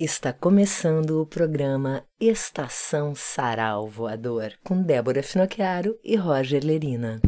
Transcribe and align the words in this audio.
Está 0.00 0.32
começando 0.32 1.20
o 1.20 1.26
programa 1.26 2.02
Estação 2.18 3.14
Sarau 3.14 3.86
Voador 3.86 4.54
com 4.64 4.82
Débora 4.82 5.22
Finocchiaro 5.22 5.94
e 6.02 6.16
Roger 6.16 6.64
Lerina. 6.64 7.20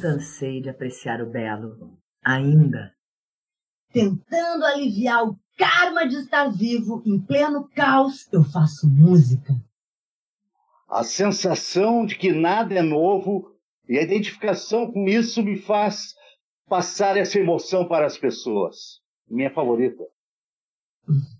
Cansei 0.00 0.60
de 0.60 0.70
apreciar 0.70 1.20
o 1.20 1.30
belo. 1.30 1.98
Ainda. 2.24 2.92
Tentando 3.92 4.64
aliviar 4.64 5.24
o 5.24 5.38
karma 5.56 6.06
de 6.06 6.16
estar 6.16 6.48
vivo 6.48 7.02
em 7.06 7.20
pleno 7.20 7.68
caos, 7.74 8.28
eu 8.32 8.44
faço 8.44 8.88
música. 8.88 9.54
A 10.88 11.02
sensação 11.02 12.06
de 12.06 12.16
que 12.16 12.32
nada 12.32 12.74
é 12.74 12.82
novo 12.82 13.54
e 13.88 13.98
a 13.98 14.02
identificação 14.02 14.90
com 14.90 15.06
isso 15.08 15.42
me 15.42 15.56
faz 15.58 16.14
passar 16.68 17.16
essa 17.16 17.38
emoção 17.38 17.88
para 17.88 18.06
as 18.06 18.18
pessoas. 18.18 19.00
Minha 19.28 19.52
favorita. 19.52 20.02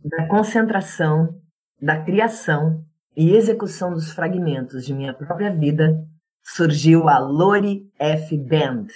Da 0.05 0.27
concentração, 0.29 1.41
da 1.81 2.03
criação 2.03 2.85
e 3.15 3.35
execução 3.35 3.93
dos 3.93 4.11
fragmentos 4.13 4.85
de 4.87 4.95
minha 4.95 5.13
própria 5.13 5.55
vida, 5.55 6.03
surgiu 6.55 7.09
a 7.09 7.19
Lori 7.19 7.87
F. 7.99 8.37
Band. 8.37 8.87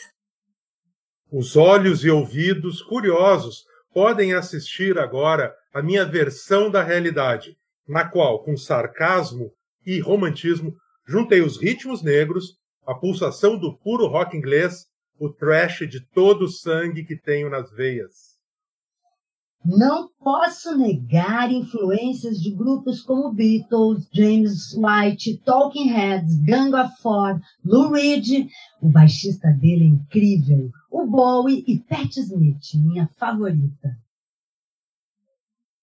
Os 1.31 1.55
olhos 1.55 2.03
e 2.05 2.11
ouvidos 2.11 2.81
curiosos 2.81 3.65
podem 3.93 4.33
assistir 4.33 4.99
agora 4.99 5.55
a 5.73 5.83
minha 5.83 6.05
versão 6.05 6.71
da 6.71 6.83
realidade, 6.83 7.55
na 7.87 8.09
qual, 8.09 8.43
com 8.43 8.57
sarcasmo 8.57 9.53
e 9.85 10.01
romantismo, 10.01 10.75
juntei 11.07 11.43
os 11.43 11.61
ritmos 11.61 12.03
negros, 12.03 12.57
a 12.87 12.95
pulsação 12.95 13.59
do 13.59 13.77
puro 13.77 14.07
rock 14.07 14.37
inglês, 14.37 14.87
o 15.19 15.29
trash 15.29 15.87
de 15.89 16.01
todo 16.01 16.47
o 16.47 16.51
sangue 16.51 17.05
que 17.05 17.17
tenho 17.17 17.51
nas 17.51 17.71
veias. 17.71 18.32
Não 19.65 20.09
posso 20.19 20.77
negar 20.77 21.53
influências 21.53 22.41
de 22.41 22.51
grupos 22.51 23.01
como 23.01 23.33
Beatles, 23.33 24.09
James 24.13 24.75
White, 24.75 25.39
Talking 25.45 25.89
Heads, 25.89 26.35
Gang 26.43 26.75
of 26.75 27.01
Four, 27.01 27.41
Lou 27.65 27.93
Reed. 27.93 28.49
O 28.81 28.89
baixista 28.89 29.53
dele 29.53 29.85
é 29.85 29.89
incrível. 29.89 30.69
O 30.91 31.07
Bowie 31.07 31.63
e 31.69 31.79
Pat 31.79 32.17
Smith, 32.17 32.75
minha 32.75 33.09
favorita. 33.19 33.97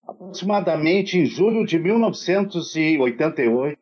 Aproximadamente 0.06 1.18
em 1.18 1.26
julho 1.26 1.66
de 1.66 1.80
1988, 1.80 3.80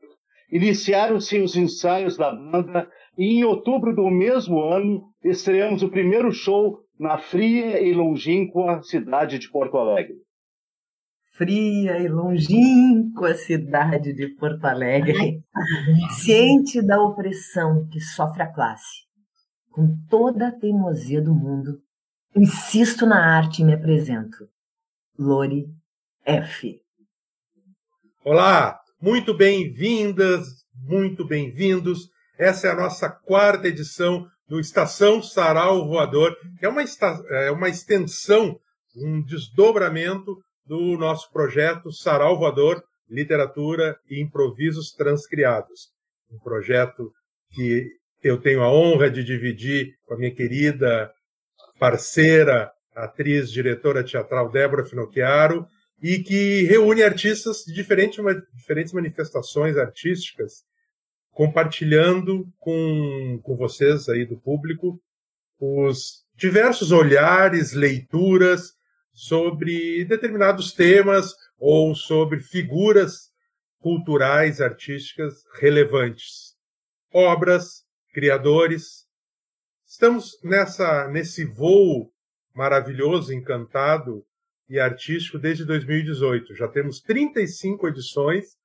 iniciaram-se 0.51 1.39
os 1.39 1.55
ensaios 1.55 2.15
da 2.15 2.31
banda 2.31 2.87
e 3.17 3.39
em 3.39 3.43
outubro 3.43 3.95
do 3.95 4.07
mesmo 4.11 4.61
ano 4.61 5.09
estreamos 5.23 5.81
o 5.81 5.89
primeiro 5.89 6.31
show 6.31 6.86
na 6.99 7.17
fria 7.17 7.79
e 7.81 7.93
longínqua 7.93 8.81
cidade 8.81 9.37
de 9.37 9.49
Porto 9.49 9.77
Alegre. 9.77 10.15
Fria 11.33 11.99
e 11.99 12.07
longínqua 12.07 13.35
cidade 13.35 14.11
de 14.13 14.27
Porto 14.29 14.65
Alegre, 14.65 15.43
ciente 16.17 16.81
da 16.81 16.99
opressão 16.99 17.87
que 17.89 17.99
sofre 17.99 18.41
a 18.41 18.51
classe, 18.51 19.05
com 19.69 19.95
toda 20.09 20.47
a 20.47 20.51
teimosia 20.51 21.21
do 21.21 21.35
mundo, 21.35 21.79
insisto 22.35 23.05
na 23.05 23.37
arte 23.37 23.61
e 23.61 23.65
me 23.65 23.73
apresento. 23.73 24.49
Lori 25.17 25.67
F. 26.25 26.81
Olá, 28.25 28.79
muito 28.99 29.35
bem-vindas, 29.35 30.65
muito 30.73 31.23
bem-vindos. 31.23 32.09
Essa 32.37 32.67
é 32.67 32.71
a 32.71 32.75
nossa 32.75 33.09
quarta 33.09 33.67
edição 33.67 34.27
do 34.47 34.59
Estação 34.59 35.21
Sarau 35.21 35.87
Voador, 35.87 36.35
que 36.57 36.65
é 36.65 36.69
uma, 36.69 36.81
é 37.29 37.51
uma 37.51 37.69
extensão, 37.69 38.59
um 38.95 39.21
desdobramento 39.21 40.37
do 40.65 40.97
nosso 40.97 41.31
projeto 41.31 41.91
Sarau 41.91 42.37
Voador, 42.37 42.83
Literatura 43.09 43.97
e 44.09 44.21
Improvisos 44.21 44.91
Transcriados. 44.91 45.89
Um 46.31 46.39
projeto 46.39 47.11
que 47.51 47.89
eu 48.23 48.39
tenho 48.39 48.61
a 48.61 48.71
honra 48.71 49.09
de 49.09 49.23
dividir 49.23 49.93
com 50.05 50.15
a 50.15 50.17
minha 50.17 50.33
querida 50.33 51.11
parceira, 51.79 52.71
atriz, 52.95 53.51
diretora 53.51 54.03
teatral 54.03 54.49
Débora 54.49 54.83
Finocchiaro, 54.83 55.65
e 56.01 56.19
que 56.19 56.63
reúne 56.63 57.01
artistas 57.01 57.63
de 57.65 57.73
diferentes, 57.73 58.19
diferentes 58.53 58.93
manifestações 58.93 59.77
artísticas 59.77 60.63
compartilhando 61.37 62.51
com, 62.57 63.39
com 63.43 63.55
vocês 63.55 64.09
aí 64.09 64.25
do 64.25 64.35
público 64.35 64.99
os 65.59 66.25
diversos 66.35 66.91
olhares, 66.91 67.73
leituras 67.73 68.73
sobre 69.13 70.03
determinados 70.05 70.71
temas 70.71 71.35
ou 71.59 71.93
sobre 71.93 72.39
figuras 72.39 73.29
culturais, 73.79 74.59
artísticas 74.59 75.43
relevantes, 75.59 76.55
obras, 77.13 77.85
criadores. 78.11 79.05
Estamos 79.85 80.39
nessa 80.43 81.07
nesse 81.07 81.45
voo 81.45 82.11
maravilhoso, 82.51 83.31
encantado 83.31 84.25
e 84.67 84.79
artístico 84.79 85.37
desde 85.37 85.65
2018. 85.65 86.55
Já 86.55 86.67
temos 86.67 86.99
35 86.99 87.89
edições 87.89 88.57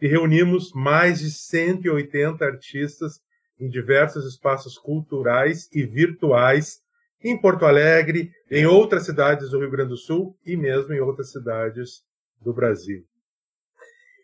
e 0.00 0.08
reunimos 0.08 0.72
mais 0.72 1.20
de 1.20 1.30
180 1.30 2.44
artistas 2.44 3.20
em 3.58 3.68
diversos 3.68 4.26
espaços 4.26 4.78
culturais 4.78 5.68
e 5.72 5.84
virtuais 5.84 6.80
em 7.22 7.38
Porto 7.38 7.66
Alegre, 7.66 8.30
em 8.50 8.64
outras 8.64 9.04
cidades 9.04 9.50
do 9.50 9.58
Rio 9.58 9.70
Grande 9.70 9.90
do 9.90 9.96
Sul 9.96 10.34
e 10.44 10.56
mesmo 10.56 10.94
em 10.94 11.00
outras 11.00 11.30
cidades 11.30 12.02
do 12.40 12.54
Brasil. 12.54 13.04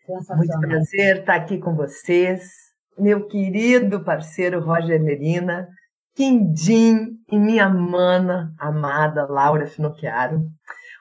Muito 0.07 0.59
prazer 0.59 1.19
estar 1.19 1.35
aqui 1.35 1.59
com 1.59 1.75
vocês, 1.75 2.49
meu 2.97 3.27
querido 3.27 4.03
parceiro 4.03 4.61
Roger 4.61 5.01
Merina, 5.03 5.67
Quindim 6.15 7.19
e 7.31 7.37
minha 7.37 7.69
mana 7.69 8.51
amada 8.57 9.27
Laura 9.27 9.67
Finocchiaro. 9.67 10.47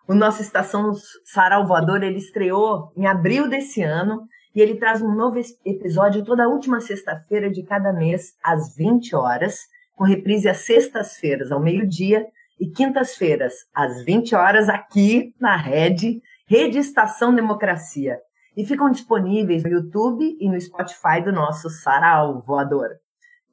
O 0.06 0.14
nosso 0.14 0.42
Estação 0.42 0.92
Sarau 1.24 1.66
Voador, 1.66 2.02
ele 2.02 2.18
estreou 2.18 2.92
em 2.96 3.06
abril 3.06 3.48
desse 3.48 3.80
ano 3.82 4.26
e 4.56 4.60
ele 4.62 4.76
traz 4.76 5.02
um 5.02 5.14
novo 5.14 5.38
episódio 5.66 6.24
toda 6.24 6.48
última 6.48 6.80
sexta-feira 6.80 7.50
de 7.50 7.62
cada 7.62 7.92
mês, 7.92 8.34
às 8.42 8.74
20 8.74 9.14
horas, 9.14 9.58
com 9.94 10.02
reprise 10.02 10.48
às 10.48 10.64
sextas-feiras, 10.64 11.52
ao 11.52 11.60
meio-dia, 11.60 12.26
e 12.58 12.66
quintas-feiras, 12.70 13.52
às 13.74 14.02
20 14.02 14.34
horas, 14.34 14.70
aqui 14.70 15.34
na 15.38 15.54
Rede, 15.58 16.22
Rede 16.48 16.78
Estação 16.78 17.34
Democracia. 17.34 18.18
E 18.56 18.64
ficam 18.64 18.90
disponíveis 18.90 19.62
no 19.62 19.68
YouTube 19.68 20.24
e 20.40 20.48
no 20.48 20.58
Spotify 20.58 21.20
do 21.22 21.32
nosso 21.32 21.68
Sarau 21.68 22.40
Voador. 22.40 22.96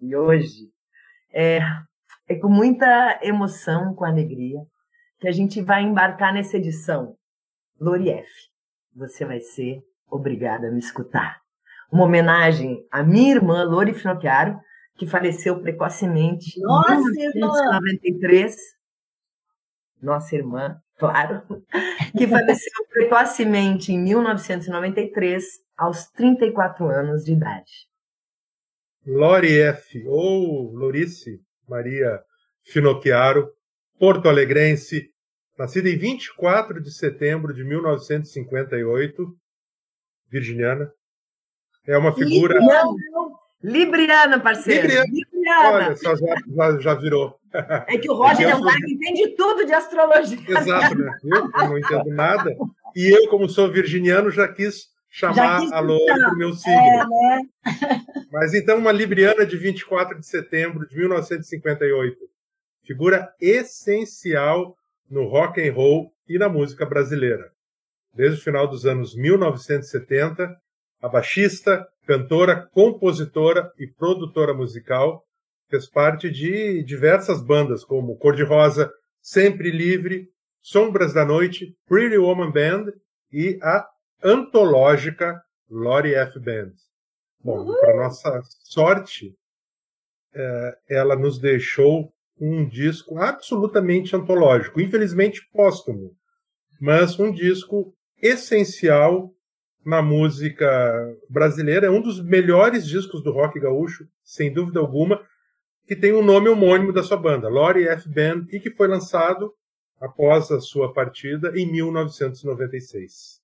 E 0.01 0.15
hoje 0.15 0.69
é, 1.33 1.59
é 2.29 2.35
com 2.35 2.47
muita 2.47 3.19
emoção, 3.21 3.93
com 3.93 4.05
alegria, 4.05 4.61
que 5.19 5.27
a 5.27 5.33
gente 5.33 5.61
vai 5.61 5.83
embarcar 5.83 6.33
nessa 6.33 6.55
edição. 6.55 7.17
Lorief, 7.77 8.29
você 8.95 9.25
vai 9.25 9.41
ser 9.41 9.83
obrigada 10.13 10.68
a 10.68 10.72
me 10.72 10.79
escutar. 10.79 11.41
Uma 11.91 12.06
homenagem 12.06 12.85
à 12.91 13.03
minha 13.03 13.35
irmã 13.35 13.63
Lori 13.63 13.94
Finocchiaro, 13.94 14.59
que 14.96 15.07
faleceu 15.07 15.59
precocemente 15.62 16.59
Nossa, 16.62 16.94
em 16.94 17.31
1993. 17.34 18.56
Nossa 20.01 20.36
irmã, 20.36 20.77
claro, 20.98 21.42
que 22.18 22.27
faleceu 22.27 22.86
precocemente 22.89 23.92
em 23.92 24.00
1993, 24.00 25.44
aos 25.77 26.07
34 26.12 26.88
anos 26.88 27.24
de 27.24 27.33
idade. 27.33 27.71
Lori 29.06 29.59
F., 29.59 30.06
ou 30.07 30.71
Lorice 30.74 31.42
Maria 31.68 32.21
Finocchiaro, 32.63 33.50
porto-alegrense, 34.00 35.09
nascida 35.57 35.89
em 35.89 35.98
24 35.98 36.81
de 36.81 36.92
setembro 36.92 37.54
de 37.54 37.63
1958, 37.63 39.43
virginiana. 40.33 40.91
É 41.85 41.97
uma 41.97 42.13
figura. 42.13 42.57
Libriana, 42.59 42.94
Libriana 43.62 44.39
parceiro. 44.39 44.88
Libriana. 44.88 45.07
Libriana. 45.12 45.69
Olha, 45.69 45.95
só 45.95 46.15
já, 46.15 46.35
já, 46.56 46.80
já 46.80 46.94
virou. 46.95 47.39
É 47.88 47.97
que 48.00 48.09
o 48.09 48.15
Roger 48.15 48.50
é 48.50 48.56
um 48.56 48.63
cara 48.63 48.77
que 48.77 48.94
entende 48.94 49.35
tudo 49.35 49.63
de 49.63 49.74
astrologia. 49.74 50.39
Exato, 50.47 50.97
né? 50.97 51.19
Eu, 51.24 51.51
eu 51.62 51.69
não 51.69 51.77
entendo 51.77 52.09
nada. 52.09 52.56
E 52.95 53.09
eu, 53.09 53.30
como 53.30 53.47
sou 53.47 53.71
virginiano, 53.71 54.31
já 54.31 54.47
quis 54.47 54.88
chamar 55.07 55.35
Já 55.35 55.59
quis 55.59 55.71
a 55.71 55.81
citar. 55.81 56.18
para 56.18 56.33
o 56.33 56.38
meu 56.38 56.53
signo. 56.53 56.75
É, 56.75 57.06
né? 57.06 57.41
Mas 58.31 58.56
então, 58.56 58.80
uma 58.80 58.91
libriana 58.91 59.45
de 59.45 59.56
24 59.56 60.19
de 60.19 60.25
setembro 60.25 60.88
de 60.88 60.97
1958. 60.97 62.18
figura 62.83 63.31
essencial 63.39 64.75
no 65.09 65.25
rock 65.25 65.62
and 65.62 65.74
roll 65.74 66.12
e 66.27 66.39
na 66.39 66.50
música 66.50 66.85
brasileira. 66.85 67.51
Desde 68.13 68.39
o 68.39 68.44
final 68.44 68.68
dos 68.68 68.86
anos 68.86 69.15
1970, 69.15 70.56
a 71.01 71.10
baixista, 71.10 71.86
cantora, 72.06 72.68
compositora 72.71 73.71
e 73.80 73.88
produtora 73.88 74.54
musical 74.54 75.24
fez 75.69 75.89
parte 75.89 76.30
de 76.30 76.83
diversas 76.83 77.42
bandas 77.42 77.83
como 77.83 78.15
Cor 78.18 78.36
de 78.36 78.44
Rosa, 78.44 78.92
Sempre 79.19 79.71
Livre, 79.71 80.30
Sombras 80.62 81.13
da 81.13 81.25
Noite, 81.25 81.75
Pretty 81.88 82.18
Woman 82.18 82.51
Band 82.51 82.94
e 83.31 83.57
a 83.63 83.88
antológica 84.24 85.42
Lori 85.69 86.13
F. 86.13 86.39
Band. 86.39 86.74
Bom, 87.44 87.74
para 87.80 87.98
nossa 87.98 88.42
sorte, 88.63 89.36
é, 90.33 90.77
ela 90.89 91.16
nos 91.16 91.39
deixou 91.39 92.13
um 92.39 92.68
disco 92.68 93.18
absolutamente 93.18 94.16
antológico, 94.16 94.80
infelizmente 94.80 95.42
póstumo, 95.51 96.16
mas 96.80 97.19
um 97.19 97.31
disco 97.31 97.94
essencial 98.23 99.29
na 99.85 100.01
música 100.01 100.65
brasileira, 101.29 101.87
é 101.87 101.89
um 101.89 102.01
dos 102.01 102.23
melhores 102.23 102.87
discos 102.87 103.21
do 103.21 103.33
rock 103.33 103.59
gaúcho, 103.59 104.07
sem 104.23 104.51
dúvida 104.51 104.79
alguma, 104.79 105.21
que 105.85 105.95
tem 105.95 106.13
o 106.13 106.19
um 106.19 106.23
nome 106.23 106.47
homônimo 106.47 106.93
da 106.93 107.03
sua 107.03 107.17
banda, 107.17 107.49
Lori 107.49 107.85
F. 107.85 108.07
Band, 108.07 108.45
e 108.49 108.61
que 108.61 108.71
foi 108.71 108.87
lançado 108.87 109.53
após 109.99 110.49
a 110.51 110.61
sua 110.61 110.93
partida 110.93 111.51
em 111.55 111.69
1996. 111.69 113.41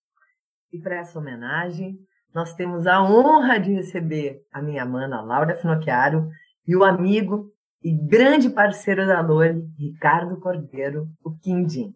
E 0.72 0.80
para 0.80 1.00
essa 1.00 1.20
homenagem, 1.20 2.00
nós 2.34 2.54
temos 2.54 2.88
a 2.88 3.04
honra 3.04 3.60
de 3.60 3.74
receber 3.74 4.42
a 4.54 4.62
minha 4.62 4.86
mana 4.86 5.22
Laura 5.22 5.56
Finocchiaro 5.56 6.30
e 6.66 6.76
o 6.76 6.86
amigo 6.86 7.52
e 7.84 7.92
grande 7.92 8.50
parceiro 8.50 9.06
da 9.06 9.22
Lore, 9.22 9.62
Ricardo 9.78 10.40
Cordeiro, 10.40 11.08
o 11.24 11.32
Quindim. 11.38 11.94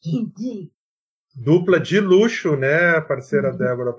Quindim. 0.00 0.70
Dupla 1.34 1.80
de 1.80 1.98
luxo, 1.98 2.56
né, 2.56 3.00
parceira 3.00 3.50
uhum. 3.50 3.56
Débora, 3.56 3.92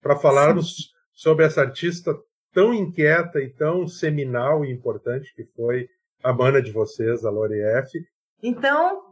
para 0.00 0.16
falarmos 0.16 0.76
Sim. 0.76 0.82
sobre 1.12 1.44
essa 1.44 1.60
artista 1.60 2.14
tão 2.52 2.72
inquieta 2.72 3.40
e 3.40 3.48
tão 3.50 3.86
seminal 3.86 4.64
e 4.64 4.72
importante 4.72 5.34
que 5.34 5.44
foi 5.44 5.88
a 6.22 6.32
mana 6.32 6.62
de 6.62 6.70
vocês, 6.70 7.24
a 7.24 7.30
Lore 7.30 7.60
F. 7.60 7.98
Então, 8.42 9.02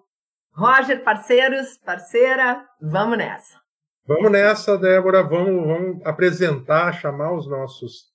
Roger, 0.52 1.02
parceiros, 1.02 1.78
parceira, 1.84 2.64
vamos 2.80 3.18
nessa. 3.18 3.58
Vamos 4.06 4.30
nessa, 4.30 4.76
Débora. 4.76 5.22
Vamos, 5.22 5.66
vamos 5.66 6.06
apresentar, 6.06 6.92
chamar 6.92 7.32
os 7.34 7.48
nossos, 7.48 8.10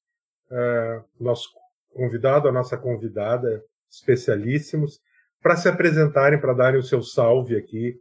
uh, 0.51 1.03
nosso 1.19 1.49
convidado, 1.93 2.47
a 2.47 2.51
nossa 2.51 2.77
convidada, 2.77 3.63
especialíssimos, 3.89 4.99
para 5.41 5.55
se 5.55 5.69
apresentarem, 5.69 6.39
para 6.39 6.53
darem 6.53 6.79
o 6.79 6.83
seu 6.83 7.01
salve 7.01 7.55
aqui 7.55 7.95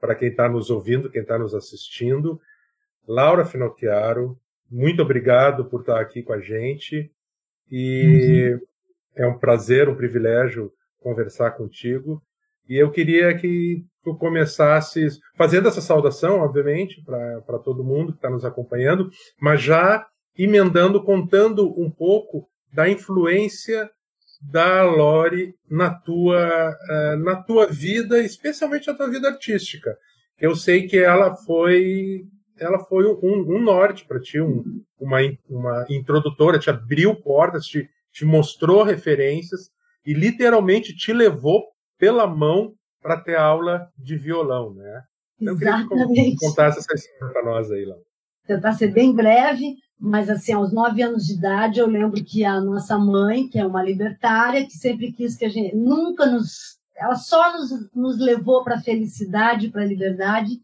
para 0.00 0.14
quem 0.14 0.28
está 0.28 0.48
nos 0.48 0.70
ouvindo, 0.70 1.10
quem 1.10 1.22
está 1.22 1.38
nos 1.38 1.54
assistindo. 1.54 2.40
Laura 3.06 3.44
Finocchiaro, 3.44 4.38
muito 4.70 5.02
obrigado 5.02 5.64
por 5.64 5.80
estar 5.80 6.00
aqui 6.00 6.22
com 6.22 6.32
a 6.32 6.40
gente. 6.40 7.10
E 7.70 8.52
uhum. 8.52 8.60
é 9.16 9.26
um 9.26 9.38
prazer, 9.38 9.88
um 9.88 9.96
privilégio 9.96 10.72
conversar 11.00 11.52
contigo. 11.52 12.22
E 12.68 12.76
eu 12.76 12.90
queria 12.90 13.34
que 13.36 13.84
tu 14.02 14.14
começasses 14.16 15.18
fazendo 15.36 15.68
essa 15.68 15.80
saudação, 15.80 16.40
obviamente, 16.40 17.02
para 17.02 17.58
todo 17.58 17.84
mundo 17.84 18.12
que 18.12 18.18
está 18.18 18.28
nos 18.28 18.44
acompanhando, 18.44 19.10
mas 19.40 19.62
já 19.62 20.06
emendando, 20.36 21.02
contando 21.02 21.68
um 21.80 21.90
pouco 21.90 22.48
da 22.72 22.88
influência 22.88 23.90
da 24.40 24.82
Lori 24.84 25.54
na 25.68 25.90
tua, 25.90 26.70
uh, 26.70 27.16
na 27.18 27.42
tua 27.42 27.66
vida, 27.66 28.20
especialmente 28.20 28.86
na 28.86 28.94
tua 28.94 29.10
vida 29.10 29.28
artística. 29.28 29.96
Eu 30.40 30.54
sei 30.54 30.86
que 30.86 30.96
ela 30.96 31.34
foi 31.34 32.24
ela 32.60 32.78
foi 32.80 33.06
um, 33.06 33.56
um 33.56 33.62
norte 33.62 34.04
para 34.04 34.20
ti, 34.20 34.40
um, 34.40 34.64
uma, 34.98 35.18
uma 35.48 35.86
introdutora, 35.88 36.58
te 36.58 36.68
abriu 36.68 37.14
portas, 37.14 37.66
te, 37.66 37.88
te 38.12 38.24
mostrou 38.24 38.82
referências 38.82 39.70
e 40.04 40.12
literalmente 40.12 40.94
te 40.94 41.12
levou 41.12 41.64
pela 41.98 42.26
mão 42.26 42.74
para 43.00 43.20
ter 43.20 43.36
aula 43.36 43.88
de 43.96 44.16
violão, 44.16 44.74
né? 44.74 45.02
Então, 45.40 45.54
Exatamente. 45.54 46.36
que 46.36 46.46
contasse 46.46 46.78
essa 46.78 46.94
história 46.94 47.32
para 47.32 47.44
nós 47.44 47.70
aí, 47.70 47.84
lá. 47.84 47.94
Tentar 48.46 48.72
ser 48.72 48.88
bem 48.88 49.14
breve, 49.14 49.76
mas 50.00 50.30
assim, 50.30 50.52
aos 50.52 50.72
nove 50.72 51.02
anos 51.02 51.26
de 51.26 51.34
idade, 51.34 51.80
eu 51.80 51.86
lembro 51.86 52.22
que 52.22 52.44
a 52.44 52.60
nossa 52.60 52.96
mãe, 52.96 53.48
que 53.48 53.58
é 53.58 53.66
uma 53.66 53.82
libertária, 53.82 54.64
que 54.64 54.76
sempre 54.76 55.12
quis 55.12 55.36
que 55.36 55.44
a 55.44 55.48
gente 55.48 55.74
nunca 55.74 56.24
nos. 56.24 56.78
Ela 56.96 57.16
só 57.16 57.52
nos, 57.52 57.90
nos 57.94 58.18
levou 58.18 58.62
para 58.62 58.76
a 58.76 58.80
felicidade, 58.80 59.68
para 59.68 59.82
a 59.82 59.86
liberdade, 59.86 60.60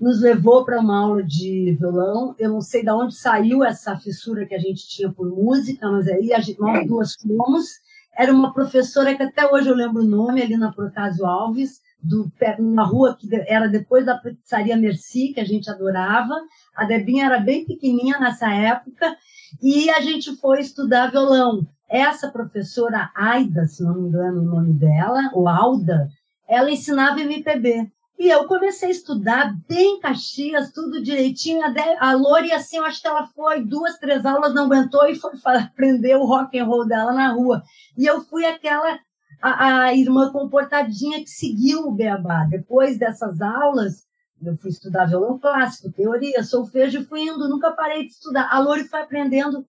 nos 0.00 0.20
levou 0.20 0.64
para 0.64 0.80
uma 0.80 0.98
aula 0.98 1.22
de 1.22 1.76
violão. 1.78 2.34
Eu 2.38 2.50
não 2.50 2.60
sei 2.60 2.82
de 2.82 2.90
onde 2.90 3.16
saiu 3.16 3.64
essa 3.64 3.96
fissura 3.96 4.46
que 4.46 4.54
a 4.54 4.58
gente 4.58 4.86
tinha 4.88 5.10
por 5.10 5.28
música, 5.28 5.90
mas 5.90 6.06
aí 6.06 6.30
nós 6.58 6.86
duas 6.86 7.14
fomos. 7.14 7.80
Era 8.16 8.32
uma 8.32 8.52
professora 8.52 9.14
que 9.14 9.22
até 9.22 9.50
hoje 9.50 9.68
eu 9.68 9.74
lembro 9.74 10.02
o 10.02 10.06
nome, 10.06 10.42
ali 10.42 10.56
na 10.56 10.72
Protásio 10.72 11.26
Alves, 11.26 11.80
do, 12.02 12.30
numa 12.58 12.84
rua 12.84 13.16
que 13.18 13.28
era 13.48 13.68
depois 13.68 14.04
da 14.04 14.18
pizzaria 14.18 14.76
Merci, 14.76 15.32
que 15.32 15.40
a 15.40 15.44
gente 15.44 15.70
adorava. 15.70 16.34
A 16.74 16.84
Debinha 16.84 17.26
era 17.26 17.40
bem 17.40 17.64
pequenininha 17.64 18.18
nessa 18.18 18.52
época, 18.52 19.16
e 19.62 19.90
a 19.90 20.00
gente 20.00 20.36
foi 20.36 20.60
estudar 20.60 21.10
violão. 21.10 21.66
Essa 21.88 22.30
professora 22.30 23.10
Aida, 23.14 23.66
se 23.66 23.82
não 23.82 23.94
me 23.94 24.08
engano 24.08 24.42
o 24.42 24.44
nome 24.44 24.72
dela, 24.74 25.30
ou 25.32 25.48
Alda, 25.48 26.08
ela 26.48 26.70
ensinava 26.70 27.20
MPB. 27.20 27.90
E 28.18 28.28
eu 28.28 28.46
comecei 28.46 28.88
a 28.88 28.92
estudar 28.92 29.54
bem 29.68 30.00
Caxias, 30.00 30.72
tudo 30.72 31.02
direitinho. 31.02 31.60
A, 32.00 32.12
Lori, 32.12 32.50
assim, 32.50 32.78
eu 32.78 32.84
acho 32.84 33.02
que 33.02 33.06
ela 33.06 33.26
foi 33.26 33.62
duas, 33.62 33.98
três 33.98 34.24
aulas, 34.24 34.54
não 34.54 34.64
aguentou 34.64 35.06
e 35.06 35.14
foi 35.14 35.32
aprender 35.44 36.16
o 36.16 36.24
rock 36.24 36.58
and 36.58 36.64
roll 36.64 36.86
dela 36.86 37.12
na 37.12 37.32
rua. 37.32 37.62
E 37.96 38.06
eu 38.06 38.22
fui 38.22 38.46
aquela 38.46 38.98
a, 39.40 39.82
a 39.84 39.94
irmã 39.94 40.30
comportadinha 40.32 41.22
que 41.22 41.30
seguiu 41.30 41.86
o 41.86 41.92
Beabá. 41.92 42.44
Depois 42.44 42.98
dessas 42.98 43.40
aulas, 43.40 44.06
eu 44.42 44.56
fui 44.56 44.70
estudar 44.70 45.06
violão 45.06 45.38
clássico, 45.38 45.92
teoria, 45.92 46.42
solfejo, 46.42 47.00
e 47.00 47.04
fui 47.04 47.22
indo, 47.22 47.48
nunca 47.48 47.72
parei 47.72 48.04
de 48.04 48.12
estudar. 48.12 48.48
A 48.50 48.58
Lori 48.58 48.84
foi 48.84 49.00
aprendendo 49.00 49.66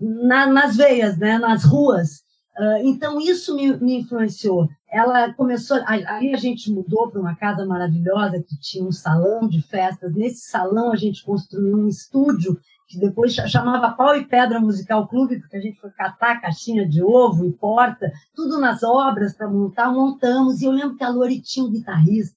na, 0.00 0.46
nas 0.46 0.76
veias, 0.76 1.18
né, 1.18 1.38
nas 1.38 1.64
ruas. 1.64 2.22
Uh, 2.56 2.86
então, 2.86 3.20
isso 3.20 3.56
me, 3.56 3.76
me, 3.78 4.00
influenciou. 4.00 4.68
Ela 4.88 5.34
começou. 5.34 5.80
Aí 5.86 6.32
a 6.32 6.36
gente 6.36 6.70
mudou 6.70 7.10
para 7.10 7.20
uma 7.20 7.34
casa 7.34 7.66
maravilhosa 7.66 8.40
que 8.40 8.56
tinha 8.60 8.84
um 8.84 8.92
salão 8.92 9.48
de 9.48 9.60
festas. 9.60 10.14
Nesse 10.14 10.48
salão, 10.48 10.92
a 10.92 10.96
gente 10.96 11.24
construiu 11.24 11.76
um 11.76 11.88
estúdio 11.88 12.56
que 12.86 12.98
depois 12.98 13.34
chamava 13.34 13.92
Pau 13.92 14.16
e 14.16 14.24
Pedra 14.24 14.60
Musical 14.60 15.08
Clube, 15.08 15.40
porque 15.40 15.56
a 15.56 15.60
gente 15.60 15.80
foi 15.80 15.90
catar 15.90 16.40
caixinha 16.40 16.86
de 16.88 17.02
ovo 17.02 17.46
e 17.46 17.52
porta, 17.52 18.12
tudo 18.34 18.58
nas 18.60 18.82
obras 18.82 19.34
para 19.34 19.48
montar, 19.48 19.90
montamos. 19.90 20.60
E 20.60 20.66
eu 20.66 20.70
lembro 20.70 20.96
que 20.96 21.04
a 21.04 21.08
Lori 21.08 21.40
tinha 21.40 21.64
um 21.64 21.70
guitarrista, 21.70 22.36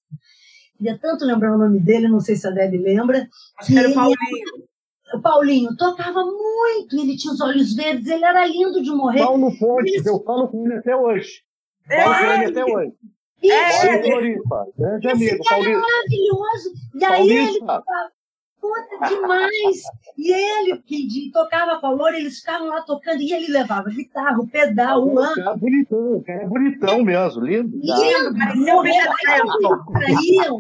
queria 0.78 0.98
tanto 0.98 1.26
lembrar 1.26 1.56
o 1.56 1.58
nome 1.58 1.80
dele, 1.80 2.08
não 2.08 2.20
sei 2.20 2.36
se 2.36 2.48
a 2.48 2.52
Debbie 2.52 2.78
lembra. 2.78 3.28
Acho 3.60 3.72
que 3.72 3.78
era 3.78 3.90
o 3.90 3.94
Paulinho. 3.94 4.68
O 5.14 5.22
Paulinho 5.22 5.76
tocava 5.78 6.22
muito, 6.24 6.98
ele 7.00 7.16
tinha 7.16 7.34
os 7.34 7.40
olhos 7.40 7.74
verdes, 7.74 8.08
ele 8.08 8.26
era 8.26 8.46
lindo 8.46 8.82
de 8.82 8.92
morrer. 8.92 9.24
Paulo 9.24 9.52
Fontes, 9.52 10.06
eu 10.06 10.22
falo 10.24 10.48
com 10.50 10.66
ele 10.66 10.76
até 10.76 10.96
hoje. 10.96 11.42
É. 11.90 12.04
Falo 12.04 12.16
com 12.16 12.32
ele 12.34 12.46
até 12.46 12.66
hoje. 12.66 12.94
Isso, 13.42 13.54
é, 13.54 14.04
Floripa, 14.04 14.66
grande 14.78 15.10
amigo, 15.10 15.44
Paulinho. 15.48 15.80
maravilhoso. 15.80 16.74
E 16.96 17.06
aí 17.06 17.12
Paulista. 17.12 17.50
ele 17.50 17.60
tocava, 17.60 18.12
puta 18.60 19.08
demais. 19.08 19.82
E 20.18 20.32
ele, 20.32 20.78
que 20.80 21.32
tocava 21.32 21.80
Loura, 21.88 22.18
eles 22.18 22.40
ficavam 22.40 22.68
lá 22.68 22.82
tocando 22.82 23.22
e 23.22 23.34
ele 23.34 23.52
levava 23.52 23.90
guitarra, 23.90 24.40
o 24.40 24.48
pedal, 24.48 25.06
o 25.06 25.20
ano. 25.20 25.36
Cara 25.36 25.58
bonitão, 25.58 26.24
cara 26.26 26.44
é 26.44 26.48
bonitão 26.48 27.04
mesmo, 27.04 27.42
lindo. 27.44 27.78
Lindo, 27.78 28.36
eles 29.98 30.24
iam, 30.24 30.58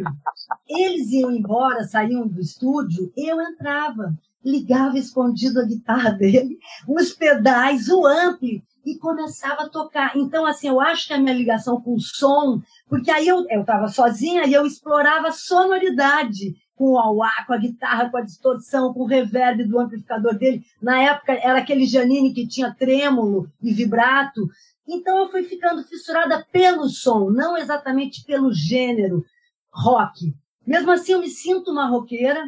eles 0.67 1.11
iam 1.11 1.31
embora, 1.31 1.83
saíam 1.83 2.27
do 2.27 2.39
estúdio, 2.39 3.11
eu 3.17 3.41
entrava, 3.41 4.13
ligava 4.43 4.97
escondido 4.97 5.59
a 5.59 5.65
guitarra 5.65 6.11
dele, 6.11 6.57
os 6.87 7.13
pedais, 7.13 7.89
o 7.89 8.05
ampli, 8.05 8.63
e 8.85 8.97
começava 8.97 9.63
a 9.63 9.69
tocar. 9.69 10.15
Então, 10.15 10.45
assim, 10.45 10.69
eu 10.69 10.79
acho 10.79 11.07
que 11.07 11.13
a 11.13 11.19
minha 11.19 11.33
ligação 11.33 11.81
com 11.81 11.95
o 11.95 11.99
som, 11.99 12.61
porque 12.87 13.11
aí 13.11 13.27
eu 13.27 13.45
estava 13.45 13.89
sozinha 13.89 14.45
e 14.45 14.53
eu 14.53 14.65
explorava 14.65 15.27
a 15.27 15.33
sonoridade 15.33 16.55
com 16.77 16.91
o 16.91 16.99
auá, 16.99 17.31
com 17.45 17.53
a 17.53 17.57
guitarra, 17.57 18.09
com 18.09 18.17
a 18.17 18.21
distorção, 18.21 18.93
com 18.93 19.01
o 19.01 19.07
reverb 19.07 19.65
do 19.65 19.79
amplificador 19.79 20.37
dele. 20.37 20.63
Na 20.79 21.01
época 21.01 21.33
era 21.33 21.57
aquele 21.57 21.87
Janine 21.87 22.33
que 22.33 22.47
tinha 22.47 22.73
trêmulo 22.73 23.51
e 23.61 23.73
vibrato. 23.73 24.47
Então 24.87 25.17
eu 25.17 25.29
fui 25.29 25.43
ficando 25.43 25.83
fissurada 25.83 26.45
pelo 26.51 26.87
som, 26.87 27.31
não 27.31 27.57
exatamente 27.57 28.23
pelo 28.23 28.53
gênero 28.53 29.25
rock. 29.73 30.33
Mesmo 30.65 30.91
assim 30.91 31.13
eu 31.13 31.19
me 31.19 31.29
sinto 31.29 31.71
uma 31.71 31.87
roqueira, 31.87 32.45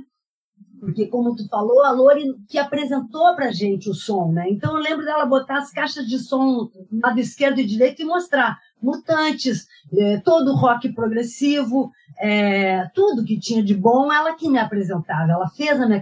Porque, 0.79 1.07
como 1.07 1.35
tu 1.35 1.47
falou, 1.47 1.83
a 1.83 1.91
Lori 1.91 2.33
que 2.47 2.57
apresentou 2.57 3.35
pra 3.35 3.51
gente 3.51 3.89
o 3.89 3.93
som, 3.93 4.31
né? 4.31 4.49
Então 4.49 4.77
eu 4.77 4.81
lembro 4.81 5.05
dela 5.05 5.25
botar 5.25 5.57
as 5.57 5.71
caixas 5.71 6.07
de 6.07 6.17
som 6.17 6.69
do 6.89 6.99
lado 7.03 7.19
esquerdo 7.19 7.59
e 7.59 7.65
direito 7.65 8.01
e 8.01 8.05
mostrar 8.05 8.57
Mutantes, 8.81 9.67
é, 9.93 10.17
todo 10.19 10.51
o 10.51 10.55
rock 10.55 10.93
progressivo, 10.93 11.91
é, 12.17 12.87
tudo 12.95 13.25
que 13.25 13.37
tinha 13.37 13.61
de 13.61 13.75
bom, 13.75 14.11
ela 14.11 14.33
que 14.35 14.49
me 14.49 14.57
apresentava. 14.57 15.31
Ela 15.31 15.49
fez 15.49 15.77
na 15.77 15.85
minha 15.85 16.01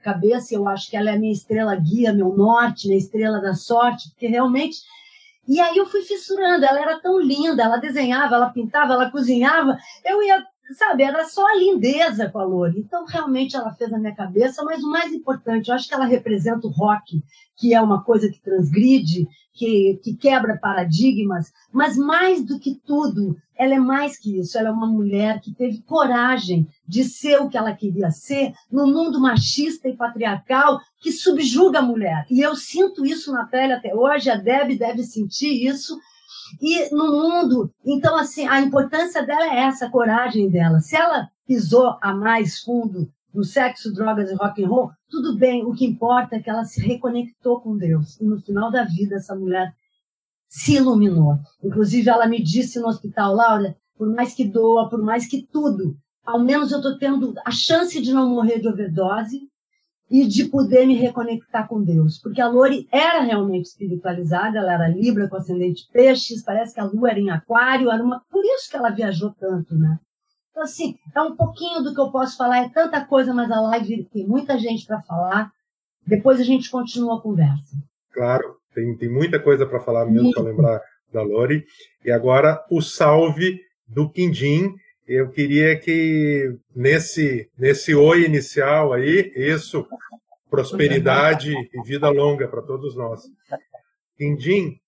cabeça, 0.00 0.54
eu 0.54 0.66
acho 0.66 0.88
que 0.88 0.96
ela 0.96 1.10
é 1.10 1.14
a 1.14 1.18
minha 1.18 1.32
estrela 1.32 1.76
guia, 1.76 2.12
meu 2.12 2.34
norte, 2.34 2.88
minha 2.88 2.98
estrela 2.98 3.40
da 3.40 3.52
sorte, 3.52 4.08
porque 4.10 4.26
realmente 4.26 4.78
e 5.48 5.58
aí 5.60 5.78
eu 5.78 5.86
fui 5.86 6.02
fissurando, 6.02 6.62
ela 6.62 6.78
era 6.78 7.00
tão 7.00 7.18
linda, 7.18 7.62
ela 7.62 7.78
desenhava, 7.78 8.34
ela 8.34 8.50
pintava, 8.50 8.92
ela 8.92 9.10
cozinhava, 9.10 9.78
eu 10.04 10.22
ia, 10.22 10.44
sabe, 10.74 11.02
era 11.02 11.24
só 11.24 11.46
a 11.46 11.56
lindeza 11.56 12.28
com 12.28 12.38
a 12.38 12.44
Lori. 12.44 12.80
Então, 12.80 13.04
realmente, 13.06 13.56
ela 13.56 13.72
fez 13.72 13.90
na 13.90 13.98
minha 13.98 14.14
cabeça, 14.14 14.62
mas 14.64 14.82
o 14.82 14.90
mais 14.90 15.12
importante, 15.12 15.68
eu 15.68 15.74
acho 15.74 15.88
que 15.88 15.94
ela 15.94 16.04
representa 16.04 16.66
o 16.66 16.70
rock, 16.70 17.22
que 17.56 17.74
é 17.74 17.80
uma 17.80 18.02
coisa 18.02 18.28
que 18.28 18.40
transgride, 18.40 19.26
que, 19.58 19.98
que 20.04 20.14
quebra 20.14 20.56
paradigmas, 20.56 21.52
mas 21.72 21.96
mais 21.96 22.44
do 22.44 22.60
que 22.60 22.76
tudo, 22.86 23.36
ela 23.56 23.74
é 23.74 23.78
mais 23.78 24.16
que 24.16 24.38
isso. 24.38 24.56
Ela 24.56 24.68
é 24.68 24.72
uma 24.72 24.86
mulher 24.86 25.40
que 25.40 25.52
teve 25.52 25.82
coragem 25.82 26.68
de 26.86 27.02
ser 27.02 27.42
o 27.42 27.48
que 27.48 27.58
ela 27.58 27.74
queria 27.74 28.10
ser 28.10 28.52
no 28.70 28.86
mundo 28.86 29.20
machista 29.20 29.88
e 29.88 29.96
patriarcal 29.96 30.78
que 31.00 31.10
subjuga 31.10 31.80
a 31.80 31.82
mulher. 31.82 32.24
E 32.30 32.40
eu 32.40 32.54
sinto 32.54 33.04
isso 33.04 33.32
na 33.32 33.44
pele 33.46 33.72
até 33.72 33.92
hoje, 33.92 34.30
a 34.30 34.36
Deb 34.36 34.78
deve 34.78 35.02
sentir 35.02 35.66
isso. 35.66 35.98
E 36.60 36.94
no 36.94 37.12
mundo, 37.12 37.70
então 37.84 38.16
assim, 38.16 38.46
a 38.46 38.60
importância 38.60 39.24
dela 39.24 39.44
é 39.44 39.60
essa, 39.60 39.86
a 39.86 39.90
coragem 39.90 40.50
dela. 40.50 40.80
Se 40.80 40.96
ela 40.96 41.28
pisou 41.46 41.96
a 42.00 42.12
mais 42.14 42.60
fundo 42.60 43.10
no 43.32 43.44
sexo, 43.44 43.92
drogas 43.92 44.30
e 44.30 44.34
rock 44.34 44.64
and 44.64 44.68
roll, 44.68 44.90
tudo 45.08 45.36
bem. 45.36 45.64
O 45.64 45.72
que 45.72 45.86
importa 45.86 46.36
é 46.36 46.40
que 46.40 46.50
ela 46.50 46.64
se 46.64 46.80
reconectou 46.80 47.60
com 47.60 47.76
Deus. 47.76 48.20
E 48.20 48.24
no 48.24 48.40
final 48.40 48.70
da 48.70 48.84
vida, 48.84 49.16
essa 49.16 49.34
mulher 49.34 49.72
se 50.48 50.76
iluminou. 50.76 51.38
Inclusive, 51.62 52.08
ela 52.08 52.26
me 52.26 52.42
disse 52.42 52.80
no 52.80 52.88
hospital, 52.88 53.34
Laura, 53.34 53.76
por 53.96 54.08
mais 54.08 54.34
que 54.34 54.44
doa, 54.44 54.88
por 54.88 55.02
mais 55.02 55.28
que 55.28 55.42
tudo, 55.42 55.96
ao 56.24 56.38
menos 56.38 56.72
eu 56.72 56.78
estou 56.78 56.98
tendo 56.98 57.34
a 57.44 57.50
chance 57.50 58.00
de 58.00 58.12
não 58.12 58.30
morrer 58.30 58.60
de 58.60 58.68
overdose 58.68 59.47
e 60.10 60.26
de 60.26 60.46
poder 60.46 60.86
me 60.86 60.94
reconectar 60.94 61.68
com 61.68 61.82
Deus. 61.82 62.18
Porque 62.18 62.40
a 62.40 62.48
Lori 62.48 62.88
era 62.90 63.20
realmente 63.20 63.66
espiritualizada, 63.66 64.58
ela 64.58 64.72
era 64.72 64.88
Libra 64.88 65.28
com 65.28 65.36
ascendente 65.36 65.88
peixes, 65.92 66.42
parece 66.42 66.74
que 66.74 66.80
a 66.80 66.84
lua 66.84 67.10
era 67.10 67.20
em 67.20 67.30
aquário, 67.30 67.90
era 67.90 68.02
uma... 68.02 68.22
por 68.30 68.44
isso 68.44 68.70
que 68.70 68.76
ela 68.76 68.90
viajou 68.90 69.34
tanto, 69.38 69.74
né? 69.76 69.98
Então, 70.50 70.62
assim, 70.62 70.96
é 71.14 71.20
um 71.20 71.36
pouquinho 71.36 71.82
do 71.82 71.94
que 71.94 72.00
eu 72.00 72.10
posso 72.10 72.36
falar, 72.36 72.64
é 72.64 72.68
tanta 72.68 73.04
coisa, 73.04 73.32
mas 73.32 73.50
a 73.50 73.60
live 73.60 74.08
tem 74.12 74.26
muita 74.26 74.58
gente 74.58 74.86
para 74.86 75.00
falar. 75.02 75.50
Depois 76.06 76.40
a 76.40 76.44
gente 76.44 76.70
continua 76.70 77.18
a 77.18 77.22
conversa. 77.22 77.76
Claro, 78.12 78.56
tem, 78.74 78.96
tem 78.96 79.08
muita 79.08 79.38
coisa 79.38 79.66
para 79.66 79.78
falar 79.78 80.06
mesmo, 80.06 80.32
para 80.32 80.42
lembrar 80.42 80.80
da 81.12 81.22
Lori. 81.22 81.62
E 82.04 82.10
agora 82.10 82.60
o 82.70 82.80
salve 82.80 83.60
do 83.86 84.10
Quindim. 84.10 84.74
Eu 85.08 85.30
queria 85.30 85.74
que 85.74 86.54
nesse, 86.76 87.50
nesse 87.56 87.94
oi 87.94 88.26
inicial 88.26 88.92
aí, 88.92 89.32
isso, 89.34 89.86
prosperidade 90.50 91.50
e 91.50 91.82
vida 91.82 92.10
longa 92.10 92.46
para 92.46 92.60
todos 92.60 92.94
nós. 92.94 93.22
Quindim, 94.18 94.78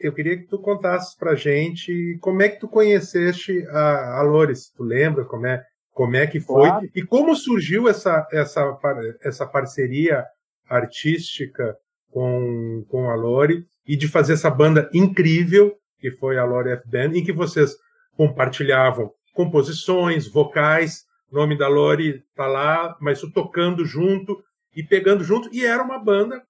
eu 0.00 0.12
queria 0.12 0.36
que 0.36 0.48
tu 0.48 0.58
contasses 0.58 1.16
para 1.16 1.36
gente 1.36 2.18
como 2.20 2.42
é 2.42 2.48
que 2.48 2.58
tu 2.58 2.66
conheceste 2.66 3.64
a, 3.68 4.18
a 4.18 4.22
Lores. 4.22 4.68
Tu 4.76 4.82
lembra 4.82 5.24
como 5.24 5.46
é, 5.46 5.62
como 5.92 6.16
é 6.16 6.26
que 6.26 6.40
foi 6.40 6.68
claro. 6.68 6.90
e 6.92 7.02
como 7.02 7.36
surgiu 7.36 7.88
essa, 7.88 8.26
essa, 8.32 8.78
essa 9.22 9.46
parceria 9.46 10.24
artística 10.68 11.76
com, 12.10 12.84
com 12.88 13.08
a 13.08 13.14
Lore 13.14 13.64
e 13.86 13.96
de 13.96 14.08
fazer 14.08 14.32
essa 14.32 14.50
banda 14.50 14.90
incrível 14.92 15.72
que 16.00 16.10
foi 16.10 16.36
a 16.36 16.44
Lore 16.44 16.70
F 16.70 16.82
Band, 16.88 17.16
em 17.16 17.24
que 17.24 17.32
vocês 17.32 17.76
compartilhavam 18.16 19.12
composições, 19.32 20.28
vocais, 20.28 21.06
nome 21.30 21.56
da 21.56 21.66
Lore 21.66 22.22
tá 22.36 22.46
lá, 22.46 22.96
mas 23.00 23.20
tocando 23.32 23.84
junto 23.84 24.42
e 24.76 24.82
pegando 24.82 25.24
junto, 25.24 25.48
e 25.52 25.64
era 25.64 25.82
uma 25.82 25.98
banda 25.98 26.42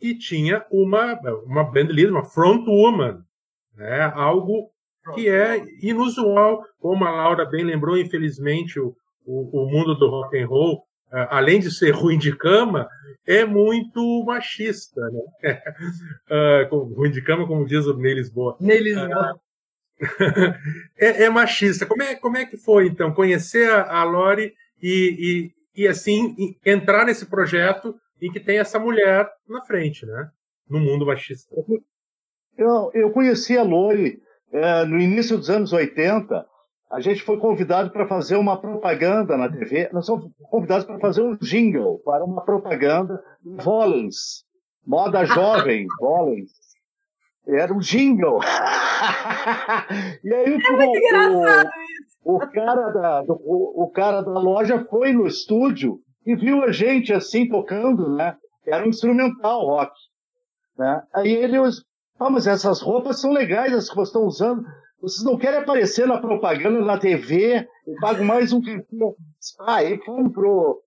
e 0.00 0.14
tinha 0.14 0.64
uma, 0.70 1.18
uma 1.44 1.64
band 1.64 1.88
leader, 1.88 2.12
uma 2.12 2.24
front 2.24 2.66
woman, 2.66 3.22
né? 3.74 4.12
algo 4.14 4.70
que 5.14 5.28
é 5.28 5.64
inusual, 5.80 6.64
como 6.78 7.04
a 7.04 7.10
Laura 7.10 7.44
bem 7.44 7.64
lembrou, 7.64 7.96
infelizmente, 7.96 8.78
o, 8.78 8.94
o, 9.24 9.62
o 9.62 9.70
mundo 9.70 9.94
do 9.94 10.08
rock 10.08 10.36
and 10.38 10.46
roll, 10.46 10.78
uh, 11.12 11.26
além 11.30 11.60
de 11.60 11.70
ser 11.70 11.90
ruim 11.94 12.18
de 12.18 12.36
cama, 12.36 12.88
é 13.26 13.44
muito 13.44 14.24
machista. 14.24 15.00
Né? 15.10 15.60
uh, 16.72 16.94
ruim 16.94 17.10
de 17.10 17.22
cama, 17.22 17.46
como 17.46 17.64
diz 17.64 17.86
o 17.86 17.96
Ney 17.96 18.14
Lisboa. 18.14 18.56
Ney 18.60 18.80
Lisboa. 18.80 19.40
É, 20.98 21.24
é, 21.24 21.30
machista. 21.30 21.86
Como 21.86 22.02
é, 22.02 22.14
como 22.14 22.36
é 22.36 22.44
que 22.44 22.56
foi, 22.56 22.86
então, 22.86 23.12
conhecer 23.12 23.70
a, 23.70 24.00
a 24.00 24.04
Lori 24.04 24.52
e, 24.82 25.52
e, 25.76 25.82
e, 25.82 25.88
assim, 25.88 26.34
entrar 26.64 27.04
nesse 27.04 27.26
projeto 27.26 27.94
e 28.20 28.30
que 28.30 28.40
tem 28.40 28.58
essa 28.58 28.78
mulher 28.78 29.28
na 29.48 29.62
frente, 29.62 30.04
né? 30.06 30.30
No 30.68 30.80
mundo 30.80 31.06
machista. 31.06 31.54
Eu, 32.56 32.90
eu 32.94 33.10
conheci 33.10 33.56
a 33.56 33.62
Lori 33.62 34.18
é, 34.52 34.84
no 34.84 34.98
início 34.98 35.36
dos 35.36 35.50
anos 35.50 35.72
80. 35.72 36.46
A 36.90 37.00
gente 37.00 37.22
foi 37.22 37.38
convidado 37.38 37.90
para 37.90 38.06
fazer 38.06 38.36
uma 38.36 38.60
propaganda 38.60 39.36
na 39.36 39.50
TV. 39.50 39.90
Nós 39.92 40.06
fomos 40.06 40.30
convidados 40.50 40.86
para 40.86 40.98
fazer 40.98 41.20
um 41.20 41.36
jingle 41.36 42.00
para 42.04 42.24
uma 42.24 42.44
propaganda 42.44 43.22
Volens, 43.42 44.44
moda 44.86 45.24
jovem, 45.24 45.86
Volens. 46.00 46.65
Era 47.48 47.72
um 47.72 47.78
jingle. 47.78 48.40
e 50.24 50.34
aí 50.34 50.44
é 50.44 50.50
muito 50.50 50.72
engraçado 50.72 51.70
o, 52.26 52.36
o, 52.36 52.40
cara 52.40 52.90
da, 52.90 53.22
o, 53.28 53.84
o 53.84 53.90
cara 53.90 54.20
da 54.20 54.32
loja 54.32 54.84
foi 54.90 55.12
no 55.12 55.28
estúdio 55.28 56.00
e 56.26 56.34
viu 56.34 56.64
a 56.64 56.72
gente 56.72 57.12
assim 57.12 57.48
tocando, 57.48 58.16
né? 58.16 58.36
Era 58.66 58.84
um 58.84 58.88
instrumental 58.88 59.64
rock. 59.64 59.92
Né? 60.76 61.02
Aí 61.14 61.32
ele, 61.32 61.56
ah, 62.18 62.28
mas 62.28 62.48
essas 62.48 62.82
roupas 62.82 63.20
são 63.20 63.30
legais, 63.30 63.72
as 63.72 63.88
que 63.88 63.94
vocês 63.94 64.08
estão 64.08 64.24
usando. 64.24 64.64
Vocês 65.00 65.24
não 65.24 65.38
querem 65.38 65.60
aparecer 65.60 66.08
na 66.08 66.18
propaganda 66.18 66.80
na 66.80 66.98
TV 66.98 67.68
e 67.86 68.00
pagam 68.00 68.24
mais 68.24 68.52
um 68.52 68.60
Ah, 69.60 69.84
e 69.84 69.98
fomos 69.98 70.32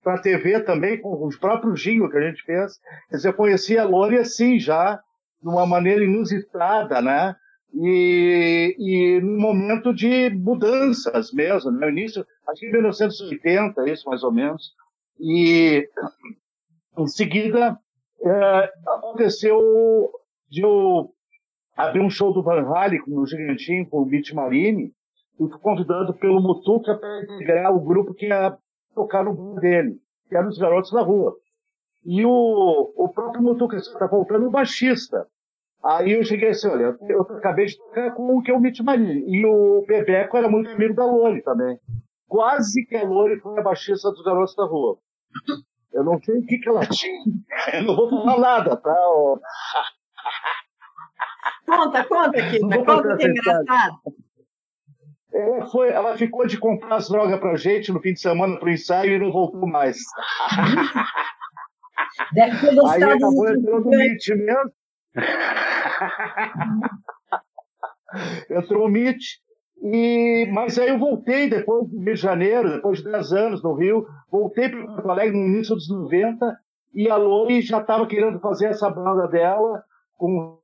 para 0.02 0.16
a 0.16 0.20
TV 0.20 0.60
também 0.60 1.00
com 1.00 1.26
os 1.26 1.38
próprios 1.38 1.80
jingles 1.80 2.10
que 2.10 2.18
a 2.18 2.28
gente 2.28 2.42
fez. 2.42 2.78
Quer 3.08 3.16
dizer, 3.16 3.28
eu 3.28 3.34
conheci 3.34 3.78
a 3.78 3.84
Lori 3.84 4.18
assim 4.18 4.58
já, 4.58 5.00
de 5.42 5.48
uma 5.48 5.66
maneira 5.66 6.04
inusitada, 6.04 7.00
né? 7.00 7.34
E, 7.72 8.74
e 8.78 9.20
num 9.20 9.40
momento 9.40 9.94
de 9.94 10.30
mudanças 10.30 11.32
mesmo, 11.32 11.70
no 11.70 11.78
né? 11.78 11.88
início, 11.88 12.26
acho 12.48 12.60
que 12.60 12.66
em 12.66 12.72
1980, 12.72 13.88
isso 13.88 14.08
mais 14.08 14.22
ou 14.24 14.32
menos, 14.32 14.72
e 15.20 15.88
em 16.98 17.06
seguida 17.06 17.78
é, 18.22 18.72
aconteceu 18.88 20.10
de 20.50 20.62
eu 20.62 21.10
abrir 21.76 22.00
um 22.00 22.10
show 22.10 22.32
do 22.32 22.42
Van 22.42 22.62
Halen 22.62 23.00
no 23.06 23.26
Gigantinho 23.26 23.88
com 23.88 24.02
o 24.02 24.04
Beat 24.04 24.32
Marine 24.32 24.92
e 25.38 25.48
fui 25.48 25.58
convidado 25.60 26.12
pelo 26.14 26.42
Mutuca 26.42 26.96
para 26.96 27.22
integrar 27.22 27.74
o 27.74 27.80
grupo 27.80 28.14
que 28.14 28.26
ia 28.26 28.56
tocar 28.94 29.24
no 29.24 29.32
bar 29.32 29.60
dele, 29.60 29.98
que 30.28 30.36
eram 30.36 30.48
os 30.48 30.58
Garotos 30.58 30.90
da 30.90 31.02
Rua. 31.02 31.34
E 32.04 32.24
o, 32.24 32.92
o 32.96 33.08
próprio 33.08 33.42
Mutuca 33.42 33.76
está 33.76 34.06
voltando 34.06 34.46
o 34.46 34.50
baixista. 34.50 35.26
Aí 35.82 36.12
eu 36.12 36.24
cheguei 36.24 36.50
assim, 36.50 36.68
olha, 36.68 36.96
eu 37.08 37.22
acabei 37.22 37.66
de 37.66 37.78
tocar 37.78 38.12
com 38.12 38.36
o 38.36 38.42
que 38.42 38.50
é 38.50 38.54
o 38.54 38.60
Mitch 38.60 38.80
Marine. 38.80 39.24
E 39.26 39.44
o 39.46 39.84
Bebeco 39.86 40.36
era 40.36 40.48
muito 40.48 40.70
amigo 40.70 40.94
da 40.94 41.04
Lori 41.04 41.42
também. 41.42 41.78
Quase 42.28 42.84
que 42.86 42.96
a 42.96 43.04
Lori 43.04 43.40
foi 43.40 43.58
a 43.58 43.62
baixista 43.62 44.10
dos 44.10 44.22
Garotos 44.22 44.54
da 44.54 44.64
Rua. 44.64 44.98
Eu 45.92 46.04
não 46.04 46.20
sei 46.22 46.38
o 46.38 46.46
que, 46.46 46.58
que 46.58 46.68
ela 46.68 46.86
tinha. 46.86 47.18
Eu 47.74 47.82
não 47.82 47.96
vou 47.96 48.08
falar 48.08 48.38
nada, 48.38 48.76
tá? 48.76 48.96
Conta, 51.66 52.04
conta, 52.04 52.38
aqui, 52.40 52.60
conta 52.60 53.16
que 53.16 53.26
é 53.26 53.30
engraçado. 53.30 54.00
Ela, 55.32 55.66
foi, 55.66 55.88
ela 55.90 56.16
ficou 56.16 56.46
de 56.46 56.58
comprar 56.58 56.96
as 56.96 57.08
drogas 57.08 57.38
pra 57.38 57.56
gente 57.56 57.92
no 57.92 58.00
fim 58.00 58.12
de 58.12 58.20
semana 58.20 58.58
pro 58.58 58.70
ensaio 58.70 59.14
e 59.14 59.18
não 59.18 59.32
voltou 59.32 59.66
mais. 59.66 59.96
Deve 62.32 62.60
ter 62.60 62.74
gostado 62.74 63.04
Aí 63.04 63.12
acabou 63.12 63.48
entrando 63.48 63.86
o 63.86 63.90
Mitch 63.90 64.28
mesmo. 64.28 64.72
Entrou 68.50 68.86
o 68.86 68.88
Mitch 68.88 69.38
e, 69.82 70.46
mas 70.52 70.78
aí 70.78 70.90
eu 70.90 70.98
voltei 70.98 71.48
depois 71.48 71.88
do 71.88 71.98
Rio 72.00 72.14
de 72.14 72.20
Janeiro, 72.20 72.70
depois 72.70 72.98
de 72.98 73.10
10 73.10 73.32
anos 73.32 73.62
no 73.62 73.72
Rio, 73.74 74.06
voltei 74.30 74.68
para 74.68 74.86
Porto 74.86 75.10
Alegre 75.10 75.38
no 75.38 75.46
início 75.46 75.74
dos 75.74 75.88
90 75.88 76.54
e 76.94 77.08
a 77.08 77.16
Lori 77.16 77.62
já 77.62 77.80
estava 77.80 78.06
querendo 78.06 78.38
fazer 78.40 78.66
essa 78.66 78.90
banda 78.90 79.26
dela 79.28 79.82
com, 80.18 80.58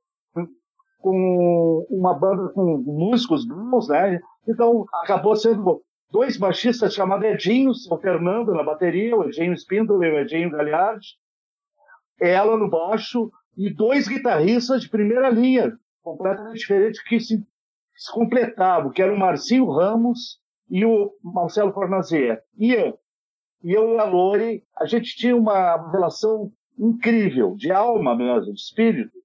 com 0.99 1.87
uma 1.89 2.13
banda 2.13 2.49
com 2.49 2.83
músicos 2.85 3.47
bons, 3.47 3.87
né? 3.87 4.19
Então 4.47 4.85
acabou 5.03 5.35
sendo 5.35 5.81
dois 6.11 6.37
baixistas 6.37 6.93
chamados 6.93 7.27
Edinhos, 7.27 7.89
o 7.89 7.97
Fernando 7.97 8.53
na 8.53 8.63
bateria, 8.63 9.15
o 9.15 9.23
Edinho 9.23 9.53
Spindle 9.53 10.03
e 10.03 10.11
o 10.11 10.19
Edinho 10.19 10.51
Galhardi, 10.51 11.07
ela 12.19 12.57
no 12.57 12.69
baixo, 12.69 13.31
e 13.57 13.73
dois 13.73 14.07
guitarristas 14.07 14.81
de 14.81 14.89
primeira 14.89 15.29
linha, 15.29 15.77
completamente 16.03 16.59
diferentes, 16.59 17.01
que 17.03 17.19
se, 17.19 17.43
se 17.95 18.11
completavam, 18.11 18.91
que 18.91 19.01
eram 19.01 19.15
o 19.15 19.19
Marcinho 19.19 19.69
Ramos 19.69 20.39
e 20.69 20.85
o 20.85 21.11
Marcelo 21.23 21.73
Fornazier. 21.73 22.41
E 22.57 22.73
eu. 22.73 22.97
E 23.63 23.73
eu 23.73 23.95
e 23.95 23.99
a 23.99 24.03
Lore, 24.03 24.63
a 24.77 24.85
gente 24.85 25.15
tinha 25.15 25.35
uma 25.35 25.91
relação 25.91 26.51
incrível, 26.77 27.55
de 27.55 27.71
alma 27.71 28.15
mesmo, 28.15 28.53
de 28.53 28.59
espírito. 28.59 29.17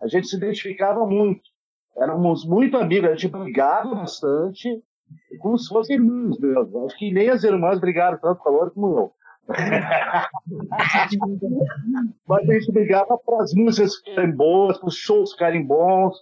A 0.00 0.06
gente 0.06 0.28
se 0.28 0.36
identificava 0.36 1.06
muito. 1.06 1.42
Éramos 1.96 2.44
muito 2.44 2.76
amigos, 2.76 3.10
a 3.10 3.14
gente 3.14 3.28
brigava 3.28 3.94
bastante, 3.94 4.68
como 5.40 5.58
se 5.58 5.68
fossem 5.68 5.96
irmãos 5.96 6.38
mesmo. 6.38 6.84
Acho 6.84 6.96
que 6.96 7.10
nem 7.10 7.30
as 7.30 7.42
irmãs 7.42 7.80
brigaram 7.80 8.18
tanto 8.18 8.40
com 8.40 8.48
a 8.48 8.52
Lore 8.52 8.70
como 8.72 8.98
eu. 8.98 9.12
Mas 12.28 12.48
a 12.48 12.52
gente 12.52 12.72
brigava 12.72 13.18
para 13.18 13.42
as 13.42 13.54
músicas 13.54 13.96
ficarem 13.96 14.32
boas, 14.32 14.78
para 14.78 14.88
os 14.88 14.96
shows 14.96 15.32
ficarem 15.32 15.64
bons. 15.64 16.14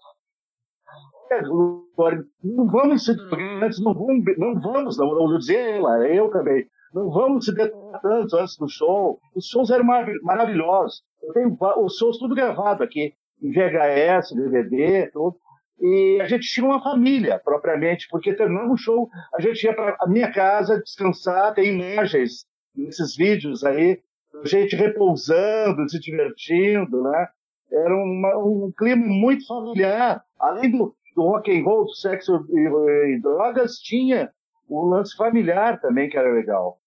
Não 2.43 2.67
vamos 2.71 3.05
se 3.05 3.17
antes, 3.63 3.83
não 3.83 3.95
vamos, 3.95 4.25
não 4.39 4.61
vamos, 4.61 4.97
não, 4.97 5.13
não 5.13 5.39
dizer 5.39 5.77
ela, 5.77 6.07
eu 6.07 6.31
também. 6.31 6.65
Não 6.95 7.11
vamos 7.11 7.47
se 7.47 7.55
detonar 7.55 8.01
tanto 8.01 8.37
antes 8.37 8.57
do 8.57 8.69
show. 8.69 9.19
Os 9.35 9.47
shows 9.47 9.71
eram 9.71 9.85
mar 9.85 10.07
maravilhosos. 10.23 11.03
Eu 11.23 11.33
tenho 11.33 11.59
os 11.79 11.97
shows 11.97 12.19
tudo 12.19 12.35
gravado 12.35 12.85
aqui, 12.85 13.13
em 13.43 13.51
VHS, 13.51 14.35
DVD, 14.35 15.11
tudo. 15.11 15.37
E 15.79 16.19
a 16.23 16.27
gente 16.27 16.49
tinha 16.49 16.65
uma 16.65 16.83
família, 16.83 17.39
propriamente, 17.45 18.07
porque 18.09 18.33
terminando 18.35 18.73
o 18.73 18.79
show, 18.79 19.11
a 19.35 19.41
gente 19.43 19.63
ia 19.65 19.75
para 19.75 19.97
a 20.01 20.07
minha 20.07 20.33
casa 20.33 20.81
descansar, 20.81 21.53
tem 21.53 21.79
imagens 21.79 22.46
nesses 22.77 23.17
vídeos 23.17 23.65
aí, 23.65 24.01
gente 24.45 24.77
repousando, 24.77 25.89
se 25.89 25.99
divertindo, 25.99 27.03
né? 27.03 27.29
Era 27.71 27.95
uma, 27.95 28.39
um 28.39 28.73
clima 28.77 29.07
muito 29.07 29.47
familiar. 29.47 30.23
Além 30.39 30.71
do, 30.71 30.95
do 31.15 31.23
rock 31.23 31.51
and 31.51 31.65
roll, 31.65 31.85
do 31.85 31.95
sexo 31.95 32.47
e, 32.51 33.15
e, 33.15 33.21
drogas, 33.21 33.79
tinha 33.79 34.31
o 34.69 34.87
lance 34.87 35.17
familiar 35.17 35.81
também, 35.81 36.09
que 36.09 36.17
era 36.17 36.33
legal. 36.33 36.79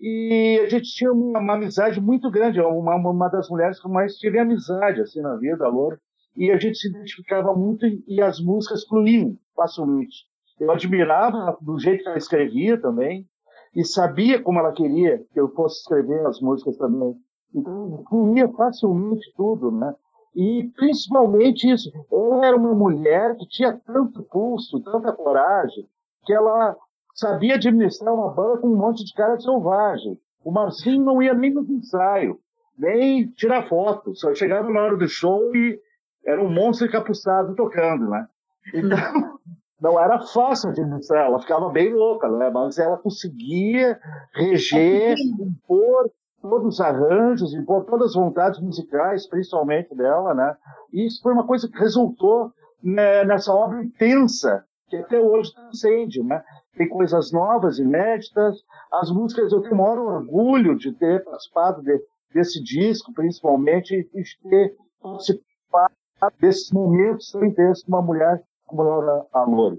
E 0.00 0.60
a 0.64 0.68
gente 0.68 0.94
tinha 0.94 1.12
uma, 1.12 1.38
uma 1.38 1.54
amizade 1.54 2.00
muito 2.00 2.30
grande, 2.30 2.60
uma, 2.60 2.96
uma 2.96 3.28
das 3.28 3.48
mulheres 3.48 3.80
que 3.80 3.88
mais 3.88 4.16
tive 4.16 4.38
amizade 4.38 5.00
assim 5.00 5.20
na 5.20 5.36
vida, 5.36 5.68
Loura. 5.68 6.00
E 6.36 6.50
a 6.50 6.56
gente 6.58 6.78
se 6.78 6.88
identificava 6.88 7.54
muito 7.54 7.86
e, 7.86 8.02
e 8.08 8.22
as 8.22 8.40
músicas 8.40 8.84
fluíam 8.84 9.36
facilmente. 9.54 10.26
Eu 10.58 10.70
admirava 10.70 11.56
do 11.60 11.78
jeito 11.78 12.02
que 12.02 12.08
ela 12.08 12.18
escrevia 12.18 12.80
também, 12.80 13.28
e 13.74 13.84
sabia 13.84 14.42
como 14.42 14.58
ela 14.58 14.72
queria 14.72 15.24
que 15.32 15.40
eu 15.40 15.48
fosse 15.48 15.80
escrever 15.80 16.26
as 16.26 16.40
músicas 16.40 16.76
também. 16.76 17.16
Então, 17.54 18.02
fluía 18.08 18.48
facilmente 18.48 19.32
tudo, 19.36 19.70
né? 19.70 19.94
E 20.34 20.70
principalmente 20.76 21.70
isso, 21.70 21.90
ela 22.10 22.46
era 22.46 22.56
uma 22.56 22.74
mulher 22.74 23.36
que 23.36 23.46
tinha 23.46 23.78
tanto 23.86 24.22
pulso, 24.24 24.80
tanta 24.80 25.12
coragem, 25.12 25.86
que 26.24 26.32
ela 26.32 26.74
sabia 27.14 27.56
administrar 27.56 28.14
uma 28.14 28.30
banda 28.30 28.58
com 28.58 28.68
um 28.68 28.76
monte 28.76 29.04
de 29.04 29.12
cara 29.12 29.38
selvagem. 29.38 30.18
O 30.42 30.50
Marcinho 30.50 31.04
não 31.04 31.22
ia 31.22 31.34
nem 31.34 31.52
no 31.52 31.62
ensaio, 31.62 32.38
nem 32.78 33.28
tirar 33.32 33.68
foto, 33.68 34.14
só 34.14 34.34
chegava 34.34 34.70
na 34.70 34.80
hora 34.82 34.96
do 34.96 35.06
show 35.06 35.54
e 35.54 35.78
era 36.24 36.42
um 36.42 36.50
monstro 36.50 36.86
encapuçado 36.86 37.54
tocando, 37.54 38.08
né? 38.08 38.26
Então, 38.72 39.38
não 39.82 39.98
era 39.98 40.20
fácil 40.20 40.70
administrar, 40.70 41.26
ela 41.26 41.40
ficava 41.40 41.68
bem 41.68 41.92
louca, 41.92 42.28
né? 42.28 42.48
mas 42.50 42.78
ela 42.78 42.96
conseguia 42.96 43.98
reger, 44.32 45.16
impor 45.40 46.08
todos 46.40 46.74
os 46.74 46.80
arranjos, 46.80 47.52
impor 47.52 47.84
todas 47.84 48.10
as 48.10 48.14
vontades 48.14 48.60
musicais, 48.60 49.26
principalmente 49.26 49.92
dela, 49.94 50.34
né? 50.34 50.56
E 50.92 51.06
isso 51.06 51.20
foi 51.20 51.32
uma 51.32 51.46
coisa 51.46 51.68
que 51.68 51.78
resultou 51.78 52.52
né, 52.82 53.24
nessa 53.24 53.52
obra 53.52 53.82
intensa, 53.82 54.64
que 54.88 54.96
até 54.96 55.20
hoje 55.20 55.52
transcende, 55.52 56.22
né? 56.22 56.42
Tem 56.76 56.88
coisas 56.88 57.32
novas, 57.32 57.78
inéditas, 57.78 58.56
as 58.92 59.10
músicas, 59.10 59.52
eu 59.52 59.62
tenho 59.62 59.74
o 59.74 59.78
maior 59.78 59.98
orgulho 59.98 60.76
de 60.76 60.92
ter 60.92 61.24
participado 61.24 61.82
de, 61.82 62.00
desse 62.32 62.62
disco, 62.62 63.12
principalmente, 63.12 63.94
e 63.94 64.22
de 64.22 64.38
ter 64.48 64.76
participado 65.00 65.92
desses 66.40 66.70
momentos 66.70 67.30
tão 67.32 67.44
intensos 67.44 67.84
com 67.84 67.92
uma 67.92 68.02
mulher 68.02 68.42
Laura 68.72 69.26
Amor. 69.32 69.78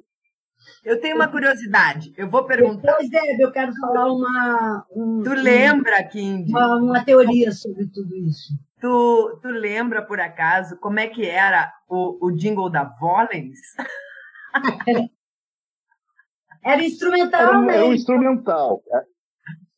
Eu 0.84 1.00
tenho 1.00 1.16
uma 1.16 1.28
curiosidade. 1.28 2.14
Eu 2.18 2.30
vou 2.30 2.46
perguntar. 2.46 2.94
Pois 2.94 3.12
é, 3.12 3.44
eu 3.44 3.52
quero 3.52 3.74
falar 3.76 4.12
uma. 4.12 4.86
Um, 4.96 5.22
tu 5.24 5.34
lembra, 5.34 6.04
Kim? 6.04 6.46
Uma, 6.50 6.78
uma, 6.78 7.06
teoria 7.06 7.52
sobre 7.52 7.88
tudo 7.88 8.16
isso. 8.16 8.54
Tu, 8.80 9.40
tu 9.42 9.48
lembra, 9.48 10.02
por 10.06 10.20
acaso, 10.20 10.78
como 10.78 11.00
é 11.00 11.08
que 11.08 11.26
era 11.26 11.72
o, 11.90 12.28
o 12.28 12.32
jingle 12.32 12.70
da 12.70 12.84
Volens? 12.84 13.60
Era, 16.66 16.82
instrumental. 16.82 17.42
Era, 17.42 17.60
um, 17.60 17.70
era 17.70 17.86
um 17.86 17.94
instrumental. 17.94 18.82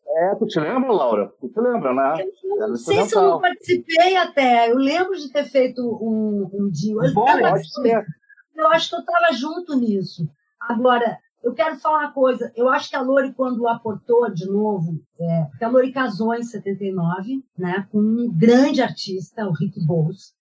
É, 0.07 0.35
tu 0.35 0.45
te 0.45 0.59
lembra, 0.59 0.91
Laura? 0.91 1.33
Tu 1.41 1.49
te 1.49 1.59
lembra, 1.59 1.91
né? 1.93 2.27
Eu 2.43 2.67
não 2.69 2.75
sei 2.75 3.03
se 3.03 3.15
eu 3.15 3.21
não 3.23 3.41
participei 3.41 4.15
até. 4.15 4.71
Eu 4.71 4.77
lembro 4.77 5.15
de 5.15 5.31
ter 5.31 5.45
feito 5.45 5.81
um, 5.81 6.47
um 6.53 6.69
jingle. 6.69 7.11
Pode 7.11 7.67
ser. 7.73 8.05
Eu 8.55 8.67
acho 8.69 8.89
que 8.89 8.95
eu 8.95 8.99
estava 8.99 9.33
junto 9.33 9.75
nisso. 9.75 10.27
Agora, 10.61 11.19
eu 11.43 11.53
quero 11.53 11.77
falar 11.77 11.99
uma 11.99 12.11
coisa. 12.11 12.51
Eu 12.55 12.69
acho 12.69 12.89
que 12.89 12.95
a 12.95 13.01
Lori, 13.01 13.31
quando 13.33 13.67
aportou 13.67 14.29
de 14.33 14.47
novo, 14.47 14.99
é, 15.19 15.43
porque 15.49 15.63
a 15.63 15.69
Lori 15.69 15.91
casou 15.91 16.33
em 16.33 16.43
79, 16.43 17.43
né, 17.57 17.87
com 17.91 17.99
um 17.99 18.31
grande 18.35 18.81
artista, 18.81 19.47
o 19.47 19.51
Rick 19.51 19.79
Bowles. 19.85 20.33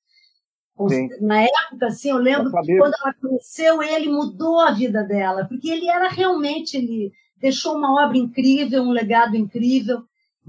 Na 1.21 1.43
época, 1.43 1.87
assim, 1.87 2.11
eu 2.11 2.17
lembro 2.17 2.51
que 2.51 2.77
quando 2.79 2.95
ela 3.01 3.15
conheceu 3.15 3.83
ele, 3.83 4.09
mudou 4.09 4.61
a 4.61 4.73
vida 4.73 5.05
dela, 5.05 5.45
porque 5.45 5.71
ele 5.71 5.89
era 5.89 6.09
realmente, 6.09 6.77
ele 6.77 7.13
deixou 7.37 7.77
uma 7.77 8.05
obra 8.05 8.17
incrível, 8.17 8.83
um 8.83 8.91
legado 8.91 9.37
incrível, 9.37 10.03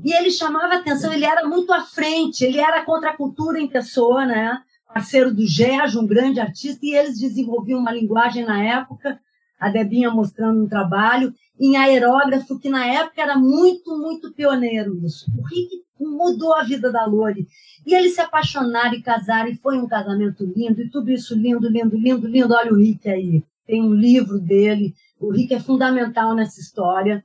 e 0.04 0.14
ele 0.14 0.32
chamava 0.32 0.76
atenção, 0.76 1.14
ele 1.14 1.26
era 1.26 1.46
muito 1.48 1.72
à 1.72 1.82
frente, 1.82 2.44
ele 2.44 2.60
era 2.60 2.84
contra 2.84 3.12
a 3.12 3.18
cultura 3.18 3.60
em 3.60 3.68
pessoa, 3.68 4.26
né? 4.26 4.58
Parceiro 4.96 5.36
do 5.36 5.46
Gerge, 5.46 5.98
um 5.98 6.08
grande 6.08 6.40
artista, 6.40 6.80
e 6.86 6.96
eles 6.96 7.20
desenvolviam 7.20 7.82
uma 7.82 7.92
linguagem 7.92 8.46
na 8.46 8.64
época, 8.64 9.20
a 9.60 9.68
Debinha 9.68 10.10
mostrando 10.10 10.64
um 10.64 10.70
trabalho, 10.70 11.34
em 11.60 11.76
aerógrafo, 11.76 12.58
que 12.58 12.70
na 12.70 12.86
época 12.86 13.22
era 13.22 13.38
muito, 13.38 13.98
muito 13.98 14.32
pioneiro 14.32 14.96
nisso. 14.96 15.26
O 15.38 15.44
Rick 15.44 15.84
mudou 16.00 16.56
a 16.56 16.64
vida 16.64 16.94
da 16.94 17.06
Lore. 17.06 17.46
E 17.86 17.94
eles 17.94 18.16
se 18.16 18.22
apaixonaram 18.22 18.94
e 18.94 19.02
casaram, 19.02 19.50
e 19.50 19.56
foi 19.56 19.78
um 19.78 19.86
casamento 19.86 20.46
lindo, 20.46 20.82
e 20.82 20.90
tudo 20.90 21.12
isso 21.12 21.36
lindo, 21.36 21.68
lindo, 21.68 21.98
lindo, 21.98 22.26
lindo. 22.26 22.54
Olha 22.54 22.72
o 22.72 22.78
Rick 22.78 23.10
aí, 23.10 23.44
tem 23.68 23.84
um 23.84 23.94
livro 23.94 24.40
dele, 24.40 24.94
o 25.20 25.30
Rick 25.30 25.54
é 25.54 25.60
fundamental 25.60 26.34
nessa 26.34 26.62
história. 26.62 27.22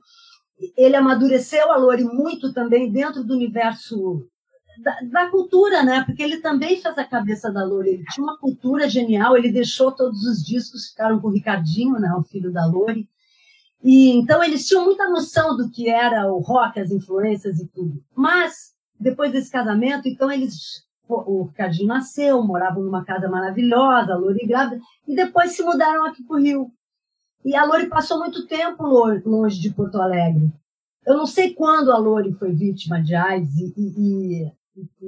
Ele 0.75 0.97
amadureceu 0.97 1.71
a 1.71 1.77
Lore 1.77 2.03
muito 2.03 2.51
também 2.51 2.91
dentro 2.91 3.23
do 3.23 3.33
universo 3.33 4.27
da, 4.81 4.99
da, 5.01 5.29
cultura, 5.29 5.83
né? 5.83 6.03
Porque 6.05 6.21
ele 6.21 6.37
também 6.37 6.81
fez 6.81 6.97
a 6.97 7.03
cabeça 7.03 7.51
da 7.51 7.63
Lore. 7.63 7.89
Ele 7.89 8.05
tinha 8.11 8.23
uma 8.23 8.37
cultura 8.37 8.89
genial, 8.89 9.37
ele 9.37 9.51
deixou 9.51 9.91
todos 9.91 10.23
os 10.25 10.43
discos, 10.43 10.89
ficaram 10.89 11.19
com 11.19 11.27
o 11.27 11.31
Ricardinho, 11.31 11.99
né? 11.99 12.13
O 12.13 12.23
filho 12.23 12.51
da 12.51 12.65
Lore. 12.65 13.07
E 13.83 14.11
então 14.11 14.43
eles 14.43 14.67
tinham 14.67 14.85
muita 14.85 15.09
noção 15.09 15.55
do 15.57 15.69
que 15.69 15.89
era 15.89 16.31
o 16.31 16.39
rock, 16.39 16.79
as 16.79 16.91
influências 16.91 17.59
e 17.59 17.67
tudo. 17.67 18.03
Mas 18.15 18.73
depois 18.99 19.31
desse 19.31 19.51
casamento, 19.51 20.07
então 20.07 20.31
eles 20.31 20.85
o 21.07 21.43
Ricardinho 21.43 21.87
nasceu, 21.87 22.41
moravam 22.41 22.83
numa 22.83 23.03
casa 23.03 23.27
maravilhosa, 23.27 24.13
a 24.13 24.17
Lore 24.17 24.47
grávida, 24.47 24.81
e 25.05 25.13
depois 25.13 25.51
se 25.51 25.61
mudaram 25.61 26.05
aqui 26.05 26.23
para 26.23 26.37
o 26.37 26.39
Rio. 26.39 26.71
E 27.43 27.55
a 27.55 27.65
Lore 27.65 27.87
passou 27.87 28.19
muito 28.19 28.47
tempo 28.47 28.83
longe 29.25 29.59
de 29.59 29.73
Porto 29.73 29.99
Alegre. 29.99 30.53
Eu 31.05 31.17
não 31.17 31.25
sei 31.25 31.53
quando 31.53 31.91
a 31.91 31.97
Lore 31.97 32.33
foi 32.33 32.53
vítima 32.53 33.01
de 33.01 33.15
AIDS 33.15 33.55
e, 33.55 33.73
e, 33.75 34.43
e 34.45 34.51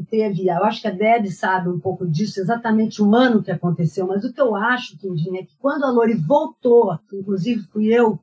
teve, 0.09 0.47
eu 0.47 0.63
acho 0.63 0.81
que 0.81 0.87
a 0.87 0.91
Deb 0.91 1.27
sabe 1.27 1.69
um 1.69 1.79
pouco 1.79 2.05
disso, 2.07 2.39
exatamente 2.39 3.01
o 3.01 3.15
ano 3.15 3.41
que 3.41 3.51
aconteceu, 3.51 4.05
mas 4.05 4.23
o 4.23 4.33
que 4.33 4.41
eu 4.41 4.55
acho, 4.55 4.97
Quindinha, 4.97 5.41
é 5.41 5.43
que 5.43 5.57
quando 5.57 5.83
a 5.83 5.91
Lori 5.91 6.13
voltou, 6.13 6.97
inclusive 7.11 7.63
fui 7.63 7.87
eu 7.87 8.19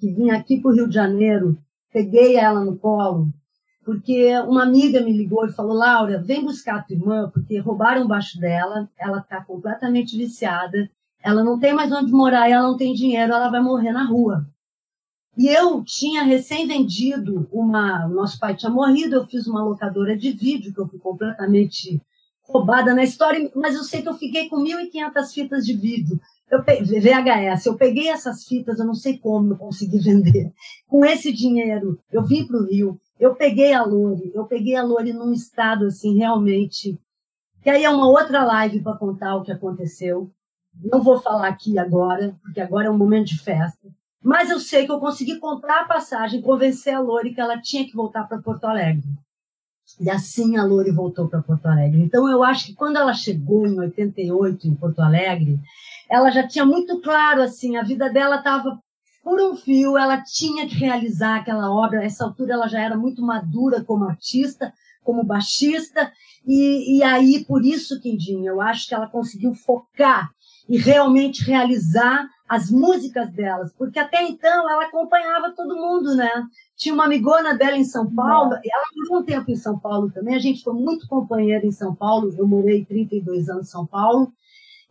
que 0.00 0.10
vim 0.12 0.30
aqui 0.30 0.60
para 0.60 0.70
o 0.70 0.74
Rio 0.74 0.88
de 0.88 0.94
Janeiro, 0.94 1.58
peguei 1.92 2.36
ela 2.36 2.64
no 2.64 2.76
colo, 2.76 3.28
porque 3.84 4.38
uma 4.40 4.62
amiga 4.62 5.00
me 5.00 5.12
ligou 5.12 5.46
e 5.46 5.52
falou, 5.52 5.74
Laura, 5.74 6.22
vem 6.22 6.44
buscar 6.44 6.76
a 6.76 6.82
tua 6.82 6.94
irmã, 6.94 7.30
porque 7.32 7.58
roubaram 7.58 8.06
baixo 8.06 8.38
dela, 8.38 8.88
ela 8.98 9.18
está 9.18 9.42
completamente 9.42 10.16
viciada, 10.16 10.88
ela 11.22 11.42
não 11.42 11.58
tem 11.58 11.74
mais 11.74 11.90
onde 11.90 12.12
morar, 12.12 12.48
ela 12.48 12.68
não 12.68 12.76
tem 12.76 12.94
dinheiro, 12.94 13.32
ela 13.32 13.50
vai 13.50 13.60
morrer 13.60 13.92
na 13.92 14.04
rua. 14.04 14.46
E 15.36 15.46
eu 15.46 15.84
tinha 15.84 16.22
recém 16.22 16.66
vendido 16.66 17.48
uma. 17.52 18.08
Nosso 18.08 18.38
pai 18.38 18.56
tinha 18.56 18.70
morrido, 18.70 19.14
eu 19.14 19.26
fiz 19.26 19.46
uma 19.46 19.62
locadora 19.62 20.16
de 20.16 20.32
vídeo, 20.32 20.74
que 20.74 20.80
eu 20.80 20.88
fui 20.88 20.98
completamente 20.98 22.00
roubada 22.48 22.94
na 22.94 23.04
história, 23.04 23.50
mas 23.54 23.74
eu 23.74 23.84
sei 23.84 24.02
que 24.02 24.08
eu 24.08 24.14
fiquei 24.14 24.48
com 24.48 24.56
1.500 24.56 25.32
fitas 25.32 25.66
de 25.66 25.76
vídeo. 25.76 26.18
eu 26.50 26.64
peguei, 26.64 26.98
VHS, 26.98 27.66
eu 27.66 27.76
peguei 27.76 28.08
essas 28.08 28.44
fitas, 28.44 28.78
eu 28.78 28.86
não 28.86 28.94
sei 28.94 29.18
como 29.18 29.52
eu 29.52 29.56
consegui 29.58 29.98
vender. 30.02 30.50
Com 30.88 31.04
esse 31.04 31.30
dinheiro, 31.30 32.00
eu 32.10 32.24
vim 32.24 32.46
para 32.46 32.56
o 32.56 32.64
Rio, 32.64 32.98
eu 33.20 33.34
peguei 33.34 33.74
a 33.74 33.84
Lore, 33.84 34.32
eu 34.34 34.46
peguei 34.46 34.74
a 34.74 34.82
Lore 34.82 35.12
num 35.12 35.32
estado 35.32 35.86
assim, 35.86 36.16
realmente. 36.16 36.98
Que 37.62 37.70
aí 37.70 37.84
é 37.84 37.90
uma 37.90 38.08
outra 38.08 38.44
live 38.44 38.82
para 38.82 38.96
contar 38.96 39.36
o 39.36 39.42
que 39.42 39.52
aconteceu. 39.52 40.30
Não 40.74 41.02
vou 41.02 41.20
falar 41.20 41.48
aqui 41.48 41.78
agora, 41.78 42.38
porque 42.42 42.60
agora 42.60 42.86
é 42.86 42.90
um 42.90 42.96
momento 42.96 43.26
de 43.26 43.38
festa. 43.38 43.88
Mas 44.22 44.50
eu 44.50 44.58
sei 44.58 44.84
que 44.84 44.92
eu 44.92 44.98
consegui 44.98 45.38
comprar 45.38 45.82
a 45.82 45.86
passagem, 45.86 46.42
convencer 46.42 46.94
a 46.94 47.00
Lore 47.00 47.34
que 47.34 47.40
ela 47.40 47.60
tinha 47.60 47.84
que 47.84 47.94
voltar 47.94 48.24
para 48.24 48.42
Porto 48.42 48.64
Alegre. 48.64 49.08
E 50.00 50.10
assim 50.10 50.56
a 50.56 50.64
Lore 50.64 50.90
voltou 50.90 51.28
para 51.28 51.42
Porto 51.42 51.66
Alegre. 51.66 52.02
Então 52.02 52.28
eu 52.28 52.42
acho 52.42 52.66
que 52.66 52.74
quando 52.74 52.96
ela 52.96 53.14
chegou 53.14 53.66
em 53.66 53.78
88 53.78 54.66
em 54.66 54.74
Porto 54.74 55.00
Alegre, 55.00 55.58
ela 56.10 56.30
já 56.30 56.46
tinha 56.46 56.64
muito 56.64 57.00
claro 57.00 57.42
assim, 57.42 57.76
a 57.76 57.82
vida 57.82 58.10
dela 58.10 58.36
estava 58.36 58.78
por 59.22 59.40
um 59.40 59.56
fio, 59.56 59.96
ela 59.96 60.22
tinha 60.22 60.66
que 60.66 60.74
realizar 60.74 61.36
aquela 61.36 61.70
obra. 61.70 62.00
Nessa 62.00 62.24
altura 62.24 62.54
ela 62.54 62.66
já 62.66 62.80
era 62.80 62.96
muito 62.96 63.22
madura 63.22 63.84
como 63.84 64.04
artista, 64.04 64.72
como 65.02 65.24
baixista, 65.24 66.12
e, 66.46 66.98
e 66.98 67.02
aí 67.02 67.44
por 67.44 67.64
isso, 67.64 68.00
Quindinho, 68.00 68.46
eu 68.46 68.60
acho 68.60 68.86
que 68.88 68.94
ela 68.94 69.08
conseguiu 69.08 69.54
focar 69.54 70.30
e 70.68 70.76
realmente 70.76 71.44
realizar 71.44 72.28
as 72.48 72.70
músicas 72.70 73.30
delas, 73.30 73.72
porque 73.76 73.98
até 73.98 74.22
então 74.22 74.70
ela 74.70 74.84
acompanhava 74.84 75.52
todo 75.54 75.76
mundo, 75.76 76.14
né? 76.14 76.30
Tinha 76.76 76.94
uma 76.94 77.04
amigona 77.04 77.54
dela 77.54 77.76
em 77.76 77.84
São 77.84 78.12
Paulo, 78.12 78.54
e 78.64 78.70
ela 78.72 78.84
morou 78.96 79.22
um 79.22 79.24
tempo 79.24 79.50
em 79.50 79.56
São 79.56 79.78
Paulo 79.78 80.10
também, 80.10 80.34
a 80.34 80.38
gente 80.38 80.62
foi 80.62 80.72
muito 80.72 81.06
companheira 81.06 81.66
em 81.66 81.72
São 81.72 81.94
Paulo, 81.94 82.34
eu 82.36 82.46
morei 82.46 82.84
32 82.84 83.48
anos 83.48 83.68
em 83.68 83.70
São 83.70 83.86
Paulo, 83.86 84.32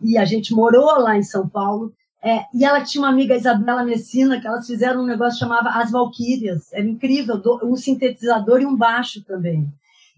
e 0.01 0.17
a 0.17 0.25
gente 0.25 0.53
morou 0.53 0.99
lá 0.99 1.17
em 1.17 1.23
São 1.23 1.49
Paulo, 1.49 1.91
é, 2.21 2.45
e 2.53 2.63
ela 2.63 2.83
tinha 2.83 3.01
uma 3.03 3.09
amiga, 3.09 3.35
Isabela 3.35 3.83
Messina, 3.83 4.39
que 4.39 4.47
elas 4.47 4.67
fizeram 4.67 5.01
um 5.01 5.05
negócio 5.05 5.39
que 5.39 5.45
chamava 5.45 5.69
As 5.69 5.91
Valquírias, 5.91 6.71
era 6.73 6.85
incrível, 6.85 7.41
um 7.63 7.75
sintetizador 7.75 8.61
e 8.61 8.65
um 8.65 8.75
baixo 8.75 9.23
também 9.23 9.67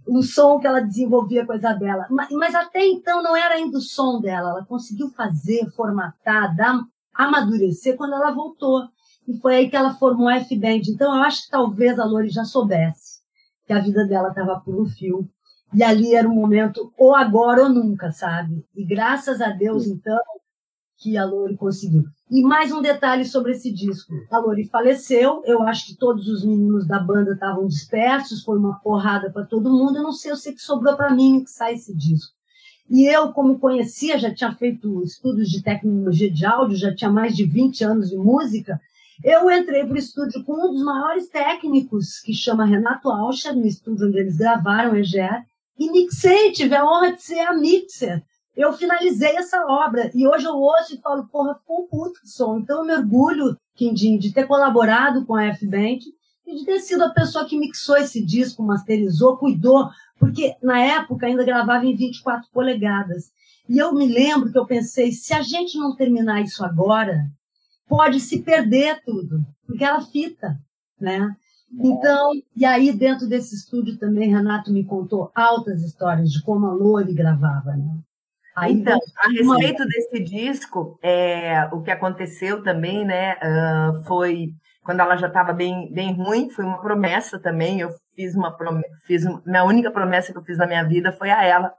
um 0.08 0.22
som 0.24 0.60
que 0.60 0.66
ela 0.66 0.82
desenvolvia 0.82 1.46
com 1.46 1.52
a 1.52 1.56
Isabela. 1.58 2.08
Mas, 2.10 2.30
mas, 2.32 2.56
até 2.56 2.86
então 2.86 3.22
não 3.22 3.36
era 3.36 3.56
ainda 3.56 3.78
o 3.78 3.82
som 3.82 4.20
dela. 4.20 4.52
Ela 4.52 4.66
conseguiu 4.66 5.10
fazer, 5.10 5.70
formatar, 5.70 6.56
dar, 6.56 6.82
amadurecer 7.20 7.98
quando 7.98 8.14
ela 8.14 8.32
voltou. 8.32 8.88
E 9.28 9.38
foi 9.40 9.56
aí 9.56 9.70
que 9.70 9.76
ela 9.76 9.94
formou 9.94 10.30
a 10.30 10.38
F-Band. 10.38 10.82
Então, 10.88 11.14
eu 11.14 11.22
acho 11.22 11.44
que 11.44 11.50
talvez 11.50 12.00
a 12.00 12.06
Lori 12.06 12.30
já 12.30 12.46
soubesse 12.46 13.20
que 13.68 13.74
a 13.74 13.80
vida 13.80 14.08
dela 14.08 14.30
estava 14.30 14.60
por 14.62 14.82
um 14.82 14.86
fio. 14.86 15.30
E 15.74 15.84
ali 15.84 16.16
era 16.16 16.28
um 16.28 16.34
momento, 16.34 16.92
ou 16.98 17.14
agora 17.14 17.64
ou 17.64 17.70
nunca, 17.70 18.12
sabe? 18.12 18.66
E 18.76 18.84
graças 18.84 19.40
a 19.42 19.50
Deus, 19.50 19.86
então, 19.86 20.18
que 20.98 21.18
a 21.18 21.26
Lori 21.26 21.56
conseguiu. 21.56 22.06
E 22.32 22.42
mais 22.42 22.72
um 22.72 22.82
detalhe 22.82 23.26
sobre 23.26 23.52
esse 23.52 23.72
disco. 23.72 24.12
A 24.32 24.40
Lori 24.40 24.68
faleceu, 24.68 25.44
eu 25.46 25.62
acho 25.64 25.88
que 25.88 25.98
todos 25.98 26.28
os 26.28 26.44
meninos 26.44 26.88
da 26.88 27.00
banda 27.00 27.34
estavam 27.34 27.68
dispersos, 27.68 28.44
foi 28.44 28.58
uma 28.58 28.80
porrada 28.80 29.30
para 29.30 29.46
todo 29.46 29.70
mundo. 29.70 29.98
Eu 29.98 30.04
não 30.04 30.14
sei, 30.14 30.32
eu 30.32 30.38
sei 30.38 30.54
que 30.54 30.62
sobrou 30.62 30.96
para 30.96 31.14
mim 31.14 31.44
que 31.44 31.52
sai 31.52 31.76
esse 31.76 31.96
disco. 31.96 32.39
E 32.90 33.06
eu, 33.06 33.32
como 33.34 33.60
conhecia, 33.60 34.18
já 34.18 34.34
tinha 34.34 34.54
feito 34.56 35.04
estudos 35.04 35.50
de 35.50 35.62
tecnologia 35.62 36.32
de 36.32 36.46
áudio, 36.46 36.76
já 36.76 36.94
tinha 36.94 37.12
mais 37.12 37.36
de 37.36 37.46
20 37.46 37.84
anos 37.84 38.10
de 38.10 38.18
música, 38.18 38.80
eu 39.24 39.52
entrei 39.52 39.86
para 39.86 39.96
o 39.96 39.98
estúdio 39.98 40.44
com 40.46 40.54
um 40.54 40.72
dos 40.72 40.82
maiores 40.82 41.28
técnicos, 41.28 42.20
que 42.22 42.34
chama 42.34 42.66
Renato 42.66 43.10
Alcher, 43.10 43.54
no 43.54 43.68
estúdio 43.68 44.08
onde 44.08 44.18
eles 44.18 44.38
gravaram 44.38 44.96
EGR, 44.96 45.44
e 45.78 45.92
mixei, 45.92 46.52
tive 46.52 46.76
a 46.76 46.86
honra 46.86 47.14
de 47.14 47.22
ser 47.22 47.40
a 47.40 47.54
mixer. 47.54 48.24
Eu 48.56 48.74
finalizei 48.74 49.36
essa 49.36 49.66
obra, 49.66 50.10
e 50.14 50.26
hoje 50.26 50.46
eu 50.46 50.56
ouço 50.56 50.96
e 50.96 51.02
falo, 51.02 51.28
porra, 51.28 51.56
ficou 51.56 51.84
um 51.84 51.88
puto 51.88 52.20
som. 52.24 52.60
Então 52.60 52.80
eu 52.80 52.86
me 52.86 52.94
orgulho, 52.94 53.58
Quindim, 53.76 54.18
de 54.18 54.34
ter 54.34 54.48
colaborado 54.48 55.26
com 55.26 55.36
a 55.36 55.48
F-Band 55.48 56.00
e 56.48 56.56
de 56.56 56.66
ter 56.66 56.80
sido 56.80 57.04
a 57.04 57.10
pessoa 57.10 57.46
que 57.46 57.60
mixou 57.60 57.98
esse 57.98 58.26
disco, 58.26 58.64
masterizou, 58.64 59.38
cuidou, 59.38 59.90
porque 60.20 60.56
na 60.62 60.80
época 60.80 61.26
ainda 61.26 61.44
gravava 61.46 61.86
em 61.86 61.96
24 61.96 62.50
polegadas. 62.52 63.32
E 63.68 63.78
eu 63.78 63.94
me 63.94 64.08
lembro 64.08 64.52
que 64.52 64.60
eu 64.60 64.66
pensei, 64.66 65.12
se 65.12 65.34
a 65.34 65.42
gente 65.42 65.78
não 65.78 65.96
terminar 65.96 66.42
isso 66.42 66.64
agora, 66.66 67.26
pode 67.88 68.20
se 68.20 68.42
perder 68.42 69.02
tudo, 69.04 69.46
porque 69.66 69.84
era 69.84 70.02
fita, 70.02 70.60
né? 71.00 71.36
Então, 71.72 72.32
e 72.56 72.66
aí 72.66 72.92
dentro 72.92 73.28
desse 73.28 73.56
estúdio 73.56 73.98
também, 73.98 74.30
Renato 74.30 74.72
me 74.72 74.84
contou 74.84 75.32
altas 75.36 75.84
histórias 75.84 76.32
de 76.32 76.42
como 76.42 76.66
a 76.66 76.74
Lori 76.74 77.14
gravava, 77.14 77.76
né? 77.76 78.00
Aí, 78.56 78.74
então, 78.74 79.00
a 79.18 79.30
respeito 79.30 79.86
desse 79.86 80.20
disco, 80.24 81.00
é, 81.02 81.70
o 81.72 81.82
que 81.82 81.92
aconteceu 81.92 82.62
também, 82.62 83.06
né, 83.06 83.36
uh, 83.36 84.04
foi 84.04 84.54
quando 84.90 85.02
ela 85.02 85.16
já 85.18 85.28
estava 85.28 85.54
bem, 85.54 85.94
bem 85.94 86.14
ruim, 86.14 86.50
foi 86.50 86.66
uma 86.66 86.82
promessa 86.82 87.40
também. 87.40 87.80
Eu 87.80 87.92
fiz 88.16 88.34
uma 88.34 88.58
promessa, 88.58 88.90
fiz 89.06 89.24
minha 89.46 89.64
única 89.64 89.92
promessa 89.92 90.32
que 90.32 90.40
eu 90.40 90.44
fiz 90.44 90.58
na 90.58 90.66
minha 90.66 90.84
vida 90.84 91.12
foi 91.12 91.30
a 91.30 91.44
ela. 91.44 91.72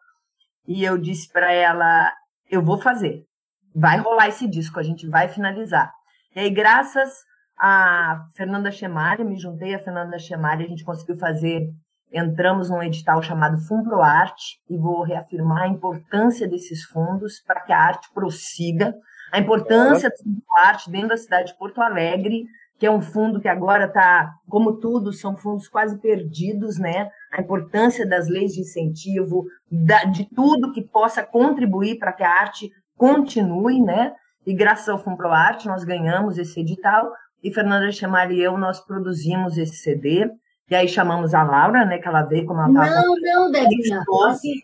E 0.64 0.84
eu 0.84 0.96
disse 0.96 1.28
para 1.32 1.52
ela: 1.52 2.08
eu 2.48 2.62
vou 2.62 2.80
fazer, 2.80 3.24
vai 3.74 3.98
rolar 3.98 4.28
esse 4.28 4.46
disco, 4.46 4.78
a 4.78 4.84
gente 4.84 5.08
vai 5.08 5.26
finalizar. 5.26 5.92
E 6.36 6.38
aí, 6.38 6.50
graças 6.50 7.12
a 7.58 8.26
Fernanda 8.36 8.70
Chemari, 8.70 9.24
me 9.24 9.36
juntei 9.36 9.74
a 9.74 9.80
Fernanda 9.80 10.16
Chemari, 10.16 10.62
a 10.62 10.68
gente 10.68 10.84
conseguiu 10.84 11.16
fazer. 11.16 11.66
Entramos 12.12 12.70
num 12.70 12.80
edital 12.80 13.20
chamado 13.24 13.58
Fundo 13.66 14.00
Arte 14.00 14.60
e 14.68 14.78
vou 14.78 15.02
reafirmar 15.02 15.62
a 15.62 15.68
importância 15.68 16.46
desses 16.46 16.84
fundos 16.84 17.40
para 17.44 17.60
que 17.62 17.72
a 17.72 17.78
arte 17.78 18.08
prossiga, 18.14 18.94
a 19.32 19.38
importância 19.40 20.08
do 20.10 20.16
Fundo 20.16 20.42
Arte 20.62 20.88
dentro 20.88 21.08
da 21.08 21.16
cidade 21.16 21.52
de 21.52 21.58
Porto 21.58 21.80
Alegre, 21.80 22.46
que 22.80 22.86
é 22.86 22.90
um 22.90 23.02
fundo 23.02 23.38
que 23.38 23.46
agora 23.46 23.84
está, 23.84 24.32
como 24.48 24.80
tudo, 24.80 25.12
são 25.12 25.36
fundos 25.36 25.68
quase 25.68 26.00
perdidos, 26.00 26.78
né? 26.78 27.10
A 27.30 27.42
importância 27.42 28.08
das 28.08 28.26
leis 28.26 28.54
de 28.54 28.62
incentivo, 28.62 29.44
da, 29.70 30.04
de 30.04 30.26
tudo 30.34 30.72
que 30.72 30.80
possa 30.80 31.22
contribuir 31.22 31.98
para 31.98 32.10
que 32.10 32.24
a 32.24 32.30
arte 32.30 32.70
continue, 32.96 33.82
né? 33.82 34.14
E 34.46 34.54
graças 34.54 34.88
ao 34.88 34.98
Fundo 34.98 35.26
Arte 35.26 35.68
nós 35.68 35.84
ganhamos 35.84 36.38
esse 36.38 36.58
edital 36.60 37.12
e 37.44 37.52
Fernanda 37.52 37.92
Chamar 37.92 38.32
e 38.32 38.40
eu 38.40 38.56
nós 38.56 38.80
produzimos 38.80 39.58
esse 39.58 39.76
CD. 39.76 40.26
E 40.70 40.74
aí 40.74 40.88
chamamos 40.88 41.34
a 41.34 41.42
Laura, 41.42 41.84
né? 41.84 41.98
Que 41.98 42.08
ela 42.08 42.22
veio 42.22 42.46
como 42.46 42.60
ela 42.60 42.70
estava. 42.70 43.02
Não, 43.02 43.14
não, 43.20 43.50
Debinha. 43.50 44.02
Assim, 44.26 44.54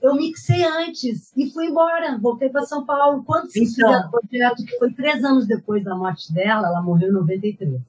eu 0.00 0.14
mixei 0.14 0.64
antes 0.64 1.32
e 1.36 1.50
fui 1.50 1.66
embora, 1.66 2.18
voltei 2.18 2.48
para 2.48 2.62
São 2.62 2.86
Paulo. 2.86 3.22
Quando 3.24 3.50
se 3.50 3.58
então, 3.58 3.74
fizeram 3.74 4.08
o 4.08 4.10
projeto, 4.10 4.64
que 4.64 4.78
foi 4.78 4.92
três 4.94 5.22
anos 5.22 5.46
depois 5.46 5.84
da 5.84 5.94
morte 5.94 6.32
dela, 6.32 6.68
ela 6.68 6.82
morreu 6.82 7.10
em 7.10 7.12
93. 7.12 7.80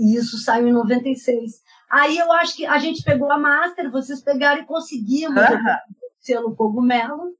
E 0.00 0.16
isso 0.16 0.38
saiu 0.38 0.68
em 0.68 0.72
96. 0.72 1.60
Aí 1.90 2.16
eu 2.16 2.32
acho 2.32 2.56
que 2.56 2.66
a 2.66 2.78
gente 2.78 3.02
pegou 3.02 3.30
a 3.30 3.38
master, 3.38 3.90
vocês 3.90 4.22
pegaram 4.22 4.62
e 4.62 4.66
conseguimos 4.66 5.36
uh 5.36 5.46
-huh. 5.46 5.76
o 5.76 6.24
selo 6.24 6.56
Cogumelo, 6.56 7.34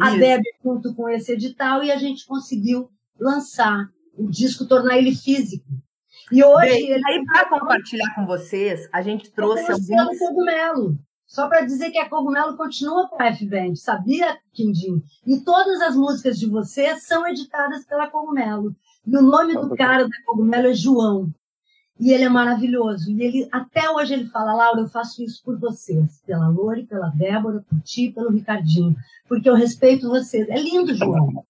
a 0.00 0.10
Deb 0.10 0.42
junto 0.64 0.94
com 0.94 1.08
esse 1.08 1.32
edital, 1.32 1.84
e 1.84 1.92
a 1.92 1.96
gente 1.96 2.26
conseguiu 2.26 2.88
lançar 3.18 3.88
o 4.16 4.28
disco, 4.28 4.66
tornar 4.66 4.96
ele 4.96 5.14
físico. 5.14 5.66
E 6.32 6.42
hoje. 6.42 6.66
Bem, 6.66 6.90
ele... 6.90 7.02
Aí, 7.06 7.24
para 7.24 7.48
compartilhar 7.48 8.14
com 8.14 8.26
vocês, 8.26 8.88
a 8.92 9.02
gente 9.02 9.30
trouxe 9.30 9.70
alguns. 9.70 9.86
Selo 9.86 10.18
Cogumelo. 10.18 10.98
Só 11.28 11.46
para 11.46 11.60
dizer 11.60 11.90
que 11.90 11.98
a 11.98 12.08
Cogumelo 12.08 12.56
continua 12.56 13.06
com 13.06 13.22
a 13.22 13.26
F-Band, 13.26 13.74
sabia, 13.76 14.38
Quindim? 14.50 15.02
E 15.26 15.38
todas 15.40 15.78
as 15.82 15.94
músicas 15.94 16.38
de 16.38 16.48
vocês 16.48 17.02
são 17.02 17.28
editadas 17.28 17.84
pela 17.84 18.08
Cogumelo. 18.08 18.74
E 19.06 19.14
o 19.14 19.20
nome 19.20 19.52
do 19.52 19.76
cara 19.76 20.04
da 20.04 20.16
Cogumelo 20.24 20.68
é 20.68 20.74
João. 20.74 21.28
E 22.00 22.12
ele 22.12 22.24
é 22.24 22.28
maravilhoso. 22.30 23.10
E 23.10 23.22
ele 23.22 23.48
até 23.52 23.90
hoje 23.90 24.14
ele 24.14 24.26
fala, 24.28 24.54
Laura, 24.54 24.80
eu 24.80 24.88
faço 24.88 25.22
isso 25.22 25.42
por 25.44 25.58
vocês, 25.58 26.22
pela 26.26 26.48
Lori, 26.48 26.86
pela 26.86 27.08
Débora, 27.10 27.62
por 27.68 27.78
ti, 27.82 28.10
pelo 28.10 28.30
Ricardinho, 28.30 28.96
porque 29.28 29.50
eu 29.50 29.54
respeito 29.54 30.08
vocês. 30.08 30.48
É 30.48 30.56
lindo, 30.56 30.94
João. 30.94 31.44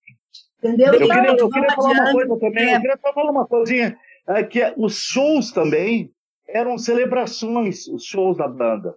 Entendeu? 0.59 0.93
Eu 0.93 1.07
queria, 1.07 1.37
eu 1.37 1.49
queria 1.49 1.71
falar 1.71 1.93
uma 1.93 2.13
coisa 2.13 2.39
também, 2.41 2.73
eu 2.73 2.81
queria 2.81 2.99
só 3.01 3.13
falar 3.13 3.31
uma 3.31 3.47
coisinha, 3.47 3.97
é 4.27 4.43
que 4.43 4.75
os 4.77 4.95
shows 4.95 5.53
também 5.53 6.11
eram 6.49 6.77
celebrações, 6.77 7.87
os 7.87 8.03
shows 8.03 8.37
da 8.37 8.49
banda 8.49 8.93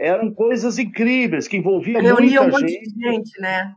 eram 0.00 0.32
coisas 0.32 0.78
incríveis, 0.78 1.46
que 1.46 1.58
envolviam 1.58 2.00
Reunia 2.00 2.40
muita 2.40 2.42
um 2.42 2.60
monte 2.60 2.72
gente, 2.72 2.94
de 2.94 3.00
gente, 3.02 3.40
né? 3.40 3.74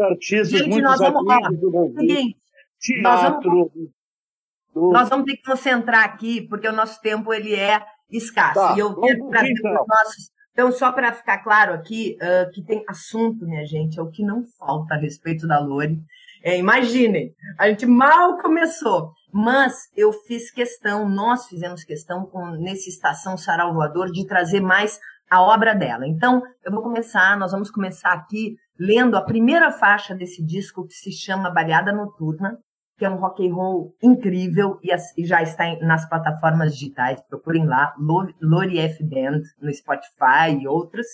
Artistas, 0.00 0.48
gente, 0.48 0.68
muitos 0.68 0.90
nós 0.90 0.98
vamos, 0.98 1.24
ó, 1.26 2.00
seguinte, 2.00 2.38
teatro. 2.80 3.02
Nós 3.02 3.22
vamos, 3.22 4.92
nós 4.92 5.08
vamos 5.08 5.26
ter 5.26 5.36
que 5.36 5.42
concentrar 5.42 6.04
aqui, 6.04 6.42
porque 6.48 6.66
o 6.66 6.72
nosso 6.72 7.00
tempo 7.00 7.32
ele 7.32 7.54
é 7.54 7.82
escasso. 8.10 8.54
Tá, 8.54 8.74
e 8.76 8.80
eu 8.80 8.98
quero 8.98 9.28
trazer 9.28 9.50
então. 9.50 9.70
os 9.70 9.86
nossos. 9.86 10.36
Então, 10.52 10.72
só 10.72 10.90
para 10.90 11.12
ficar 11.12 11.38
claro 11.38 11.74
aqui, 11.74 12.16
uh, 12.22 12.50
que 12.50 12.62
tem 12.62 12.82
assunto, 12.88 13.44
minha 13.44 13.66
gente, 13.66 13.98
é 13.98 14.02
o 14.02 14.10
que 14.10 14.24
não 14.24 14.44
falta 14.58 14.94
a 14.94 14.98
respeito 14.98 15.46
da 15.46 15.60
Lore. 15.60 15.98
É, 16.42 16.56
imaginem, 16.58 17.34
a 17.58 17.68
gente 17.68 17.84
mal 17.84 18.38
começou, 18.38 19.10
mas 19.32 19.74
eu 19.96 20.12
fiz 20.12 20.50
questão, 20.50 21.08
nós 21.08 21.46
fizemos 21.46 21.84
questão 21.84 22.24
com, 22.24 22.52
nesse 22.52 22.88
Estação 22.88 23.36
Sarau 23.36 23.74
Voador 23.74 24.10
de 24.10 24.26
trazer 24.26 24.60
mais 24.60 24.98
a 25.30 25.42
obra 25.42 25.74
dela. 25.74 26.06
Então, 26.06 26.42
eu 26.64 26.72
vou 26.72 26.82
começar, 26.82 27.36
nós 27.38 27.52
vamos 27.52 27.70
começar 27.70 28.12
aqui 28.12 28.56
lendo 28.78 29.16
a 29.16 29.22
primeira 29.22 29.70
faixa 29.72 30.14
desse 30.14 30.44
disco 30.44 30.86
que 30.86 30.94
se 30.94 31.12
chama 31.12 31.50
Baleada 31.50 31.92
Noturna, 31.92 32.58
que 32.98 33.04
é 33.04 33.10
um 33.10 33.16
rock 33.16 33.46
and 33.46 33.54
roll 33.54 33.94
incrível 34.02 34.78
e, 34.82 35.24
já 35.24 35.42
está 35.42 35.64
nas 35.80 36.08
plataformas 36.08 36.72
digitais. 36.72 37.20
Procurem 37.28 37.66
lá, 37.66 37.94
Lori 38.40 38.78
F 38.78 39.04
Band 39.04 39.42
no 39.60 39.72
Spotify 39.72 40.58
e 40.60 40.66
outras. 40.66 41.06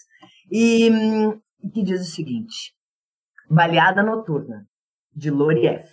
E 0.51 0.91
que 1.73 1.83
diz 1.83 2.01
o 2.01 2.11
seguinte: 2.11 2.73
Baleada 3.51 4.03
Noturna, 4.03 4.67
de 5.15 5.31
Lori 5.31 5.67
F. 5.67 5.91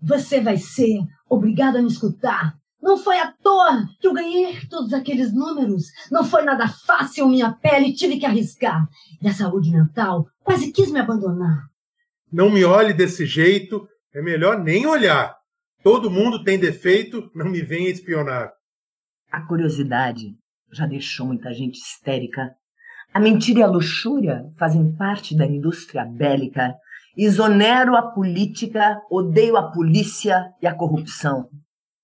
Você 0.00 0.40
vai 0.40 0.56
ser 0.56 1.00
obrigado 1.28 1.76
a 1.76 1.82
me 1.82 1.88
escutar. 1.88 2.57
Não 2.80 2.96
foi 2.96 3.18
à 3.18 3.32
toa 3.32 3.86
que 4.00 4.06
eu 4.06 4.14
ganhei 4.14 4.60
todos 4.66 4.92
aqueles 4.92 5.32
números. 5.32 5.84
Não 6.10 6.24
foi 6.24 6.42
nada 6.42 6.68
fácil 6.68 7.28
minha 7.28 7.52
pele, 7.52 7.92
tive 7.92 8.18
que 8.18 8.26
arriscar. 8.26 8.86
E 9.20 9.28
a 9.28 9.32
saúde 9.32 9.70
mental 9.70 10.26
quase 10.42 10.72
quis 10.72 10.90
me 10.90 11.00
abandonar. 11.00 11.64
Não 12.32 12.50
me 12.50 12.64
olhe 12.64 12.92
desse 12.92 13.26
jeito, 13.26 13.88
é 14.14 14.22
melhor 14.22 14.62
nem 14.62 14.86
olhar. 14.86 15.34
Todo 15.82 16.10
mundo 16.10 16.44
tem 16.44 16.58
defeito, 16.58 17.30
não 17.34 17.46
me 17.46 17.62
venha 17.62 17.90
espionar. 17.90 18.52
A 19.30 19.40
curiosidade 19.46 20.34
já 20.72 20.86
deixou 20.86 21.26
muita 21.26 21.52
gente 21.52 21.78
histérica. 21.78 22.50
A 23.12 23.18
mentira 23.18 23.60
e 23.60 23.62
a 23.62 23.66
luxúria 23.66 24.44
fazem 24.56 24.92
parte 24.94 25.36
da 25.36 25.46
indústria 25.46 26.04
bélica. 26.04 26.74
Exonero 27.16 27.96
a 27.96 28.02
política, 28.02 29.00
odeio 29.10 29.56
a 29.56 29.70
polícia 29.70 30.52
e 30.62 30.66
a 30.66 30.74
corrupção. 30.74 31.48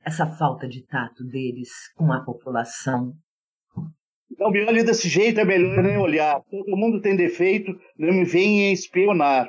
Essa 0.05 0.27
falta 0.27 0.69
de 0.69 0.83
tato 0.83 1.25
deles 1.25 1.71
com 1.97 2.13
a 2.13 2.21
população. 2.21 3.15
Não 4.39 4.51
me 4.51 4.65
olhe 4.65 4.83
desse 4.83 5.09
jeito, 5.09 5.41
é 5.41 5.45
melhor 5.45 5.83
nem 5.83 5.97
olhar. 5.97 6.41
Todo 6.51 6.77
mundo 6.77 7.01
tem 7.01 7.17
defeito, 7.17 7.73
não 7.99 8.13
me 8.13 8.25
venha 8.25 8.73
espionar. 8.73 9.49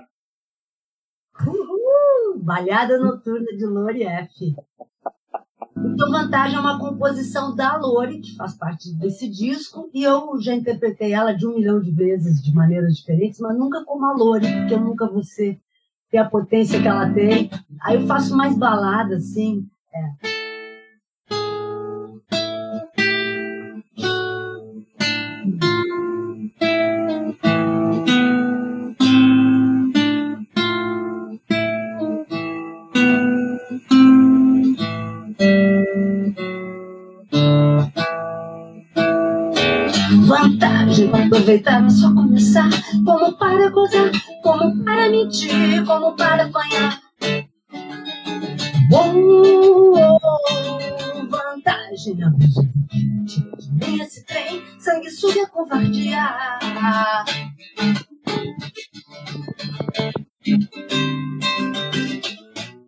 Uhul! 1.45 2.39
Balhada 2.41 2.97
Noturna 2.97 3.51
de 3.57 3.65
Lori 3.65 4.03
F. 4.03 4.55
Então, 5.77 6.09
Vantagem 6.09 6.55
é 6.55 6.59
uma 6.59 6.79
composição 6.79 7.53
da 7.53 7.75
Lori, 7.75 8.21
que 8.21 8.35
faz 8.35 8.55
parte 8.55 8.93
desse 8.95 9.29
disco, 9.29 9.89
e 9.93 10.03
eu 10.03 10.39
já 10.39 10.53
interpretei 10.53 11.11
ela 11.11 11.33
de 11.33 11.45
um 11.45 11.55
milhão 11.55 11.81
de 11.81 11.91
vezes, 11.91 12.41
de 12.41 12.53
maneiras 12.53 12.95
diferentes, 12.95 13.39
mas 13.41 13.57
nunca 13.57 13.83
como 13.83 14.05
a 14.05 14.13
Lori, 14.13 14.47
porque 14.59 14.73
eu 14.73 14.79
nunca 14.79 15.05
vou 15.07 15.23
ser, 15.23 15.59
ter 16.09 16.17
a 16.17 16.29
potência 16.29 16.81
que 16.81 16.87
ela 16.87 17.11
tem. 17.13 17.49
Aí 17.81 17.95
eu 17.95 18.07
faço 18.07 18.35
mais 18.37 18.57
balada, 18.57 19.17
assim. 19.17 19.67
É. 19.93 20.24
aproveitar, 41.45 41.89
só 41.91 42.13
começar. 42.13 42.69
Como 43.05 43.37
para 43.37 43.69
gozar, 43.69 44.11
como 44.41 44.83
para 44.83 45.09
mentir, 45.09 45.85
como 45.85 46.15
para 46.15 46.45
apanhar. 46.45 46.99
Oh, 48.91 49.97
oh, 49.97 51.27
vantagem 51.29 52.15
na 52.15 52.33
Tira 53.25 53.57
de 53.57 53.71
mim 53.73 54.01
esse 54.01 54.25
trem, 54.25 54.63
sangue 54.79 55.09
suga 55.11 55.43
a 55.43 55.49
covardia. 55.49 56.59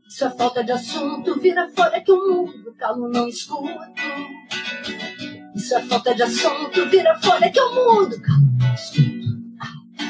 Isso 0.07 0.25
é 0.25 0.29
falta 0.31 0.63
de 0.63 0.71
assunto, 0.71 1.39
vira 1.39 1.69
fora 1.75 2.01
que 2.01 2.11
o 2.11 2.27
mundo 2.27 2.73
calmo 2.77 3.07
não 3.07 3.27
escuto. 3.27 3.71
Isso 5.67 5.75
é 5.75 5.81
falta 5.81 6.15
de 6.15 6.23
assunto, 6.23 6.89
vira 6.89 7.19
folha 7.19 7.51
que 7.51 7.59
eu 7.59 7.75
mudo. 7.75 8.15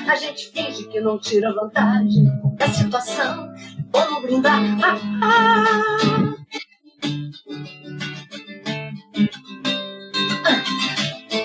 A 0.07 0.15
gente 0.15 0.51
finge 0.51 0.83
que 0.83 1.01
não 1.01 1.17
tira 1.17 1.51
vantagem 1.51 2.31
da 2.57 2.69
situação. 2.69 3.51
Vamos 3.91 4.21
brindar. 4.21 4.61
Ah, 4.83 4.99
ah. 5.23 6.35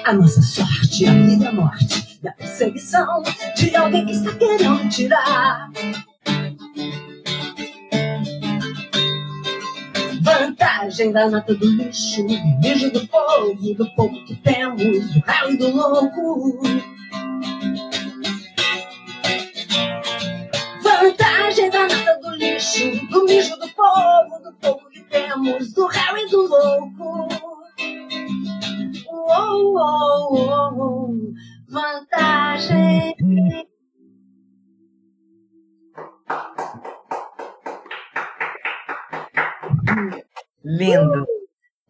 A 0.04 0.12
nossa 0.12 0.42
sorte, 0.42 1.06
a 1.06 1.14
vida 1.14 1.44
e 1.44 1.48
a 1.48 1.52
morte, 1.52 2.20
da 2.22 2.32
perseguição 2.32 3.22
de 3.56 3.74
alguém 3.74 4.04
que 4.04 4.12
está 4.12 4.34
querendo 4.34 4.90
tirar 4.90 5.70
vantagem 10.22 11.12
da 11.12 11.28
nata 11.28 11.54
do 11.54 11.66
lixo, 11.66 12.24
beijo 12.60 12.90
do 12.92 13.06
povo, 13.08 13.74
do 13.74 13.94
pouco 13.94 14.24
que 14.24 14.36
temos, 14.36 15.12
do 15.12 15.20
réu 15.20 15.50
e 15.50 15.56
do 15.56 15.76
louco. 15.76 16.62
Vantagem 20.82 21.70
da 21.70 21.88
nata 21.88 22.20
do 22.22 22.30
lixo, 22.36 23.06
do 23.08 23.24
mijo 23.24 23.56
do 23.56 23.68
povo, 23.70 24.42
do 24.44 24.52
pouco 24.60 24.88
que 24.90 25.02
temos, 25.04 25.72
do 25.72 25.86
réu 25.86 26.16
e 26.18 26.30
do 26.30 26.46
louco. 26.46 27.28
Uou, 29.10 29.74
uou, 29.74 30.34
uou, 30.34 31.32
vantagem. 31.68 33.16
Lindo. 40.64 41.26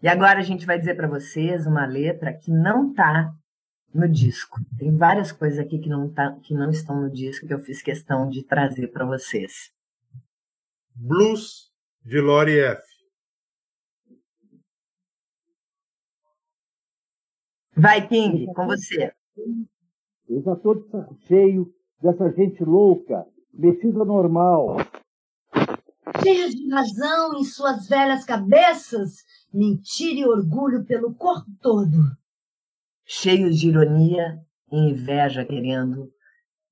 E 0.02 0.08
agora 0.08 0.40
a 0.40 0.42
gente 0.42 0.66
vai 0.66 0.78
dizer 0.78 0.96
para 0.96 1.06
vocês 1.06 1.66
uma 1.66 1.86
letra 1.86 2.32
que 2.32 2.50
não 2.50 2.90
está 2.90 3.32
no 3.94 4.08
disco. 4.08 4.58
Tem 4.78 4.96
várias 4.96 5.30
coisas 5.30 5.58
aqui 5.58 5.78
que 5.78 5.88
não, 5.88 6.10
tá, 6.12 6.36
que 6.42 6.54
não 6.54 6.70
estão 6.70 7.00
no 7.00 7.10
disco 7.10 7.46
que 7.46 7.54
eu 7.54 7.60
fiz 7.60 7.82
questão 7.82 8.28
de 8.28 8.42
trazer 8.42 8.88
para 8.88 9.04
vocês. 9.04 9.70
Blues 10.94 11.70
de 12.04 12.20
Lori 12.20 12.58
F. 12.58 12.82
Vai, 17.74 18.06
King, 18.06 18.46
com 18.54 18.66
você. 18.66 19.12
Eu 20.28 20.42
já 20.42 20.52
estou 20.52 20.74
de 20.74 20.90
saco 20.90 21.16
cheio 21.26 21.72
dessa 22.02 22.30
gente 22.32 22.62
louca, 22.64 23.24
metida 23.52 24.04
normal, 24.04 24.76
cheios 26.22 26.54
de 26.54 26.70
razão 26.70 27.38
em 27.38 27.44
suas 27.44 27.88
velhas 27.88 28.24
cabeças, 28.24 29.16
mentira 29.52 30.20
e 30.20 30.24
orgulho 30.24 30.84
pelo 30.84 31.14
corpo 31.14 31.50
todo. 31.60 31.98
Cheios 33.04 33.58
de 33.58 33.68
ironia 33.68 34.38
e 34.70 34.90
inveja 34.90 35.44
querendo 35.44 36.10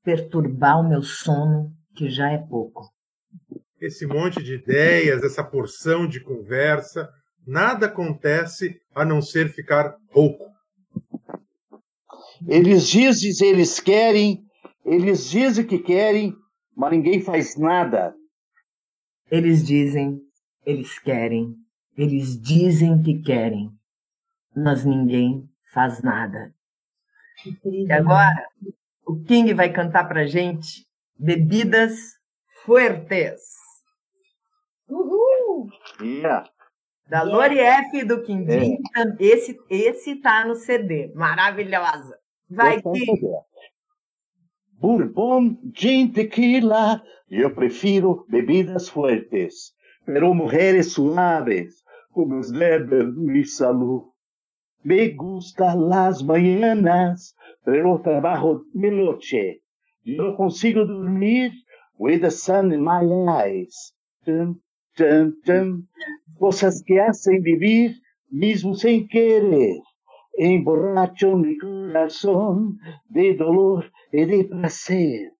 perturbar 0.03 0.81
o 0.81 0.89
meu 0.89 1.03
sono, 1.03 1.73
que 1.95 2.09
já 2.09 2.31
é 2.31 2.39
pouco. 2.39 2.89
Esse 3.81 4.07
monte 4.07 4.43
de 4.43 4.55
ideias, 4.55 5.23
essa 5.23 5.43
porção 5.43 6.07
de 6.07 6.21
conversa, 6.21 7.11
nada 7.47 7.87
acontece 7.87 8.81
a 8.95 9.05
não 9.05 9.21
ser 9.21 9.53
ficar 9.53 9.97
rouco. 10.11 10.49
Eles 12.47 12.89
dizem, 12.89 13.49
eles 13.49 13.81
querem, 13.81 14.43
eles 14.85 15.29
dizem 15.29 15.67
que 15.67 15.79
querem, 15.79 16.35
mas 16.75 16.91
ninguém 16.93 17.21
faz 17.21 17.57
nada. 17.59 18.15
Eles 19.31 19.65
dizem, 19.65 20.21
eles 20.67 20.99
querem, 20.99 21.55
eles 21.97 22.41
dizem 22.41 23.01
que 23.03 23.23
querem, 23.23 23.71
mas 24.55 24.85
ninguém 24.85 25.49
faz 25.73 26.03
nada. 26.03 26.53
E 27.65 27.91
agora, 27.93 28.45
o 29.07 29.23
King 29.23 29.55
vai 29.55 29.73
cantar 29.73 30.09
pra 30.09 30.27
gente 30.27 30.87
Bebidas 31.17 32.19
Fuertes. 32.65 33.41
Uhul! 34.89 35.69
Yeah. 36.01 36.49
Da 37.09 37.23
Lori 37.23 37.59
F 37.59 38.05
do 38.05 38.23
Quindim. 38.23 38.79
É. 38.97 39.05
Esse, 39.19 39.59
esse 39.69 40.17
tá 40.17 40.45
no 40.45 40.55
CD. 40.55 41.13
Maravilhosa. 41.15 42.19
Vai, 42.49 42.81
King. 42.81 43.21
Bourbon, 44.81 45.59
gin, 45.75 46.13
tequila. 46.13 47.03
Yo 47.29 47.55
prefiero 47.55 48.25
bebidas 48.29 48.91
fuertes, 48.91 49.77
pero 50.07 50.33
mujeres 50.33 50.93
suaves, 50.93 51.85
como 52.13 52.41
leve 52.51 53.05
mi 53.05 53.45
salud. 53.45 54.05
Me 54.83 55.11
gustan 55.11 55.91
las 55.91 56.25
mañanas, 56.25 57.37
pero 57.63 58.01
trabajo 58.03 58.63
de 58.73 58.91
noche. 58.91 59.63
No 60.05 60.35
consigo 60.35 60.87
dormir 60.87 61.53
with 61.99 62.23
the 62.23 62.31
sun 62.31 62.73
in 62.73 62.83
my 62.83 63.03
eyes. 63.29 63.95
Tum, 64.25 64.61
tum, 64.97 65.35
tum. 65.45 65.87
Cosas 66.39 66.83
que 66.87 66.99
hacen 66.99 67.43
vivir 67.43 68.01
mismo 68.31 68.75
sin 68.75 69.07
querer. 69.09 69.83
Emborracho 70.39 71.37
mi 71.37 71.59
corazón 71.59 72.79
de 73.11 73.35
dolor 73.35 73.93
y 74.13 74.25
de 74.25 74.45
placer. 74.45 75.33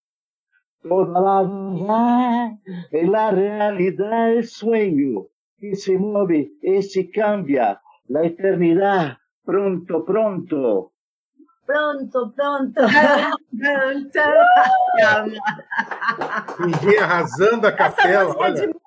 Toda 0.83 1.21
la 1.21 1.43
vida 1.43 2.59
es 2.91 3.09
la 3.09 3.31
realidad 3.31 4.33
el 4.33 4.47
sueño 4.47 5.27
que 5.59 5.77
se 5.77 5.99
mueve 5.99 6.53
y 6.63 6.83
se 6.83 7.11
cambia. 7.11 7.81
La 8.09 8.25
eternidad, 8.25 9.19
pronto, 9.45 10.05
pronto. 10.05 10.93
Pronto, 11.67 12.33
pronto. 12.35 12.81
Ninguém 16.59 16.99
arrasando 17.03 17.67
a 17.67 17.73
capela. 17.73 18.35
É 18.49 18.80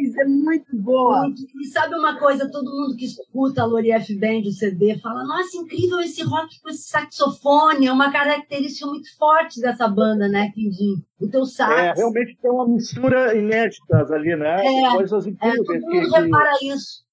demais, 0.00 0.16
é 0.16 0.24
muito 0.24 0.76
boa. 0.76 1.26
E 1.60 1.64
sabe 1.66 1.94
uma 1.94 2.18
coisa, 2.18 2.50
todo 2.50 2.70
mundo 2.70 2.96
que 2.96 3.04
escuta 3.04 3.62
a 3.62 3.66
Lori 3.66 3.90
F. 3.92 4.18
Band, 4.18 4.42
o 4.48 4.52
CD, 4.52 4.98
fala, 4.98 5.24
nossa, 5.24 5.56
incrível 5.56 6.00
esse 6.00 6.22
rock 6.22 6.60
com 6.62 6.68
esse 6.70 6.88
saxofone, 6.88 7.86
é 7.86 7.92
uma 7.92 8.10
característica 8.12 8.86
muito 8.86 9.16
forte 9.16 9.60
dessa 9.60 9.86
banda, 9.88 10.28
né, 10.28 10.50
Quindim? 10.54 10.94
O 11.20 11.28
teu 11.28 11.44
sax. 11.44 11.72
É, 11.74 11.92
realmente 11.94 12.36
tem 12.40 12.50
uma 12.50 12.66
mistura 12.68 13.34
inédita 13.36 14.06
ali, 14.14 14.34
né? 14.36 14.64
É, 14.66 14.90
Coisas 14.92 15.26
é, 15.26 15.30
incríveis. 15.30 15.66
todo 15.66 15.80
mundo 15.80 16.10
que- 16.12 16.20
repara 16.20 16.52
isso. 16.62 17.04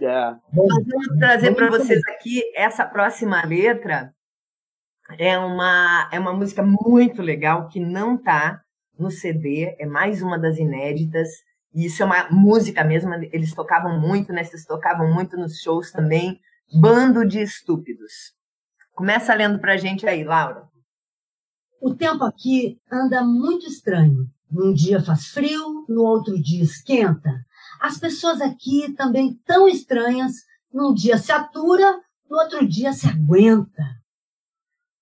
é. 0.00 0.30
Nós 0.52 0.84
vamos 0.86 1.18
trazer 1.18 1.54
para 1.54 1.68
vocês 1.70 2.00
aqui 2.08 2.42
essa 2.54 2.84
próxima 2.86 3.44
letra. 3.44 4.12
É 5.18 5.36
uma, 5.38 6.08
é 6.10 6.18
uma 6.18 6.32
música 6.32 6.62
muito 6.62 7.20
legal 7.20 7.68
que 7.68 7.78
não 7.78 8.16
tá 8.16 8.62
no 8.98 9.10
CD, 9.10 9.74
é 9.78 9.84
mais 9.84 10.22
uma 10.22 10.38
das 10.38 10.56
inéditas. 10.58 11.28
E 11.74 11.86
isso 11.86 12.02
é 12.02 12.06
uma 12.06 12.30
música 12.30 12.84
mesmo, 12.84 13.14
eles 13.32 13.54
tocavam 13.54 13.98
muito, 13.98 14.32
né? 14.32 14.44
Vocês 14.44 14.64
tocavam 14.64 15.12
muito 15.12 15.36
nos 15.36 15.60
shows 15.60 15.90
também. 15.90 16.40
Bando 16.80 17.26
de 17.26 17.40
Estúpidos. 17.40 18.34
Começa 18.92 19.34
lendo 19.34 19.58
pra 19.58 19.76
gente 19.76 20.06
aí, 20.06 20.22
Laura. 20.22 20.68
O 21.80 21.94
tempo 21.94 22.24
aqui 22.24 22.78
anda 22.90 23.24
muito 23.24 23.66
estranho. 23.66 24.26
Num 24.50 24.72
dia 24.72 25.02
faz 25.02 25.28
frio, 25.28 25.86
no 25.88 26.02
outro 26.02 26.40
dia 26.40 26.62
esquenta. 26.62 27.30
As 27.80 27.98
pessoas 27.98 28.40
aqui 28.40 28.92
também 28.94 29.34
tão 29.46 29.66
estranhas. 29.66 30.32
Num 30.72 30.94
dia 30.94 31.16
se 31.16 31.32
atura, 31.32 32.00
no 32.28 32.36
outro 32.38 32.66
dia 32.66 32.92
se 32.92 33.08
aguenta. 33.08 33.82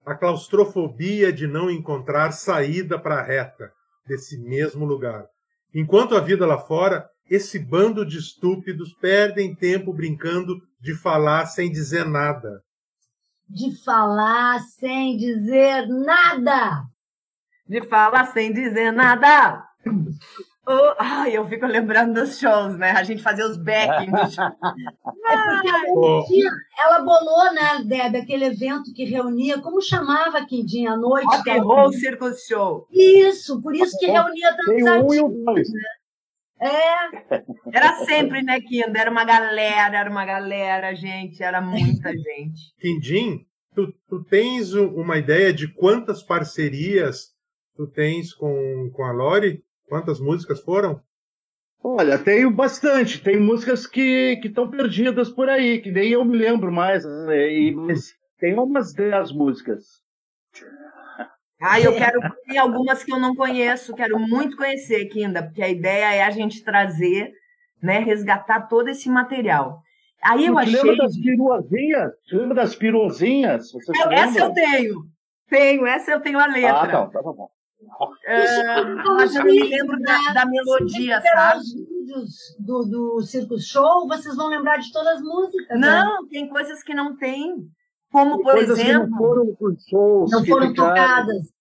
A 0.06 0.14
claustrofobia 0.14 1.32
de 1.32 1.46
não 1.46 1.70
encontrar 1.70 2.32
saída 2.32 2.98
para 2.98 3.20
a 3.20 3.22
reta 3.22 3.70
desse 4.06 4.38
mesmo 4.38 4.84
lugar. 4.84 5.26
Enquanto 5.74 6.16
a 6.16 6.20
vida 6.20 6.46
lá 6.46 6.58
fora, 6.58 7.08
esse 7.28 7.58
bando 7.58 8.04
de 8.04 8.18
estúpidos 8.18 8.92
perdem 8.94 9.54
tempo 9.54 9.92
brincando 9.92 10.60
de 10.80 10.94
falar 10.94 11.46
sem 11.46 11.70
dizer 11.70 12.04
nada. 12.04 12.62
De 13.48 13.76
falar 13.84 14.60
sem 14.60 15.16
dizer 15.16 15.86
nada. 15.86 16.84
De 17.68 17.82
falar 17.86 18.26
sem 18.32 18.52
dizer 18.52 18.92
nada. 18.92 19.64
Oh, 20.72 20.94
ai, 20.98 21.36
eu 21.36 21.44
fico 21.48 21.66
lembrando 21.66 22.14
dos 22.14 22.38
shows, 22.38 22.76
né? 22.78 22.90
A 22.92 23.02
gente 23.02 23.22
fazia 23.22 23.44
os 23.46 23.56
backing 23.56 24.10
dos 24.10 24.34
shows. 24.34 24.52
É 25.26 25.36
porque 25.36 25.70
Oh. 25.92 26.24
Ela 26.82 27.00
bolou, 27.00 27.52
né, 27.52 27.82
Deb, 27.84 28.16
aquele 28.16 28.44
evento 28.46 28.92
que 28.94 29.04
reunia, 29.04 29.60
como 29.60 29.80
chamava 29.80 30.38
a 30.38 30.44
Quindinha 30.46 30.92
à 30.92 30.96
noite? 30.96 31.26
Rock 31.26 31.50
and 31.50 31.62
Roll 31.62 31.92
Circus 31.92 32.44
Show. 32.46 32.86
Isso, 32.90 33.60
por 33.60 33.74
isso 33.74 33.96
que 33.98 34.06
reunia 34.06 34.56
tantos 34.56 34.82
um 34.82 34.86
e 34.86 34.88
artistas. 34.88 35.20
o 35.22 35.44
dois. 35.44 35.68
É, 36.60 37.32
Era 37.72 37.96
sempre, 38.04 38.42
né, 38.42 38.60
Kinda? 38.60 38.98
Era 38.98 39.10
uma 39.10 39.24
galera, 39.24 39.96
era 39.98 40.10
uma 40.10 40.24
galera, 40.24 40.94
gente, 40.94 41.42
era 41.42 41.60
muita 41.60 42.10
gente. 42.12 42.74
Quindim, 42.78 43.46
tu, 43.74 43.92
tu 44.08 44.22
tens 44.24 44.72
uma 44.74 45.16
ideia 45.16 45.52
de 45.52 45.68
quantas 45.72 46.22
parcerias 46.22 47.30
tu 47.76 47.86
tens 47.86 48.34
com, 48.34 48.90
com 48.92 49.04
a 49.04 49.12
Lori? 49.12 49.62
Quantas 49.90 50.20
músicas 50.20 50.60
foram? 50.60 51.00
Olha, 51.82 52.16
tenho 52.16 52.48
bastante. 52.48 53.20
Tem 53.20 53.40
músicas 53.40 53.88
que 53.88 54.40
estão 54.44 54.70
perdidas 54.70 55.28
por 55.30 55.48
aí, 55.48 55.80
que 55.80 55.90
nem 55.90 56.10
eu 56.10 56.24
me 56.24 56.38
lembro 56.38 56.70
mais. 56.70 57.04
né? 57.04 57.52
E, 57.52 57.74
mas 57.74 58.14
tem 58.38 58.54
umas 58.56 58.92
10 58.94 59.32
músicas. 59.32 59.82
Ah, 61.60 61.80
eu 61.80 61.92
quero 61.96 62.20
tem 62.46 62.56
algumas 62.56 63.02
que 63.02 63.12
eu 63.12 63.18
não 63.18 63.34
conheço, 63.34 63.94
quero 63.96 64.16
muito 64.18 64.56
conhecer, 64.56 65.06
Kinda, 65.06 65.42
porque 65.42 65.60
a 65.62 65.68
ideia 65.68 66.14
é 66.14 66.22
a 66.22 66.30
gente 66.30 66.62
trazer, 66.62 67.32
né, 67.82 67.98
resgatar 67.98 68.68
todo 68.68 68.88
esse 68.88 69.08
material. 69.10 69.82
Aí 70.22 70.46
eu 70.46 70.54
te 70.54 70.60
achei. 70.62 70.80
lembra 70.80 70.96
das 71.04 71.16
piruazinhas? 71.18 72.12
Te 72.26 72.36
lembra 72.36 72.54
das 72.54 72.74
piruazinhas? 72.76 73.72
Você 73.72 73.92
Eu- 74.00 74.12
essa 74.12 74.38
eu 74.38 74.52
tenho. 74.52 74.94
Tenho, 75.48 75.86
essa 75.86 76.12
eu 76.12 76.20
tenho 76.20 76.38
a 76.38 76.44
Ah, 76.44 76.48
letra. 76.52 76.92
tá, 76.92 77.08
tá 77.08 77.22
bom. 77.22 77.50
Ah, 78.26 78.84
mas 79.16 79.34
eu 79.34 79.44
não 79.44 79.50
me 79.52 79.68
lembro 79.68 79.98
da, 80.00 80.32
da 80.34 80.46
melodia, 80.46 81.20
sabe? 81.20 81.58
os 81.60 81.74
vídeos 81.74 82.30
do, 82.58 82.84
do 82.84 83.20
Circus 83.22 83.66
Show, 83.66 84.06
vocês 84.06 84.36
vão 84.36 84.48
lembrar 84.48 84.78
de 84.78 84.92
todas 84.92 85.14
as 85.16 85.22
músicas. 85.22 85.78
né? 85.80 86.02
Não, 86.02 86.28
tem 86.28 86.48
coisas 86.48 86.82
que 86.82 86.94
não 86.94 87.16
tem. 87.16 87.54
Como, 88.12 88.42
por 88.42 88.52
Coisas 88.54 88.76
que 88.78 88.84
exemplo, 88.88 89.08
não 89.10 89.18
foram 89.18 89.56
shows. 89.88 90.30
Não 90.32 90.42
que 90.42 90.50
foram 90.50 90.68
ficaram. 90.68 90.88
tocadas. 90.90 91.52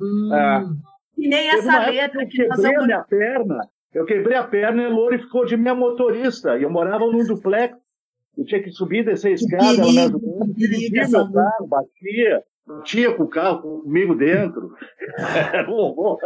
Hum. 0.00 0.34
É. 0.34 0.60
que 1.14 1.28
nem 1.28 1.50
Teve 1.50 1.58
essa 1.58 1.78
letra 1.90 2.26
que 2.26 2.30
que 2.36 2.42
eu 2.42 2.48
nós 2.48 2.56
quebrei 2.60 2.70
a 2.70 2.78
vamos. 2.78 2.86
minha 2.86 3.04
perna. 3.04 3.68
Eu 3.92 4.04
quebrei 4.04 4.36
a 4.36 4.44
perna 4.46 4.82
e 4.82 4.86
a 4.86 4.88
Lori 4.90 5.18
ficou 5.18 5.44
de 5.44 5.56
minha 5.56 5.74
motorista. 5.74 6.56
E 6.58 6.62
eu 6.62 6.70
morava 6.70 7.06
num 7.06 7.24
duplex. 7.24 7.76
Eu 8.36 8.44
tinha 8.44 8.62
que 8.62 8.70
subir 8.70 8.98
e 9.00 9.04
descer 9.06 9.28
a 9.28 9.34
escada. 9.34 9.64
Ela 9.64 9.82
ajudava, 9.82 10.10
que 10.18 10.20
perigo 10.26 10.54
dirigia 10.54 11.02
essa 11.02 11.24
meu 11.24 11.32
carro, 11.32 11.68
batia. 12.66 12.78
Batia 12.78 13.14
com 13.14 13.22
o 13.24 13.28
carro 13.28 13.82
comigo 13.82 14.14
dentro. 14.14 14.74
Era 15.52 15.70
um 15.70 15.74
horror. 15.74 16.18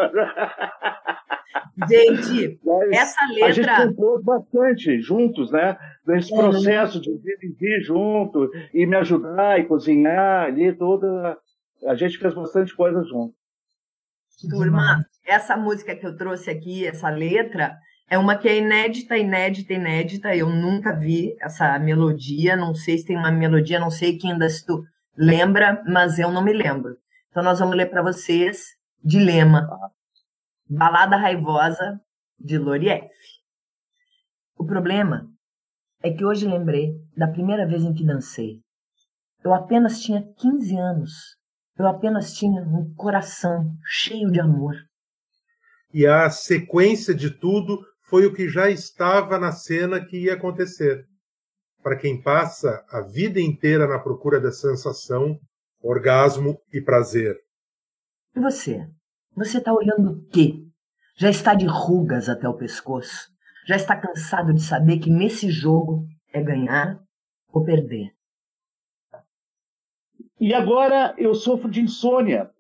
Gente, 1.89 2.61
Mas 2.65 2.91
essa 2.93 3.21
A 3.45 3.51
gente 3.51 3.67
letra. 3.67 3.87
compôs 3.89 4.23
bastante 4.25 5.01
juntos, 5.01 5.51
né? 5.51 5.77
Nesse 6.07 6.33
É, 6.33 6.37
processo 6.37 7.01
de 7.01 7.11
dirigir 7.19 7.83
junto 7.83 8.51
e 8.73 8.87
me 8.87 8.97
ajudar 8.97 9.59
e 9.59 9.65
cozinhar 9.65 10.47
ali, 10.47 10.73
toda. 10.73 11.37
A 11.87 11.95
gente 11.95 12.19
fez 12.19 12.35
bastante 12.35 12.75
coisa 12.75 13.03
junto. 13.05 13.35
Turma, 14.49 15.05
essa 15.27 15.57
música 15.57 15.95
que 15.95 16.07
eu 16.07 16.17
trouxe 16.17 16.51
aqui, 16.51 16.87
essa 16.87 17.11
letra, 17.11 17.77
é 18.09 18.17
uma 18.19 18.37
que 18.37 18.49
é 18.49 18.57
inédita, 18.59 19.17
inédita, 19.17 19.73
inédita. 19.75 20.35
Eu 20.35 20.49
nunca 20.49 20.93
vi 20.95 21.37
essa 21.41 21.79
melodia. 21.79 22.57
Não 22.57 22.75
sei 22.75 22.99
se 22.99 23.07
tem 23.07 23.17
uma 23.17 23.31
melodia, 23.31 23.79
não 23.79 23.91
sei 23.91 24.17
que 24.17 24.27
ainda 24.31 24.49
se 24.49 24.65
tu 24.65 24.83
lembra, 25.21 25.85
mas 25.87 26.19
eu 26.19 26.33
não 26.33 26.43
me 26.43 26.53
lembro. 26.53 26.97
Então 27.29 27.43
nós 27.43 27.59
vamos 27.59 27.77
ler 27.77 27.91
para 27.91 28.03
vocês 28.03 28.65
Dilema. 29.05 29.69
Balada 30.67 31.17
Raivosa 31.17 32.01
de 32.39 32.57
Lori 32.57 32.89
F. 32.89 33.11
O 34.57 34.65
problema 34.65 35.29
é 36.03 36.11
que 36.11 36.25
hoje 36.25 36.47
lembrei 36.47 36.95
da 37.15 37.29
primeira 37.29 37.67
vez 37.67 37.85
em 37.85 37.93
que 37.93 38.05
dancei. 38.05 38.61
Eu 39.45 39.53
apenas 39.53 40.01
tinha 40.01 40.27
15 40.39 40.77
anos. 40.77 41.13
Eu 41.79 41.87
apenas 41.87 42.33
tinha 42.33 42.63
um 42.63 42.95
coração 42.95 43.77
cheio 43.85 44.31
de 44.31 44.41
amor. 44.41 44.75
E 45.93 46.07
a 46.07 46.31
sequência 46.31 47.15
de 47.15 47.31
tudo 47.31 47.79
foi 48.09 48.25
o 48.25 48.33
que 48.33 48.49
já 48.49 48.71
estava 48.71 49.39
na 49.39 49.53
cena 49.53 50.03
que 50.03 50.25
ia 50.25 50.35
acontecer. 50.35 51.07
Para 51.83 51.97
quem 51.97 52.21
passa 52.21 52.85
a 52.91 53.01
vida 53.01 53.41
inteira 53.41 53.87
na 53.87 53.99
procura 53.99 54.41
da 54.41 54.53
sensação, 54.53 55.39
orgasmo 55.83 56.61
e 56.73 56.81
prazer. 56.81 57.37
E 58.37 58.41
você? 58.41 58.87
Você 59.35 59.59
está 59.59 59.73
olhando 59.73 60.11
o 60.11 60.29
quê? 60.29 60.63
Já 61.17 61.31
está 61.31 61.55
de 61.55 61.67
rugas 61.67 62.29
até 62.29 62.49
o 62.49 62.57
pescoço? 62.57 63.29
Já 63.67 63.77
está 63.77 63.97
cansado 63.97 64.53
de 64.53 64.63
saber 64.63 64.99
que 64.99 65.11
nesse 65.11 65.51
jogo 65.51 66.05
é 66.33 66.43
ganhar 66.43 67.01
ou 67.53 67.65
perder? 67.65 68.11
E 70.39 70.55
agora 70.55 71.15
eu 71.19 71.35
sofro 71.35 71.71
de 71.71 71.81
insônia. 71.81 72.51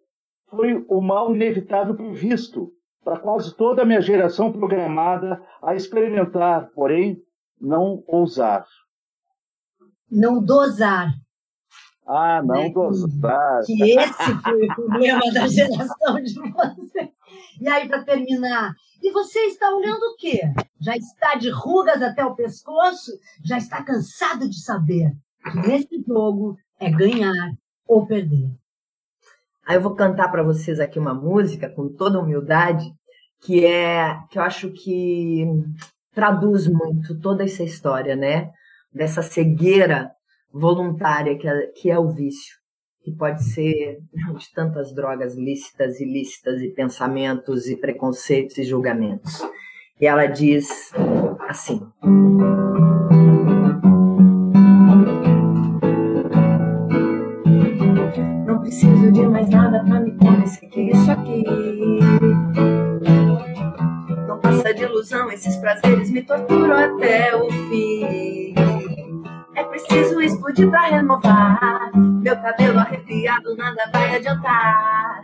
Foi 0.48 0.84
o 0.88 1.00
mal 1.00 1.34
inevitável 1.34 1.94
previsto 1.94 2.72
para 3.02 3.18
quase 3.18 3.56
toda 3.56 3.82
a 3.82 3.84
minha 3.84 4.00
geração 4.00 4.52
programada 4.52 5.42
a 5.62 5.74
experimentar, 5.74 6.70
porém 6.74 7.16
não 7.60 8.04
ousar. 8.06 8.66
Não 10.10 10.42
dosar. 10.42 11.14
Ah, 12.06 12.42
não 12.42 12.54
Né? 12.54 12.70
dosar. 12.70 13.62
Que 13.64 13.92
esse 13.92 14.34
foi 14.42 14.66
o 14.66 14.74
problema 14.74 15.32
da 15.32 15.46
geração 15.46 16.14
de 16.22 16.34
vocês. 16.34 17.10
E 17.60 17.68
aí, 17.68 17.86
para 17.88 18.02
terminar, 18.02 18.74
e 19.02 19.12
você 19.12 19.38
está 19.46 19.70
olhando 19.74 20.02
o 20.02 20.16
quê? 20.16 20.40
Já 20.80 20.96
está 20.96 21.34
de 21.34 21.50
rugas 21.50 22.02
até 22.02 22.24
o 22.24 22.34
pescoço? 22.34 23.12
Já 23.44 23.58
está 23.58 23.82
cansado 23.82 24.48
de 24.48 24.60
saber 24.60 25.12
que 25.50 25.58
nesse 25.68 26.04
jogo 26.06 26.56
é 26.78 26.90
ganhar 26.90 27.52
ou 27.86 28.06
perder. 28.06 28.50
Aí 29.66 29.76
eu 29.76 29.80
vou 29.80 29.94
cantar 29.94 30.30
para 30.30 30.42
vocês 30.42 30.80
aqui 30.80 30.98
uma 30.98 31.14
música 31.14 31.68
com 31.68 31.88
toda 31.88 32.18
humildade, 32.18 32.92
que 33.40 33.64
é 33.64 34.18
que 34.30 34.38
eu 34.38 34.42
acho 34.42 34.70
que 34.70 35.46
traduz 36.12 36.66
muito 36.66 37.18
toda 37.20 37.44
essa 37.44 37.62
história, 37.62 38.16
né? 38.16 38.50
Dessa 38.92 39.22
cegueira 39.22 40.10
voluntária 40.52 41.38
que 41.38 41.48
é, 41.48 41.66
que 41.68 41.90
é 41.90 41.98
o 41.98 42.08
vício. 42.08 42.58
que 43.02 43.12
pode 43.12 43.42
ser 43.44 43.98
de 44.12 44.52
tantas 44.54 44.94
drogas 44.94 45.34
lícitas, 45.34 46.00
ilícitas, 46.00 46.60
e 46.60 46.68
pensamentos, 46.68 47.66
e 47.66 47.76
preconceitos 47.76 48.58
e 48.58 48.64
julgamentos. 48.64 49.40
E 50.00 50.06
ela 50.06 50.26
diz 50.26 50.92
assim. 51.48 51.80
Não 58.46 58.60
preciso 58.60 59.12
de 59.12 59.26
mais 59.26 59.48
nada 59.48 59.82
para 59.84 60.00
me 60.00 60.12
convencer 60.16 60.68
que 60.68 60.80
isso 60.82 61.10
aqui 61.10 61.42
não 64.26 64.38
passa 64.40 64.74
de 64.74 64.82
ilusão. 64.82 65.30
Esses 65.30 65.56
prazeres 65.56 66.10
me 66.10 66.22
torturam 66.22 66.74
até 66.74 67.34
o 67.34 67.50
fim. 67.50 68.59
Preciso 69.88 70.20
explodir 70.20 70.70
pra 70.70 70.82
renovar. 70.88 71.90
Meu 71.94 72.36
cabelo 72.36 72.78
arrepiado, 72.80 73.56
nada 73.56 73.82
vai 73.92 74.16
adiantar. 74.16 75.22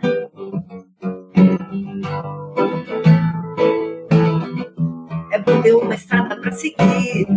É 5.31 5.39
bom 5.39 5.61
ter 5.61 5.73
uma 5.73 5.93
estrada 5.95 6.35
pra 6.37 6.51
seguir. 6.51 7.27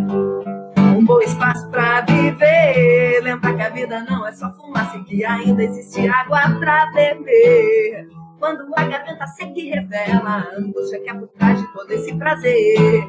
Um 0.97 1.05
bom 1.05 1.21
espaço 1.21 1.69
pra 1.71 2.01
viver. 2.03 3.21
Lembra 3.23 3.55
que 3.55 3.63
a 3.63 3.69
vida 3.69 4.05
não 4.09 4.27
é 4.27 4.33
só 4.33 4.53
fumaça 4.55 4.97
e 4.97 5.05
que 5.05 5.25
ainda 5.25 5.63
existe 5.63 6.09
água 6.09 6.41
pra 6.59 6.87
beber. 6.93 8.09
Quando 8.41 8.73
a 8.75 8.85
garganta 8.85 9.27
seca 9.27 9.53
e 9.61 9.69
revela 9.69 10.31
a 10.31 10.57
angústia 10.57 10.99
que 11.01 11.11
é 11.11 11.15
por 11.15 11.29
trás 11.29 11.61
de 11.61 11.73
todo 11.75 11.93
esse 11.93 12.15
prazer. 12.17 13.07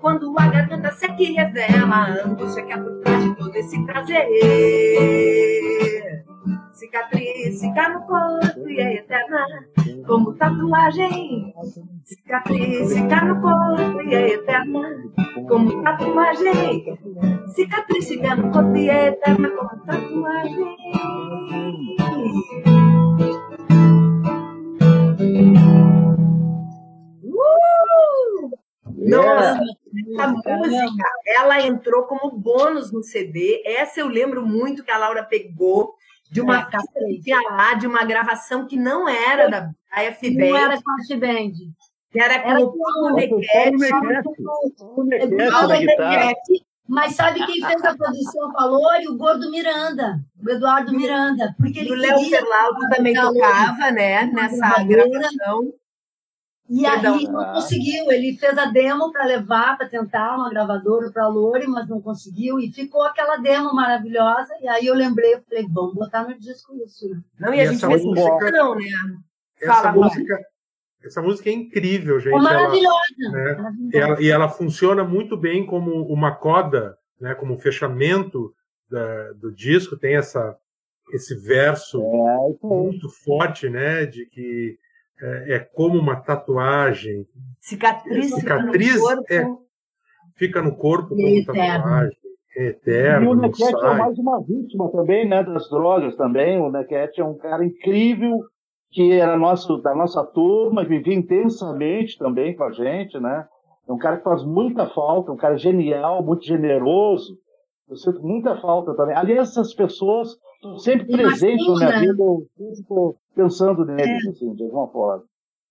Quando 0.00 0.38
a 0.38 0.46
garganta 0.46 0.92
seca 0.92 1.22
e 1.22 1.32
revela 1.32 1.96
a 1.96 2.24
angústia 2.26 2.62
que 2.64 2.72
é 2.74 2.76
por 2.76 3.00
trás 3.00 3.24
de 3.24 3.34
todo 3.34 3.56
esse 3.56 3.82
prazer. 3.86 4.28
Cicatriz 6.74 7.60
fica 7.60 7.88
no 7.88 8.02
corpo 8.02 8.68
e 8.68 8.78
é 8.78 8.96
eterna, 8.96 9.46
como 10.06 10.34
tatuagem. 10.34 11.52
Cicatriz 12.04 12.92
fica 12.92 13.24
no 13.24 13.40
corpo 13.40 14.02
e 14.02 14.14
é 14.14 14.34
eterna, 14.34 15.02
como 15.48 15.82
tatuagem. 15.82 16.98
Cicatriz 17.48 18.06
fica 18.06 18.36
no 18.36 18.52
corpo 18.52 18.76
e 18.76 18.90
é 18.90 19.08
eterna, 19.08 19.50
como 19.50 19.84
tatuagem. 19.86 20.76
Uh! 25.20 25.98
Nossa, 29.08 29.60
essa 30.14 30.28
música, 30.28 31.04
ela 31.26 31.60
entrou 31.62 32.04
como 32.04 32.30
bônus 32.30 32.92
no 32.92 33.02
CD. 33.02 33.62
Essa 33.64 34.00
eu 34.00 34.08
lembro 34.08 34.44
muito 34.44 34.84
que 34.84 34.90
a 34.90 34.98
Laura 34.98 35.24
pegou 35.24 35.94
de 36.30 36.40
uma 36.40 36.60
é, 36.60 36.70
cassete 36.70 37.30
lá, 37.50 37.74
de 37.74 37.86
uma 37.86 38.04
gravação 38.04 38.66
que 38.66 38.76
não 38.76 39.08
era 39.08 39.48
da, 39.48 39.60
da 39.60 40.02
F-Band. 40.04 40.50
Não 40.50 40.56
era 40.56 40.82
com 40.82 40.90
a 40.90 41.02
F-Band. 41.04 41.52
Que 42.10 42.20
era 42.20 42.40
com 42.40 42.62
o 42.62 42.78
Paulo 42.78 43.14
Nequete. 43.14 43.48
Mas 46.88 47.14
sabe 47.14 47.44
quem 47.44 47.62
fez 47.62 47.84
a 47.84 47.94
produção 47.94 48.50
com 48.50 48.60
a 48.60 48.64
Lore? 48.64 49.08
O 49.08 49.16
Gordo 49.18 49.50
Miranda, 49.50 50.24
o 50.42 50.50
Eduardo 50.50 50.90
Miranda. 50.92 51.54
Porque 51.58 51.80
ele 51.80 51.92
o 51.92 51.94
Léo 51.94 52.18
Ferlaldo 52.30 52.88
também 52.88 53.14
tocava, 53.14 53.90
né, 53.90 54.24
nessa 54.24 54.82
gravação. 54.84 55.74
E 56.70 56.82
Perdão. 56.82 57.14
aí 57.14 57.24
não 57.24 57.52
conseguiu, 57.54 58.10
ele 58.10 58.36
fez 58.36 58.56
a 58.58 58.66
demo 58.66 59.10
para 59.10 59.24
levar, 59.24 59.76
para 59.78 59.88
tentar 59.88 60.36
uma 60.36 60.50
gravadora 60.50 61.10
para 61.10 61.24
a 61.24 61.28
Lore, 61.28 61.66
mas 61.66 61.88
não 61.88 62.00
conseguiu, 62.00 62.60
e 62.60 62.70
ficou 62.70 63.02
aquela 63.02 63.38
demo 63.38 63.72
maravilhosa, 63.72 64.52
e 64.60 64.68
aí 64.68 64.86
eu 64.86 64.94
lembrei, 64.94 65.34
eu 65.34 65.42
falei, 65.48 65.66
vamos 65.70 65.94
botar 65.94 66.24
no 66.24 66.38
disco 66.38 66.74
isso, 66.84 67.08
né? 67.08 67.22
Não, 67.40 67.54
e 67.54 67.60
a 67.60 67.72
gente 67.72 67.86
fez 67.86 68.04
música 68.04 68.50
não, 68.50 68.74
né? 68.74 68.84
Essa 69.62 69.74
Fala, 69.74 69.92
música, 69.92 70.38
essa 71.04 71.22
música 71.22 71.48
é 71.48 71.52
incrível, 71.52 72.18
gente. 72.18 72.34
É 72.34 72.38
maravilhosa. 72.38 72.98
Ela, 73.20 73.32
né? 73.32 73.54
maravilhosa. 73.54 73.96
Ela, 73.96 74.22
e 74.22 74.28
ela 74.30 74.48
funciona 74.48 75.04
muito 75.04 75.36
bem 75.36 75.64
como 75.64 76.02
uma 76.06 76.34
coda, 76.34 76.96
né? 77.20 77.34
como 77.34 77.58
fechamento 77.58 78.52
da, 78.90 79.32
do 79.32 79.52
disco, 79.52 79.96
tem 79.96 80.16
essa, 80.16 80.56
esse 81.12 81.34
verso 81.36 82.00
é, 82.02 82.66
muito 82.66 83.08
forte, 83.24 83.68
né? 83.68 84.06
De 84.06 84.26
que 84.26 84.76
é, 85.20 85.54
é 85.56 85.58
como 85.58 85.98
uma 85.98 86.16
tatuagem. 86.16 87.26
Cicatriz, 87.60 88.34
cicatriz 88.34 88.92
fica 88.92 89.02
no 89.02 89.16
corpo, 89.16 89.32
é, 89.32 89.46
fica 90.36 90.62
no 90.62 90.76
corpo 90.76 91.08
como 91.10 91.28
é 91.28 91.44
tatuagem. 91.44 92.18
É 92.56 92.66
eterno. 92.66 93.24
E 93.24 93.28
o 93.28 93.34
Nequete 93.34 93.72
é 93.72 93.94
mais 93.94 94.18
uma 94.18 94.42
vítima 94.42 94.90
também, 94.90 95.28
né, 95.28 95.44
das 95.44 95.68
drogas 95.70 96.16
também. 96.16 96.58
O 96.60 96.70
Nequete 96.70 97.20
é 97.20 97.24
um 97.24 97.36
cara 97.36 97.64
incrível 97.64 98.40
que 98.90 99.12
era 99.12 99.36
nosso, 99.36 99.78
da 99.78 99.94
nossa 99.94 100.24
turma, 100.24 100.84
vivia 100.84 101.14
intensamente 101.14 102.16
também 102.18 102.56
com 102.56 102.64
a 102.64 102.72
gente, 102.72 103.18
né? 103.18 103.46
É 103.86 103.92
um 103.92 103.98
cara 103.98 104.18
que 104.18 104.24
faz 104.24 104.44
muita 104.44 104.86
falta, 104.86 105.32
um 105.32 105.36
cara 105.36 105.56
genial, 105.56 106.22
muito 106.22 106.44
generoso. 106.44 107.38
Eu 107.88 107.96
sinto 107.96 108.20
muita 108.22 108.60
falta 108.60 108.94
também. 108.94 109.16
Aliás, 109.16 109.50
essas 109.50 109.72
pessoas 109.72 110.36
estão 110.56 110.78
sempre 110.78 111.06
presentes 111.06 111.66
na 111.66 111.86
minha 111.86 112.00
vida, 112.00 112.22
eu 112.22 112.46
fico 112.76 113.16
pensando 113.34 113.84
neles, 113.84 114.26
é. 114.26 114.30
assim, 114.30 114.54
de 114.54 114.64
alguma 114.64 114.88
forma. 114.88 115.24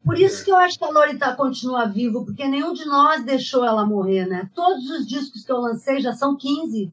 Por 0.04 0.18
isso 0.18 0.46
que 0.46 0.52
eu 0.52 0.56
acho 0.56 0.80
que 0.80 0.86
a 0.86 0.90
Lorita 0.90 1.36
continua 1.36 1.86
vivo, 1.86 2.24
porque 2.26 2.48
nenhum 2.48 2.72
de 2.72 2.86
nós 2.86 3.24
deixou 3.26 3.66
ela 3.66 3.86
morrer, 3.86 4.26
né? 4.26 4.50
Todos 4.56 4.90
os 4.90 5.06
discos 5.06 5.44
que 5.44 5.52
eu 5.52 5.58
lancei 5.58 6.00
já 6.00 6.14
são 6.14 6.36
15. 6.38 6.92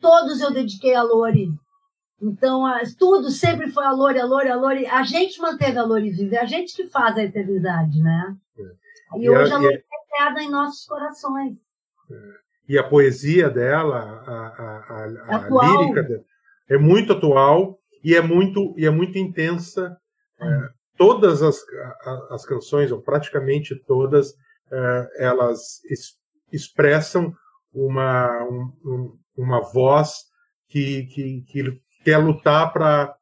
Todos 0.00 0.40
eu 0.40 0.52
dediquei 0.52 0.94
a 0.94 1.02
Lori. 1.02 1.48
Então, 2.20 2.64
tudo 2.98 3.30
sempre 3.30 3.70
foi 3.70 3.84
a 3.84 3.92
Lori, 3.92 4.18
a 4.18 4.24
Lori, 4.24 4.48
a 4.48 4.56
Lori. 4.56 4.86
A 4.86 5.02
gente 5.02 5.40
manteve 5.40 5.78
a 5.78 5.84
Lori 5.84 6.10
viva, 6.10 6.36
é 6.36 6.40
a 6.40 6.46
gente 6.46 6.74
que 6.74 6.86
faz 6.86 7.16
a 7.16 7.24
eternidade, 7.24 8.02
né? 8.02 8.36
É. 8.58 9.18
E, 9.18 9.24
e, 9.24 9.30
hoje 9.30 9.52
a, 9.52 9.56
a 9.56 9.58
Lori 9.58 9.74
é 9.74 10.16
eterna 10.16 10.42
em 10.42 10.50
nossos 10.50 10.86
corações. 10.86 11.56
É. 12.10 12.44
E 12.68 12.78
a 12.78 12.84
poesia 12.84 13.50
dela, 13.50 13.98
a, 14.26 14.32
a, 14.32 15.36
a, 15.36 15.36
a 15.36 15.80
lírica 15.80 16.02
dela, 16.02 16.24
é 16.68 16.78
muito 16.78 17.12
atual 17.12 17.78
e 18.02 18.14
é 18.14 18.22
muito, 18.22 18.74
e 18.78 18.86
é 18.86 18.90
muito 18.90 19.18
intensa. 19.18 19.96
É, 20.40 20.68
todas 20.96 21.42
as, 21.42 21.58
as 22.30 22.44
canções, 22.46 22.90
ou 22.90 23.02
praticamente 23.02 23.74
todas, 23.86 24.32
é, 24.72 25.08
elas 25.18 25.84
es, 25.90 26.14
expressam 26.52 27.32
uma, 27.72 28.30
um, 28.84 29.18
uma 29.36 29.60
voz 29.60 30.24
que, 30.68 31.06
que, 31.06 31.42
que 31.48 31.80
quer 32.04 32.18
lutar 32.18 32.72
para 32.72 33.16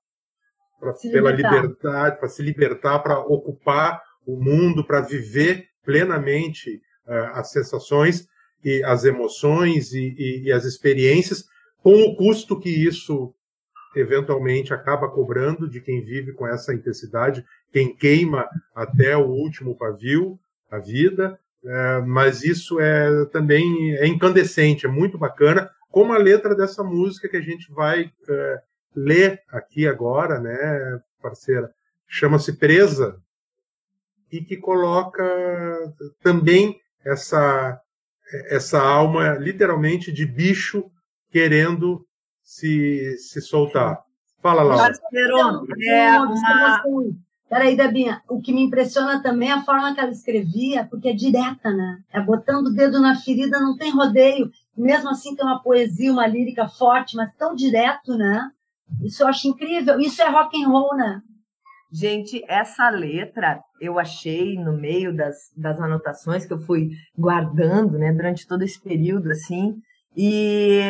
pela 1.13 1.31
liberdade, 1.31 2.19
para 2.19 2.29
se 2.29 2.43
libertar, 2.43 2.99
para 2.99 3.21
ocupar 3.21 4.03
o 4.27 4.37
mundo, 4.37 4.85
para 4.85 5.01
viver 5.01 5.69
plenamente 5.85 6.83
uh, 7.07 7.35
as 7.35 7.53
sensações 7.53 8.27
e 8.65 8.83
as 8.85 9.05
emoções 9.05 9.93
e, 9.93 10.15
e, 10.19 10.43
e, 10.47 10.53
as 10.53 10.65
experiências, 10.65 11.45
com 11.83 11.95
o 12.03 12.17
custo 12.17 12.59
que 12.59 12.69
isso 12.69 13.33
eventualmente 13.95 14.73
acaba 14.73 15.09
cobrando 15.09 15.69
de 15.69 15.81
quem 15.81 16.03
vive 16.03 16.33
com 16.33 16.47
essa 16.47 16.75
intensidade, 16.75 17.45
quem 17.73 17.95
queima 17.95 18.49
até 18.75 19.17
o 19.17 19.27
último 19.27 19.77
pavio, 19.77 20.39
a 20.71 20.79
vida, 20.79 21.39
é, 21.65 22.01
mas 22.01 22.43
isso 22.43 22.81
é 22.81 23.27
também 23.27 23.95
é 23.97 24.07
incandescente, 24.07 24.87
é 24.87 24.89
muito 24.89 25.19
bacana, 25.19 25.71
como 25.91 26.13
a 26.13 26.19
letra 26.19 26.55
dessa 26.55 26.83
música 26.83 27.29
que 27.29 27.37
a 27.37 27.43
gente 27.43 27.71
vai 27.71 28.11
é, 28.29 28.63
ler 28.95 29.41
aqui 29.49 29.87
agora, 29.87 30.41
né, 30.41 31.01
parceira, 31.21 31.71
chama-se 32.07 32.55
Presa, 32.55 33.17
e 34.31 34.43
que 34.43 34.57
coloca 34.57 35.23
também 36.23 36.81
essa 37.05 37.81
essa 38.49 38.81
alma 38.81 39.35
literalmente 39.35 40.11
de 40.11 40.25
bicho 40.25 40.91
querendo 41.31 42.07
se, 42.43 43.17
se 43.19 43.41
soltar. 43.41 44.03
Fala, 44.41 44.63
Laura. 44.63 44.93
É 45.87 46.21
uma... 46.21 46.83
Peraí, 47.49 47.77
Debinha, 47.77 48.23
o 48.29 48.41
que 48.41 48.53
me 48.53 48.63
impressiona 48.63 49.23
também 49.23 49.51
é 49.51 49.53
a 49.53 49.63
forma 49.63 49.95
que 49.95 50.01
ela 50.01 50.11
escrevia, 50.11 50.87
porque 50.87 51.09
é 51.09 51.13
direta, 51.13 51.71
né? 51.71 52.01
É 52.11 52.19
botando 52.19 52.69
o 52.69 52.75
dedo 52.75 52.99
na 52.99 53.15
ferida, 53.15 53.61
não 53.61 53.77
tem 53.77 53.91
rodeio. 53.91 54.51
Mesmo 54.75 55.11
assim 55.11 55.37
tem 55.37 55.45
uma 55.45 55.63
poesia, 55.63 56.11
uma 56.11 56.27
lírica 56.27 56.67
forte, 56.67 57.15
mas 57.15 57.31
tão 57.37 57.55
direto, 57.55 58.17
né? 58.17 58.51
Isso 59.05 59.23
eu 59.23 59.29
acho 59.29 59.49
incrível. 59.49 59.99
Isso 60.01 60.21
é 60.23 60.29
rock 60.29 60.63
and 60.63 60.69
roll, 60.69 60.97
né? 60.97 61.21
Gente, 61.95 62.43
essa 62.49 62.89
letra 62.89 63.61
eu 63.79 63.99
achei 63.99 64.57
no 64.57 64.73
meio 64.73 65.15
das, 65.15 65.37
das 65.55 65.79
anotações 65.79 66.47
que 66.47 66.53
eu 66.53 66.59
fui 66.59 66.89
guardando, 67.17 67.99
né, 67.99 68.11
durante 68.11 68.47
todo 68.47 68.63
esse 68.63 68.81
período, 68.81 69.31
assim, 69.31 69.75
e 70.17 70.81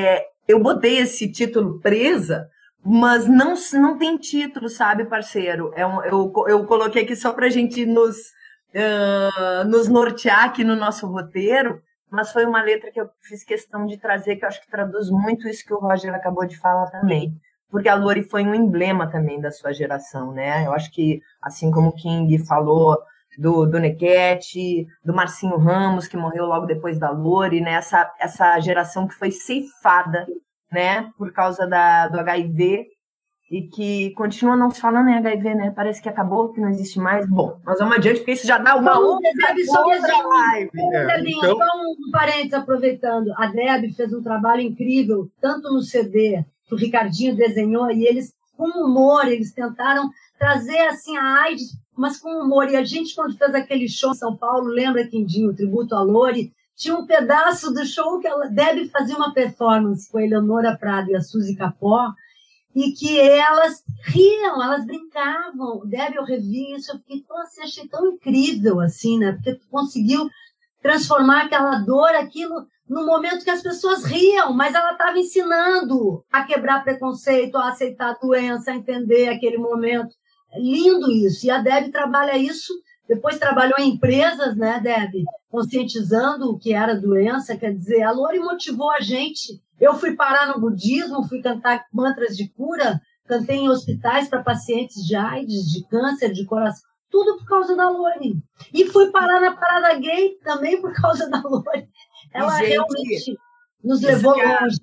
eu 0.47 0.63
botei 0.63 0.99
esse 0.99 1.31
título 1.33 1.81
presa, 1.81 2.49
mas 2.85 3.27
não, 3.27 3.55
não 3.75 3.99
tem 3.99 4.17
título, 4.17 4.69
sabe, 4.69 5.05
parceiro? 5.05 5.73
É 5.75 5.85
um, 5.85 6.05
eu, 6.05 6.33
eu 6.47 6.65
coloquei 6.67 7.03
aqui 7.03 7.17
só 7.17 7.33
para 7.33 7.47
a 7.47 7.51
gente 7.51 7.85
nos, 7.85 8.17
uh, 8.73 9.69
nos 9.69 9.89
nortear 9.89 10.45
aqui 10.45 10.63
no 10.63 10.77
nosso 10.77 11.09
roteiro, 11.09 11.81
mas 12.09 12.31
foi 12.31 12.45
uma 12.45 12.63
letra 12.63 12.93
que 12.93 13.01
eu 13.01 13.09
fiz 13.23 13.43
questão 13.43 13.87
de 13.87 13.99
trazer, 13.99 14.37
que 14.37 14.45
eu 14.45 14.49
acho 14.49 14.61
que 14.61 14.71
traduz 14.71 15.11
muito 15.11 15.49
isso 15.49 15.65
que 15.65 15.75
o 15.75 15.81
Roger 15.81 16.15
acabou 16.15 16.47
de 16.47 16.57
falar 16.61 16.87
também 16.91 17.33
porque 17.73 17.89
a 17.89 17.95
Lori 17.95 18.23
foi 18.23 18.45
um 18.45 18.55
emblema 18.55 19.11
também 19.11 19.41
da 19.41 19.51
sua 19.51 19.73
geração, 19.73 20.31
né? 20.31 20.67
Eu 20.67 20.75
acho 20.75 20.93
que, 20.93 21.23
assim 21.41 21.71
como 21.71 21.89
o 21.89 21.95
King 21.95 22.39
falou 22.47 22.99
do, 23.39 23.65
do 23.65 23.81
Nequete, 23.81 24.87
do 25.03 25.15
Marcinho 25.15 25.57
Ramos, 25.57 26.07
que 26.07 26.15
morreu 26.15 26.45
logo 26.45 26.67
depois 26.67 26.99
da 26.99 27.11
Lori, 27.11 27.63
né? 27.63 27.73
Essa, 27.73 28.13
essa 28.21 28.61
geração 28.61 29.09
que 29.09 29.15
foi 29.15 29.31
ceifada, 29.31 30.27
né? 30.71 31.11
Por 31.17 31.33
causa 31.33 31.67
da, 31.67 32.09
do 32.09 32.21
HIV 32.21 32.89
e 33.51 33.63
que 33.69 34.11
continua 34.11 34.55
não 34.55 34.71
se 34.71 34.79
falando 34.79 35.09
em 35.09 35.17
HIV, 35.17 35.55
né? 35.55 35.73
Parece 35.75 36.03
que 36.03 36.11
acabou, 36.11 36.53
que 36.53 36.61
não 36.61 36.69
existe 36.69 36.99
mais. 36.99 37.27
Bom, 37.27 37.59
mas 37.65 37.79
vamos 37.79 37.97
adiante, 37.97 38.19
porque 38.19 38.33
isso 38.33 38.47
já 38.47 38.59
dá 38.59 38.77
uma 38.77 38.91
então, 38.91 39.03
outra, 39.03 39.31
outra 39.79 40.27
live. 40.27 40.71
É, 40.75 41.21
então... 41.21 41.57
Só 41.57 41.65
um 41.65 42.11
parênteses 42.13 42.53
aproveitando. 42.53 43.33
A 43.39 43.47
Deb 43.47 43.91
fez 43.95 44.13
um 44.13 44.23
trabalho 44.23 44.61
incrível, 44.61 45.31
tanto 45.41 45.73
no 45.73 45.81
CD 45.81 46.45
que 46.73 46.75
o 46.75 46.79
Ricardinho 46.79 47.37
desenhou, 47.37 47.91
e 47.91 48.07
eles, 48.07 48.33
com 48.57 48.67
humor, 48.85 49.27
eles 49.27 49.53
tentaram 49.53 50.11
trazer 50.39 50.79
assim 50.89 51.17
a 51.17 51.43
AIDS, 51.43 51.77
mas 51.97 52.19
com 52.19 52.31
humor. 52.31 52.69
E 52.71 52.77
a 52.77 52.85
gente, 52.85 53.15
quando 53.15 53.37
fez 53.37 53.55
aquele 53.55 53.89
show 53.89 54.13
em 54.13 54.17
São 54.17 54.37
Paulo, 54.37 54.67
lembra, 54.69 55.07
Quindinho, 55.07 55.55
tributo 55.55 55.95
a 55.95 56.03
Lori, 56.03 56.53
tinha 56.75 56.97
um 56.97 57.07
pedaço 57.07 57.73
do 57.73 57.85
show 57.85 58.19
que 58.19 58.27
a 58.27 58.35
Deb 58.47 58.89
fazia 58.89 59.17
uma 59.17 59.35
performance 59.35 60.11
com 60.11 60.19
a 60.19 60.25
Eleonora 60.25 60.77
Prado 60.77 61.11
e 61.11 61.15
a 61.15 61.21
Suzy 61.21 61.55
Capó, 61.55 62.11
e 62.75 62.93
que 62.93 63.21
elas 63.21 63.83
riam, 64.05 64.63
elas 64.63 64.87
brincavam. 64.87 65.87
Deb, 65.87 66.15
eu 66.15 66.25
revi 66.25 66.75
isso, 66.75 66.93
eu 66.93 66.99
fiquei 66.99 67.23
assim, 67.43 67.63
achei 67.63 67.87
tão 67.87 68.07
incrível, 68.07 68.81
assim, 68.81 69.19
né? 69.19 69.33
Porque 69.33 69.55
tu 69.55 69.67
conseguiu 69.71 70.29
transformar 70.81 71.43
aquela 71.43 71.79
dor, 71.81 72.09
aquilo, 72.15 72.67
no 72.89 73.07
momento 73.07 73.45
que 73.45 73.51
as 73.51 73.63
pessoas 73.63 74.05
riam, 74.05 74.53
mas 74.53 74.75
ela 74.75 74.93
estava 74.93 75.19
ensinando 75.19 76.25
a 76.31 76.45
quebrar 76.45 76.85
preconceito, 76.85 77.57
a 77.57 77.69
aceitar 77.69 78.11
a 78.11 78.19
doença, 78.19 78.71
a 78.71 78.77
entender 78.77 79.29
aquele 79.29 79.59
momento. 79.59 80.15
É 80.53 80.61
lindo 80.61 81.11
isso. 81.11 81.47
E 81.47 81.51
a 81.51 81.59
Deb 81.59 81.91
trabalha 81.91 82.37
isso, 82.37 82.73
depois 83.09 83.39
trabalhou 83.39 83.79
em 83.79 83.91
empresas, 83.91 84.57
né, 84.57 84.81
Deb? 84.81 85.25
Conscientizando 85.51 86.51
o 86.51 86.59
que 86.59 86.75
era 86.75 86.95
doença, 86.95 87.57
quer 87.57 87.73
dizer, 87.73 88.03
a 88.03 88.11
Lori 88.11 88.39
motivou 88.39 88.91
a 88.91 89.01
gente 89.01 89.61
eu 89.83 89.95
fui 89.95 90.15
parar 90.15 90.47
no 90.47 90.61
budismo, 90.61 91.27
fui 91.29 91.43
cantar 91.43 91.85
mantras 91.93 92.37
de 92.37 92.49
cura, 92.51 93.01
cantei 93.27 93.57
em 93.57 93.69
hospitais 93.69 94.29
para 94.29 94.41
pacientes 94.41 95.05
de 95.05 95.17
AIDS, 95.17 95.65
de 95.73 95.85
câncer, 95.89 96.33
de 96.33 96.47
coração, 96.47 96.89
tudo 97.11 97.37
por 97.39 97.47
causa 97.47 97.75
da 97.75 97.91
Lori. 97.91 98.37
E 98.73 98.87
fui 98.87 99.11
parar 99.11 99.41
na 99.41 99.57
parada 99.57 99.99
gay 99.99 100.39
também 100.45 100.81
por 100.81 100.93
causa 100.95 101.29
da 101.29 101.43
Lori. 101.43 101.89
Ela 102.33 102.59
Gente, 102.59 102.69
realmente 102.69 103.39
nos 103.83 104.03
levou 104.03 104.35
que 104.35 104.41
a, 104.41 104.61
longe. 104.61 104.77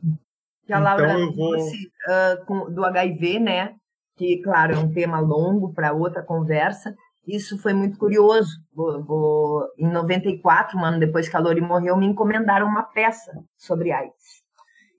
Que 0.66 0.74
a 0.74 0.80
Laura 0.80 1.20
então 1.20 1.34
vou... 1.34 1.56
disse 1.56 1.88
uh, 2.08 2.46
com, 2.46 2.72
do 2.72 2.86
HIV, 2.86 3.40
né? 3.40 3.76
Que, 4.18 4.42
claro, 4.42 4.74
é 4.74 4.78
um 4.78 4.92
tema 4.92 5.20
longo 5.20 5.74
para 5.74 5.94
outra 5.94 6.22
conversa. 6.22 6.94
Isso 7.26 7.58
foi 7.58 7.74
muito 7.74 7.98
curioso. 7.98 8.50
Vou, 8.74 9.04
vou, 9.04 9.68
em 9.78 9.88
94, 9.88 10.78
um 10.78 10.84
ano 10.84 11.00
depois 11.00 11.30
que 11.30 11.36
a 11.36 11.40
Lori 11.40 11.62
morreu, 11.62 11.96
me 11.96 12.06
encomendaram 12.06 12.68
uma 12.68 12.84
peça 12.84 13.32
sobre 13.56 13.92
AIDS. 13.92 14.44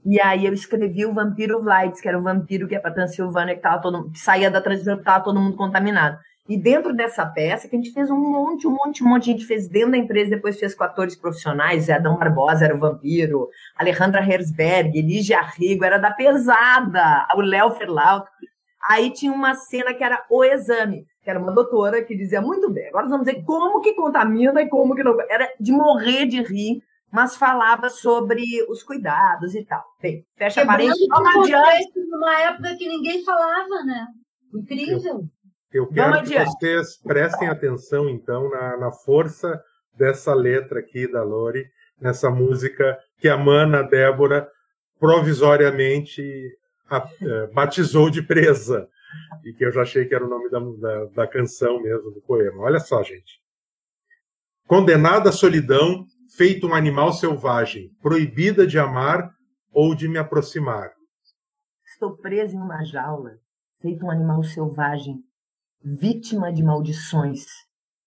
E 0.04 0.18
aí 0.20 0.46
eu 0.46 0.52
escrevi 0.52 1.04
o 1.04 1.12
Vampiro 1.12 1.62
Lights, 1.62 2.00
que 2.00 2.08
era 2.08 2.18
o 2.18 2.22
vampiro 2.22 2.66
que 2.66 2.74
é 2.74 2.78
para 2.78 2.94
Transilvânia, 2.94 3.54
que, 3.54 3.60
tava 3.60 3.82
todo, 3.82 4.10
que 4.10 4.18
saía 4.18 4.50
da 4.50 4.60
Transilvânia, 4.60 4.96
que 4.96 5.02
estava 5.02 5.24
todo 5.24 5.38
mundo 5.38 5.56
contaminado. 5.56 6.18
E 6.50 6.60
dentro 6.60 6.92
dessa 6.92 7.24
peça, 7.24 7.68
que 7.68 7.76
a 7.76 7.78
gente 7.78 7.92
fez 7.92 8.10
um 8.10 8.18
monte, 8.18 8.66
um 8.66 8.72
monte, 8.72 9.04
um 9.04 9.08
monte, 9.08 9.30
a 9.30 9.32
gente 9.34 9.46
fez 9.46 9.68
dentro 9.68 9.92
da 9.92 9.98
empresa, 9.98 10.30
depois 10.30 10.58
fez 10.58 10.74
com 10.74 10.82
atores 10.82 11.14
profissionais, 11.14 11.84
Zé 11.84 11.92
Adão 11.92 12.18
Barbosa 12.18 12.64
era 12.64 12.74
o 12.74 12.78
vampiro, 12.80 13.48
Alejandra 13.76 14.20
Herzberg, 14.20 15.00
Lígia 15.00 15.40
Rigo, 15.40 15.84
era 15.84 15.96
da 15.96 16.10
pesada, 16.10 17.24
o 17.36 17.40
Léo 17.40 17.70
Ferlauto. 17.70 18.28
Aí 18.82 19.12
tinha 19.12 19.32
uma 19.32 19.54
cena 19.54 19.94
que 19.94 20.02
era 20.02 20.26
o 20.28 20.42
exame, 20.42 21.06
que 21.22 21.30
era 21.30 21.38
uma 21.38 21.52
doutora 21.52 22.02
que 22.02 22.16
dizia, 22.16 22.42
muito 22.42 22.68
bem, 22.68 22.88
agora 22.88 23.06
vamos 23.06 23.26
ver 23.26 23.44
como 23.44 23.80
que 23.80 23.94
contamina 23.94 24.60
e 24.60 24.68
como 24.68 24.96
que 24.96 25.04
não... 25.04 25.16
Era 25.30 25.48
de 25.60 25.70
morrer 25.70 26.26
de 26.26 26.42
rir, 26.42 26.82
mas 27.12 27.36
falava 27.36 27.88
sobre 27.88 28.42
os 28.68 28.82
cuidados 28.82 29.54
e 29.54 29.64
tal. 29.64 29.84
Bem, 30.02 30.24
fecha 30.36 30.62
Quebrando 30.62 30.78
parênteses. 30.78 31.06
Vamos 31.08 31.36
adiante. 31.36 31.92
Numa 32.10 32.40
época 32.40 32.76
que 32.76 32.88
ninguém 32.88 33.22
falava, 33.22 33.84
né? 33.84 34.06
Incrível. 34.52 34.98
Eu, 35.04 35.24
eu 35.72 35.86
quero 35.86 36.12
vamos 36.12 36.28
que 36.28 36.36
adiante. 36.36 36.58
vocês 36.58 36.96
prestem 36.98 37.48
atenção, 37.48 38.08
então, 38.08 38.50
na, 38.50 38.76
na 38.76 38.92
força 38.92 39.62
dessa 39.96 40.34
letra 40.34 40.80
aqui 40.80 41.10
da 41.10 41.22
Lori, 41.22 41.66
nessa 42.00 42.30
música 42.30 42.98
que 43.18 43.28
a 43.28 43.36
Mana 43.36 43.82
Débora 43.82 44.50
provisoriamente 44.98 46.22
a, 46.88 46.96
a, 46.96 47.06
batizou 47.52 48.10
de 48.10 48.22
presa, 48.22 48.88
e 49.44 49.52
que 49.52 49.64
eu 49.64 49.72
já 49.72 49.82
achei 49.82 50.04
que 50.06 50.14
era 50.14 50.24
o 50.24 50.28
nome 50.28 50.50
da, 50.50 50.58
da, 50.58 51.04
da 51.06 51.26
canção 51.26 51.80
mesmo, 51.80 52.10
do 52.10 52.20
poema. 52.20 52.62
Olha 52.62 52.78
só, 52.78 53.02
gente. 53.02 53.40
Condenada 54.66 55.30
à 55.30 55.32
solidão, 55.32 56.06
feito 56.36 56.66
um 56.66 56.74
animal 56.74 57.12
selvagem, 57.12 57.90
proibida 58.00 58.66
de 58.66 58.78
amar 58.78 59.30
ou 59.72 59.94
de 59.94 60.08
me 60.08 60.18
aproximar. 60.18 60.92
Estou 61.86 62.16
presa 62.16 62.54
em 62.54 62.60
uma 62.60 62.84
jaula, 62.84 63.32
feito 63.80 64.06
um 64.06 64.10
animal 64.10 64.44
selvagem, 64.44 65.24
vítima 65.82 66.52
de 66.52 66.62
maldições, 66.62 67.46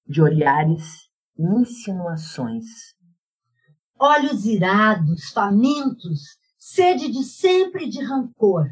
de 0.08 0.22
olhares 0.22 1.10
e 1.38 1.44
insinuações. 1.44 2.66
Olhos 4.00 4.46
irados, 4.46 5.32
famintos, 5.32 6.38
sede 6.58 7.12
de 7.12 7.24
sempre 7.24 7.90
de 7.90 8.04
rancor, 8.04 8.68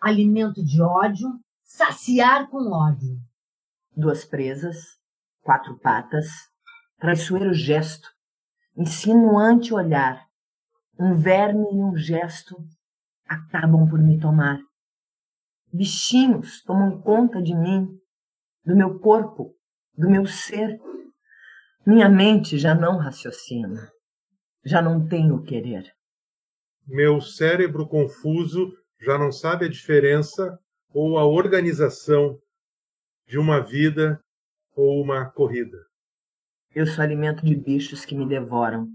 alimento 0.00 0.64
de 0.64 0.82
ódio, 0.82 1.28
saciar 1.62 2.48
com 2.48 2.72
ódio. 2.72 3.16
Duas 3.96 4.24
presas, 4.24 4.76
quatro 5.42 5.78
patas, 5.78 6.26
traiçoeiro 6.98 7.54
gesto, 7.54 8.08
insinuante 8.76 9.72
olhar, 9.72 10.26
um 10.98 11.16
verme 11.16 11.66
e 11.72 11.82
um 11.82 11.96
gesto 11.96 12.56
acabam 13.28 13.88
por 13.88 14.00
me 14.00 14.18
tomar. 14.18 14.58
Bichinhos 15.72 16.62
tomam 16.62 17.00
conta 17.00 17.40
de 17.40 17.54
mim, 17.54 17.99
do 18.64 18.76
meu 18.76 18.98
corpo, 18.98 19.54
do 19.96 20.08
meu 20.08 20.26
ser. 20.26 20.78
Minha 21.86 22.08
mente 22.08 22.58
já 22.58 22.74
não 22.74 22.98
raciocina, 22.98 23.90
já 24.64 24.82
não 24.82 25.06
tem 25.06 25.32
o 25.32 25.42
querer. 25.42 25.90
Meu 26.86 27.20
cérebro 27.20 27.88
confuso 27.88 28.72
já 29.00 29.18
não 29.18 29.32
sabe 29.32 29.66
a 29.66 29.68
diferença 29.68 30.58
ou 30.92 31.18
a 31.18 31.24
organização 31.24 32.38
de 33.26 33.38
uma 33.38 33.60
vida 33.60 34.20
ou 34.74 35.02
uma 35.02 35.30
corrida. 35.30 35.78
Eu 36.74 36.86
sou 36.86 37.02
alimento 37.02 37.44
de 37.44 37.56
bichos 37.56 38.04
que 38.04 38.14
me 38.14 38.28
devoram. 38.28 38.88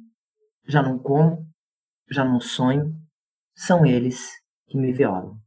Já 0.67 0.81
não 0.81 0.97
como, 0.97 1.45
já 2.09 2.23
não 2.23 2.39
sonho, 2.39 2.93
são 3.55 3.85
eles 3.85 4.29
que 4.67 4.77
me 4.77 4.91
violam. 4.91 5.37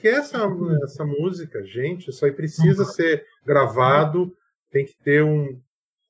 Que 0.00 0.08
é 0.08 0.12
essa, 0.12 0.38
essa 0.82 1.04
música, 1.04 1.62
gente? 1.64 2.08
Isso 2.08 2.24
aí 2.24 2.32
precisa 2.32 2.84
ser 2.84 3.24
gravado, 3.44 4.34
tem 4.70 4.86
que 4.86 4.94
ter 5.02 5.22
um. 5.22 5.60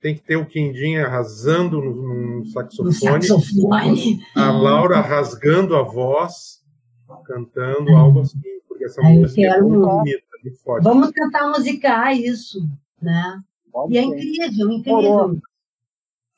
Tem 0.01 0.15
que 0.15 0.23
ter 0.23 0.37
o 0.37 0.47
Quindim 0.47 0.97
arrasando 0.97 1.83
no, 1.83 2.39
no, 2.39 2.47
saxofone, 2.47 3.23
saxofone, 3.23 4.25
a 4.35 4.51
Laura 4.51 4.99
rasgando 4.99 5.77
a 5.77 5.83
voz, 5.83 6.65
cantando 7.27 7.95
algo 7.95 8.21
assim, 8.21 8.41
porque 8.67 8.87
essa 8.87 9.03
música 9.03 9.43
é 9.43 9.61
muito 9.61 9.87
bonita, 9.87 10.23
muito 10.43 10.59
forte. 10.63 10.85
Vamos 10.85 11.11
tentar 11.11 11.51
musicar 11.51 12.17
isso, 12.17 12.67
né? 13.03 13.43
Pode 13.71 13.93
e 13.93 13.99
é 13.99 14.03
incrível, 14.03 14.71
incrível. 14.71 15.41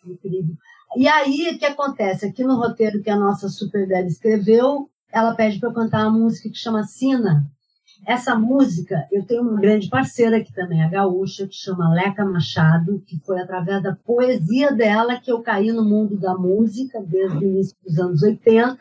Incrível. 0.04 0.56
E 0.96 1.06
aí, 1.06 1.52
o 1.54 1.58
que 1.58 1.64
acontece? 1.64 2.26
Aqui 2.26 2.42
no 2.42 2.56
roteiro 2.56 3.00
que 3.00 3.10
a 3.10 3.16
nossa 3.16 3.48
Super 3.48 3.86
Bela 3.86 4.06
escreveu, 4.06 4.90
ela 5.12 5.34
pede 5.34 5.58
para 5.58 5.68
eu 5.68 5.74
cantar 5.74 6.08
uma 6.08 6.18
música 6.18 6.48
que 6.48 6.56
chama 6.56 6.84
Sina. 6.84 7.46
Essa 8.06 8.34
música, 8.34 9.06
eu 9.12 9.24
tenho 9.24 9.42
uma 9.42 9.60
grande 9.60 9.88
parceira 9.88 10.38
aqui 10.38 10.52
também, 10.52 10.82
a 10.82 10.88
gaúcha, 10.88 11.46
que 11.46 11.54
chama 11.54 11.94
Leca 11.94 12.24
Machado, 12.24 13.00
que 13.06 13.20
foi 13.20 13.40
através 13.40 13.80
da 13.82 13.94
poesia 13.94 14.72
dela 14.72 15.20
que 15.20 15.30
eu 15.30 15.40
caí 15.40 15.70
no 15.70 15.84
mundo 15.84 16.18
da 16.18 16.34
música 16.34 17.00
desde 17.00 17.38
o 17.38 17.42
início 17.42 17.76
dos 17.84 17.98
anos 17.98 18.22
80, 18.22 18.76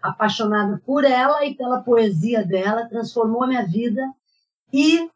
apaixonada 0.00 0.80
por 0.86 1.04
ela 1.04 1.44
e 1.44 1.54
pela 1.56 1.80
poesia 1.80 2.44
dela, 2.44 2.88
transformou 2.88 3.48
minha 3.48 3.66
vida 3.66 4.00
e 4.72 5.08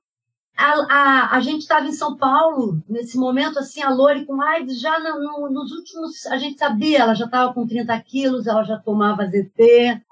a, 0.56 0.72
a, 0.88 1.36
a 1.36 1.40
gente 1.40 1.60
estava 1.60 1.86
em 1.86 1.92
São 1.92 2.16
Paulo, 2.16 2.82
nesse 2.88 3.18
momento, 3.18 3.58
assim, 3.58 3.82
a 3.82 3.90
Lori 3.90 4.24
com 4.24 4.40
AIDS, 4.40 4.80
já 4.80 4.98
no, 4.98 5.20
no, 5.20 5.50
nos 5.50 5.70
últimos, 5.70 6.26
a 6.26 6.38
gente 6.38 6.58
sabia, 6.58 7.00
ela 7.00 7.14
já 7.14 7.26
estava 7.26 7.52
com 7.52 7.66
30 7.66 8.00
quilos, 8.00 8.46
ela 8.46 8.64
já 8.64 8.78
tomava 8.78 9.26
ZT, 9.26 10.02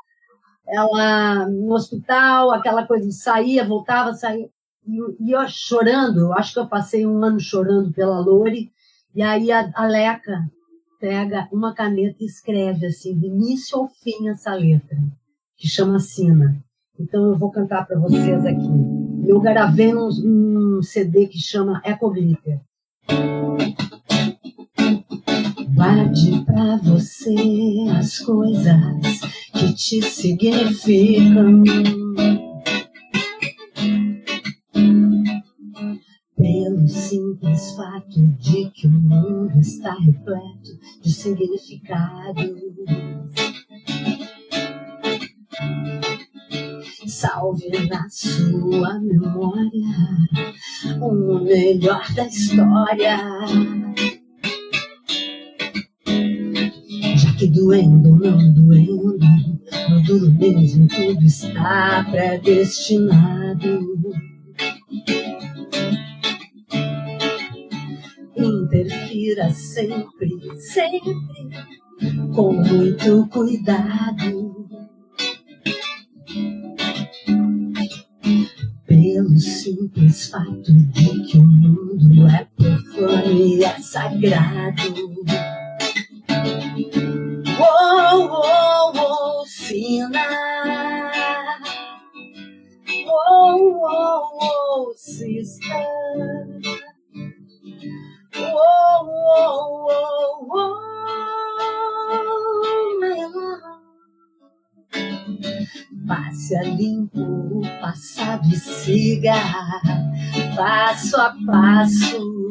ela 0.66 1.48
no 1.48 1.74
hospital, 1.74 2.50
aquela 2.50 2.86
coisa 2.86 3.10
saía, 3.10 3.66
voltava, 3.66 4.14
saía, 4.14 4.48
e, 4.86 4.98
e 5.20 5.32
eu 5.32 5.46
chorando, 5.48 6.32
acho 6.32 6.54
que 6.54 6.58
eu 6.60 6.66
passei 6.66 7.06
um 7.06 7.22
ano 7.22 7.40
chorando 7.40 7.92
pela 7.92 8.20
Lori, 8.20 8.70
e 9.14 9.22
aí 9.22 9.50
a, 9.50 9.70
a 9.74 9.86
Leca 9.86 10.50
pega 11.00 11.48
uma 11.52 11.74
caneta 11.74 12.16
e 12.20 12.26
escreve, 12.26 12.86
assim, 12.86 13.18
de 13.18 13.26
início 13.26 13.78
ao 13.78 13.88
fim 13.88 14.28
essa 14.28 14.54
letra, 14.54 14.96
que 15.56 15.68
chama 15.68 15.98
Sina. 15.98 16.56
Então 16.98 17.26
eu 17.26 17.36
vou 17.36 17.50
cantar 17.50 17.86
para 17.86 17.98
vocês 17.98 18.44
aqui. 18.44 18.68
Eu 19.26 19.40
gravei 19.40 19.94
um, 19.94 20.08
um 20.08 20.82
CD 20.82 21.26
que 21.26 21.38
chama 21.38 21.80
Eco 21.84 22.10
Glitter. 22.10 22.60
Guarde 25.84 26.42
para 26.46 26.76
você 26.78 27.34
as 27.94 28.18
coisas 28.20 29.20
que 29.52 29.74
te 29.74 30.00
significam. 30.00 31.62
Pelo 36.38 36.88
simples 36.88 37.76
fato 37.76 38.26
de 38.38 38.70
que 38.70 38.86
o 38.86 38.90
mundo 38.92 39.60
está 39.60 39.92
repleto 39.92 40.70
de 41.02 41.12
significados. 41.12 42.46
Salve 47.06 47.86
na 47.90 48.08
sua 48.08 48.98
memória 49.00 49.98
o 51.02 51.40
melhor 51.40 52.10
da 52.14 52.26
história. 52.26 53.18
Que 57.36 57.48
doendo 57.48 58.16
não 58.16 58.52
doendo, 58.52 59.18
no 59.90 60.02
duro 60.04 60.30
mesmo 60.32 60.86
tudo 60.88 61.24
está 61.24 62.06
predestinado. 62.10 63.84
Interfira 68.36 69.50
sempre, 69.50 70.30
sempre, 70.58 71.14
com 72.34 72.52
muito 72.52 73.26
cuidado. 73.28 74.54
Pelo 78.86 79.38
simples 79.38 80.28
fato 80.28 80.72
de 80.72 81.24
que 81.24 81.38
o 81.38 81.46
mundo 81.46 82.28
é 82.28 82.46
profano 82.56 83.32
e 83.32 83.64
é 83.64 83.80
sagrado. 83.80 84.93
A 111.24 111.34
passo. 111.46 112.50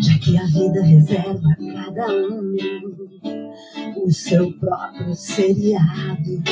Já 0.00 0.18
que 0.18 0.38
a 0.38 0.46
vida 0.46 0.82
reserva 0.82 1.48
a 1.50 1.56
cada 1.56 2.06
um 2.12 2.56
o 4.02 4.10
seu 4.10 4.50
próprio 4.58 5.14
seriado. 5.14 6.42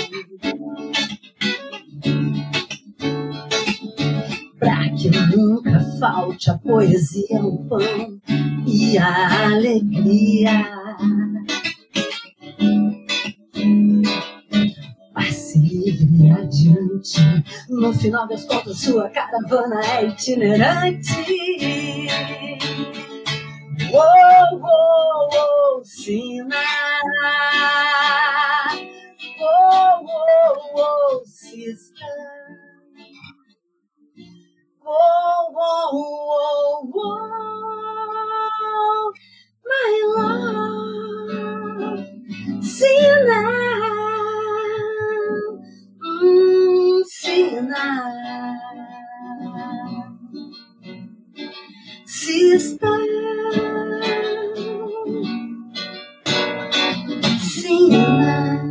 Pra 4.58 4.90
que 4.90 5.10
nunca 5.34 5.80
falte 5.98 6.50
a 6.50 6.58
poesia, 6.58 7.42
o 7.42 7.66
pão 7.66 8.20
e 8.66 8.98
a 8.98 9.46
alegria. 9.46 10.82
Livre 15.84 16.30
adiante. 16.30 17.20
No 17.68 17.92
final 17.92 18.28
das 18.28 18.44
contas, 18.44 18.78
sua 18.78 19.08
caravana 19.10 19.80
é 19.84 20.06
itinerante. 20.06 21.12
Oh, 23.92 24.60
oh, 24.62 25.28
oh, 25.32 25.82
Sina. 25.84 26.56
Oh, 29.40 30.06
oh, 30.06 30.76
oh, 30.76 31.22
sister. 31.26 32.06
Oh, 34.86 35.54
oh, 35.56 35.90
oh, 35.94 36.92
oh, 36.94 39.12
my 39.66 40.02
love. 40.14 42.06
Sina. 42.64 43.40
Mm, 46.22 47.02
Sina. 47.04 47.84
Sister. 52.06 53.00
Sina. 57.40 58.62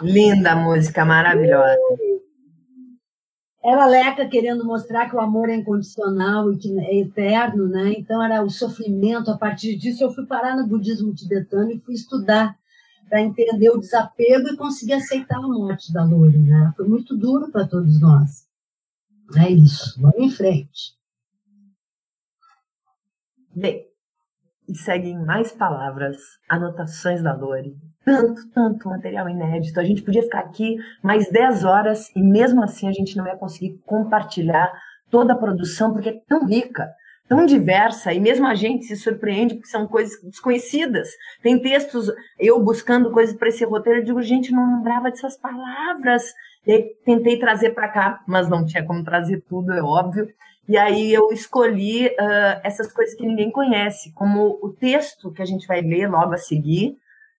Linda 0.00 0.54
música, 0.54 1.04
maravilhosa. 1.04 1.76
Era 3.68 3.84
Leca 3.84 4.26
querendo 4.26 4.64
mostrar 4.64 5.10
que 5.10 5.14
o 5.14 5.20
amor 5.20 5.50
é 5.50 5.56
incondicional 5.56 6.50
e 6.50 6.56
que 6.56 6.80
é 6.80 7.00
eterno, 7.00 7.68
né? 7.68 7.92
Então 7.98 8.22
era 8.22 8.42
o 8.42 8.48
sofrimento. 8.48 9.30
A 9.30 9.36
partir 9.36 9.76
disso, 9.76 10.02
eu 10.02 10.10
fui 10.10 10.24
parar 10.24 10.56
no 10.56 10.66
budismo 10.66 11.12
tibetano 11.12 11.70
e 11.70 11.78
fui 11.78 11.92
estudar 11.92 12.58
para 13.10 13.20
entender 13.20 13.68
o 13.68 13.78
desapego 13.78 14.48
e 14.48 14.56
conseguir 14.56 14.94
aceitar 14.94 15.36
a 15.36 15.42
morte 15.42 15.92
da 15.92 16.02
Lore, 16.02 16.38
né? 16.38 16.72
Foi 16.78 16.88
muito 16.88 17.14
duro 17.14 17.50
para 17.50 17.68
todos 17.68 18.00
nós. 18.00 18.46
É 19.36 19.50
isso. 19.50 20.00
Vamos 20.00 20.18
em 20.18 20.30
frente. 20.30 20.96
Bem, 23.54 23.86
e 24.68 24.76
seguem 24.76 25.18
mais 25.24 25.50
palavras, 25.50 26.16
anotações 26.48 27.22
da 27.22 27.34
Lore. 27.34 27.74
Tanto, 28.04 28.50
tanto 28.50 28.88
material 28.88 29.28
inédito. 29.28 29.80
A 29.80 29.84
gente 29.84 30.02
podia 30.02 30.22
ficar 30.22 30.40
aqui 30.40 30.76
mais 31.02 31.30
10 31.30 31.64
horas 31.64 32.14
e 32.14 32.22
mesmo 32.22 32.62
assim 32.62 32.88
a 32.88 32.92
gente 32.92 33.16
não 33.16 33.26
ia 33.26 33.36
conseguir 33.36 33.80
compartilhar 33.86 34.70
toda 35.10 35.32
a 35.32 35.36
produção, 35.36 35.92
porque 35.92 36.10
é 36.10 36.20
tão 36.28 36.46
rica, 36.46 36.88
tão 37.28 37.44
diversa, 37.44 38.12
e 38.12 38.20
mesmo 38.20 38.46
a 38.46 38.54
gente 38.54 38.84
se 38.84 38.96
surpreende 38.96 39.54
porque 39.54 39.68
são 39.68 39.86
coisas 39.86 40.20
desconhecidas. 40.22 41.08
Tem 41.42 41.60
textos, 41.60 42.10
eu 42.38 42.62
buscando 42.62 43.10
coisas 43.10 43.34
para 43.36 43.48
esse 43.48 43.64
roteiro, 43.64 44.00
eu 44.00 44.04
digo, 44.04 44.22
gente, 44.22 44.52
não 44.52 44.76
lembrava 44.76 45.10
dessas 45.10 45.36
palavras. 45.38 46.24
E 46.66 46.94
tentei 47.04 47.38
trazer 47.38 47.70
para 47.70 47.88
cá, 47.88 48.20
mas 48.26 48.48
não 48.48 48.64
tinha 48.64 48.84
como 48.84 49.02
trazer 49.02 49.42
tudo, 49.48 49.72
é 49.72 49.82
óbvio. 49.82 50.28
E 50.68 50.76
aí 50.76 51.14
eu 51.14 51.32
escolhi 51.32 52.08
uh, 52.08 52.60
essas 52.62 52.92
coisas 52.92 53.14
que 53.14 53.24
ninguém 53.24 53.50
conhece, 53.50 54.12
como 54.12 54.58
o 54.62 54.70
texto 54.70 55.32
que 55.32 55.40
a 55.40 55.46
gente 55.46 55.66
vai 55.66 55.80
ler 55.80 56.10
logo 56.10 56.34
a 56.34 56.36
seguir. 56.36 56.96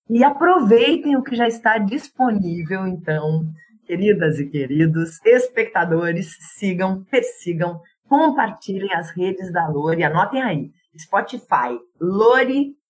E 0.10 0.24
aproveitem 0.24 1.16
o 1.16 1.22
que 1.22 1.36
já 1.36 1.48
está 1.48 1.78
disponível, 1.78 2.88
então, 2.88 3.46
queridas 3.86 4.40
e 4.40 4.50
queridos, 4.50 5.24
espectadores, 5.24 6.36
sigam, 6.58 7.04
persigam, 7.12 7.80
compartilhem 8.08 8.92
as 8.94 9.12
redes 9.12 9.54
da 9.54 9.68
Lore, 9.68 10.04
anotem 10.04 10.42
aí, 10.42 10.72
Spotify, 10.98 11.78
loref.band, 12.02 12.82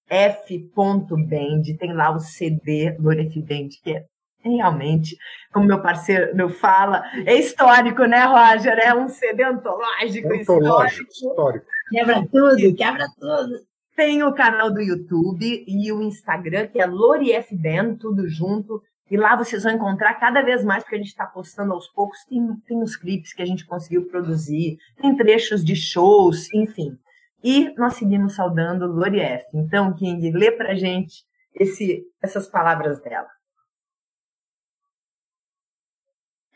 tem 1.78 1.94
lá 1.94 2.16
o 2.16 2.20
CD 2.20 2.96
Lore 2.98 3.30
que 3.30 3.92
é 3.92 4.06
realmente, 4.44 5.18
como 5.52 5.68
meu 5.68 5.82
parceiro 5.82 6.36
meu 6.36 6.50
fala, 6.50 7.04
é 7.26 7.36
histórico, 7.36 8.06
né, 8.06 8.24
Roger? 8.26 8.78
É 8.80 8.94
um 8.94 9.08
CD 9.08 9.44
antológico, 9.44 10.34
Antológico, 10.34 11.10
histórico. 11.10 11.12
histórico. 11.12 11.66
Quebra 11.90 12.28
tudo, 12.32 12.76
quebra 12.76 13.06
tudo. 13.20 13.60
Tem 13.96 14.24
o 14.24 14.34
canal 14.34 14.72
do 14.72 14.80
YouTube 14.82 15.66
e 15.68 15.92
o 15.92 16.02
Instagram, 16.02 16.68
que 16.68 16.80
é 16.80 16.86
LoriFBand, 16.86 17.96
tudo 18.00 18.30
junto. 18.30 18.82
E 19.12 19.18
lá 19.18 19.36
vocês 19.36 19.64
vão 19.64 19.74
encontrar 19.74 20.14
cada 20.16 20.42
vez 20.42 20.64
mais, 20.64 20.84
porque 20.84 20.96
a 20.96 21.00
gente 21.00 21.08
está 21.08 21.26
postando 21.26 21.74
aos 21.74 21.88
poucos. 21.90 22.24
Tem, 22.30 22.40
tem 22.68 22.82
os 22.82 22.96
clipes 22.96 23.34
que 23.34 23.42
a 23.42 23.46
gente 23.46 23.66
conseguiu 23.66 24.06
produzir, 24.08 24.78
tem 25.02 25.16
trechos 25.18 25.66
de 25.66 25.76
shows, 25.76 26.48
enfim. 26.54 26.98
E 27.44 27.74
nós 27.78 27.96
seguimos 27.96 28.36
saudando 28.36 28.86
Lori 28.86 29.20
F. 29.20 29.46
Então, 29.54 29.94
King, 29.94 30.32
lê 30.32 30.52
pra 30.52 30.76
gente 30.76 31.24
esse, 31.56 32.04
essas 32.22 32.48
palavras 32.48 33.02
dela. 33.02 33.28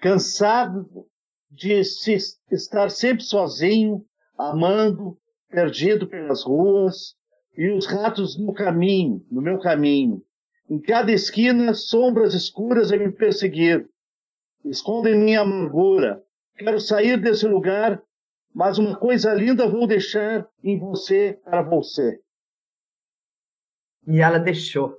Cansado 0.03 1.07
de 1.49 1.81
se 1.85 2.17
estar 2.51 2.91
sempre 2.91 3.23
sozinho, 3.23 4.05
amando, 4.37 5.17
perdido 5.49 6.09
pelas 6.09 6.43
ruas, 6.43 7.15
e 7.57 7.71
os 7.71 7.85
ratos 7.85 8.37
no 8.37 8.53
caminho, 8.53 9.25
no 9.31 9.41
meu 9.41 9.59
caminho. 9.59 10.21
Em 10.69 10.77
cada 10.77 11.09
esquina, 11.09 11.73
sombras 11.73 12.33
escuras 12.33 12.91
a 12.91 12.97
me 12.97 13.13
perseguir. 13.13 13.87
Escondem 14.65 15.17
minha 15.17 15.39
amargura. 15.39 16.21
Quero 16.57 16.81
sair 16.81 17.17
desse 17.17 17.47
lugar, 17.47 18.03
mas 18.53 18.77
uma 18.77 18.97
coisa 18.97 19.33
linda 19.33 19.69
vou 19.69 19.87
deixar 19.87 20.45
em 20.61 20.77
você 20.77 21.39
para 21.45 21.61
você. 21.61 22.19
E 24.05 24.19
ela 24.19 24.37
deixou. 24.37 24.97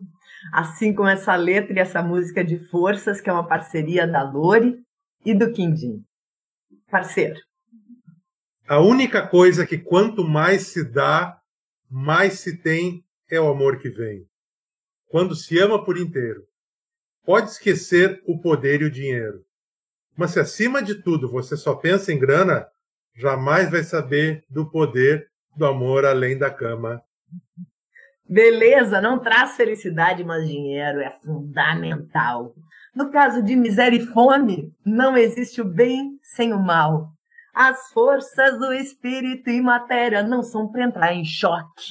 Assim 0.50 0.94
como 0.94 1.10
essa 1.10 1.36
letra 1.36 1.74
e 1.74 1.78
essa 1.78 2.02
música 2.02 2.42
de 2.42 2.56
Forças, 2.70 3.20
que 3.20 3.28
é 3.28 3.32
uma 3.34 3.46
parceria 3.46 4.06
da 4.06 4.22
Lori 4.22 4.82
e 5.24 5.34
do 5.34 5.52
Quindim. 5.52 6.04
Parceiro. 6.90 7.40
A 8.66 8.80
única 8.80 9.26
coisa 9.26 9.66
que 9.66 9.78
quanto 9.78 10.24
mais 10.24 10.68
se 10.68 10.84
dá, 10.84 11.38
mais 11.90 12.40
se 12.40 12.56
tem 12.56 13.04
é 13.30 13.40
o 13.40 13.48
amor 13.48 13.78
que 13.78 13.88
vem. 13.88 14.26
Quando 15.06 15.34
se 15.34 15.58
ama 15.58 15.84
por 15.84 15.98
inteiro. 15.98 16.46
Pode 17.24 17.50
esquecer 17.50 18.22
o 18.26 18.38
poder 18.38 18.82
e 18.82 18.84
o 18.84 18.90
dinheiro. 18.90 19.44
Mas 20.16 20.32
se 20.32 20.40
acima 20.40 20.82
de 20.82 21.02
tudo 21.02 21.30
você 21.30 21.56
só 21.56 21.74
pensa 21.74 22.12
em 22.12 22.18
grana, 22.18 22.66
jamais 23.14 23.70
vai 23.70 23.82
saber 23.82 24.44
do 24.48 24.70
poder 24.70 25.28
do 25.56 25.66
amor 25.66 26.04
além 26.04 26.36
da 26.36 26.50
cama. 26.50 27.02
Beleza, 28.28 29.00
não 29.00 29.18
traz 29.18 29.56
felicidade, 29.56 30.24
mas 30.24 30.48
dinheiro 30.48 31.00
é 31.00 31.10
fundamental. 31.10 32.54
No 32.94 33.10
caso 33.10 33.42
de 33.42 33.56
miséria 33.56 33.96
e 33.96 34.06
fome, 34.06 34.72
não 34.84 35.16
existe 35.16 35.60
o 35.60 35.64
bem 35.64 36.18
sem 36.22 36.52
o 36.52 36.60
mal. 36.60 37.10
As 37.52 37.90
forças 37.92 38.58
do 38.58 38.72
espírito 38.72 39.50
e 39.50 39.60
matéria 39.60 40.22
não 40.22 40.42
são 40.42 40.68
para 40.68 40.84
entrar 40.84 41.14
em 41.14 41.24
choque, 41.24 41.84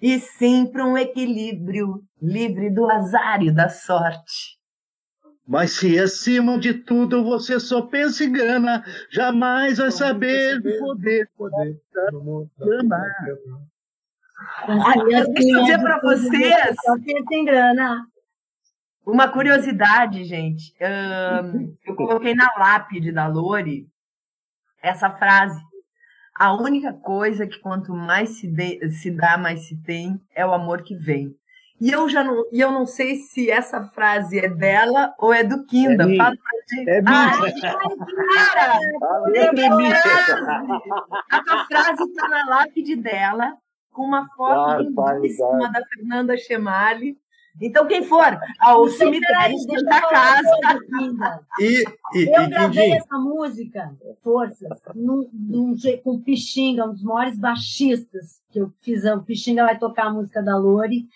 e 0.00 0.18
sim 0.18 0.66
para 0.66 0.84
um 0.84 0.98
equilíbrio 0.98 2.02
livre 2.20 2.70
do 2.70 2.90
azar 2.90 3.42
e 3.42 3.50
da 3.50 3.68
sorte. 3.68 4.58
Mas 5.46 5.72
se 5.72 5.98
acima 5.98 6.58
de 6.58 6.74
tudo 6.74 7.24
você 7.24 7.58
só 7.58 7.82
pensa 7.82 8.24
em 8.24 8.32
grana, 8.32 8.84
jamais 9.10 9.78
vai 9.78 9.90
saber 9.90 10.60
do 10.60 10.78
poder. 10.78 11.28
poder. 11.36 11.80
Olha, 14.68 15.26
deixa 15.26 15.50
eu 15.50 15.60
dizer 15.62 15.78
para 15.80 16.00
vocês. 16.00 16.76
Tem 17.28 17.44
grana. 17.44 18.06
Uma 19.04 19.28
curiosidade, 19.28 20.24
gente. 20.24 20.74
eu 21.84 21.94
coloquei 21.94 22.34
na 22.34 22.50
lápide 22.56 23.12
da 23.12 23.26
Lori 23.26 23.86
essa 24.82 25.10
frase. 25.10 25.60
A 26.34 26.54
única 26.54 26.92
coisa 26.92 27.46
que 27.46 27.58
quanto 27.58 27.92
mais 27.94 28.38
se, 28.38 28.46
de, 28.46 28.90
se 28.90 29.10
dá, 29.10 29.36
mais 29.36 29.66
se 29.68 29.76
tem, 29.82 30.20
é 30.34 30.46
o 30.46 30.52
amor 30.52 30.82
que 30.82 30.94
vem. 30.94 31.36
E 31.80 31.90
eu 31.90 32.08
já 32.08 32.22
não, 32.22 32.44
e 32.52 32.60
eu 32.60 32.70
não 32.70 32.86
sei 32.86 33.16
se 33.16 33.50
essa 33.50 33.82
frase 33.88 34.38
é 34.38 34.48
dela 34.48 35.12
ou 35.18 35.34
é 35.34 35.42
do 35.42 35.66
Kinda. 35.66 36.04
É 36.04 36.16
Fala 36.16 36.36
pra 36.36 36.76
gente. 36.76 36.88
É 36.88 37.02
minha. 37.02 37.32
cara! 37.60 38.78
A 41.28 41.64
frase 41.66 42.02
está 42.04 42.28
na 42.28 42.46
lápide 42.48 42.94
dela 42.94 43.52
com 43.90 44.04
uma 44.04 44.24
foto 44.36 44.80
lindíssima 44.80 45.72
da 45.72 45.82
Fernanda 45.86 46.36
Chemali. 46.36 47.18
Então, 47.60 47.86
quem 47.86 48.02
for 48.02 48.38
ao 48.60 48.88
cemitério 48.88 49.56
da 49.84 50.00
casa. 50.00 50.50
E, 51.60 51.84
e, 52.14 52.36
eu 52.36 52.42
e, 52.42 52.48
gravei 52.48 52.92
essa 52.92 53.18
música, 53.18 53.94
Forças, 54.22 54.80
num, 54.94 55.28
num, 55.32 55.76
com 56.02 56.12
o 56.12 56.22
Pixinga, 56.22 56.86
um 56.86 56.92
dos 56.92 57.02
maiores 57.02 57.38
baixistas 57.38 58.40
que 58.50 58.60
eu 58.60 58.72
fiz. 58.80 59.04
O 59.04 59.22
Pixinga 59.22 59.64
vai 59.64 59.78
tocar 59.78 60.06
a 60.06 60.12
música 60.12 60.42
da 60.42 60.56
Lori. 60.56 61.06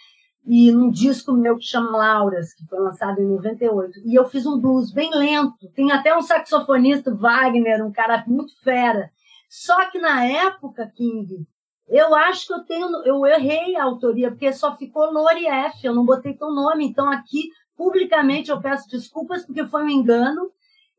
E 0.49 0.71
num 0.71 0.91
disco 0.91 1.33
meu 1.33 1.57
que 1.57 1.65
chama 1.65 1.97
Lauras, 1.97 2.55
que 2.55 2.65
foi 2.67 2.79
lançado 2.79 3.21
em 3.21 3.27
98. 3.27 3.99
E 4.05 4.15
eu 4.15 4.29
fiz 4.29 4.47
um 4.47 4.61
blues 4.61 4.93
bem 4.93 5.11
lento. 5.13 5.69
Tem 5.75 5.91
até 5.91 6.17
um 6.17 6.23
saxofonista, 6.23 7.13
Wagner, 7.13 7.85
um 7.85 7.91
cara 7.91 8.23
muito 8.29 8.57
fera. 8.63 9.11
Só 9.49 9.91
que 9.91 9.99
na 9.99 10.25
época, 10.25 10.87
King, 10.95 11.45
eu 11.89 12.15
acho 12.15 12.47
que 12.47 12.53
eu 12.53 12.65
tenho, 12.65 12.89
eu 13.05 13.25
errei 13.27 13.77
a 13.77 13.85
autoria, 13.85 14.31
porque 14.31 14.53
só 14.53 14.77
ficou 14.77 15.13
Lori 15.13 15.47
F, 15.47 15.87
eu 15.87 15.95
não 15.95 16.05
botei 16.05 16.35
teu 16.35 16.51
nome. 16.51 16.87
Então 16.87 17.11
aqui, 17.11 17.51
publicamente, 17.77 18.51
eu 18.51 18.61
peço 18.61 18.89
desculpas, 18.89 19.45
porque 19.45 19.67
foi 19.67 19.85
um 19.85 19.89
engano. 19.89 20.51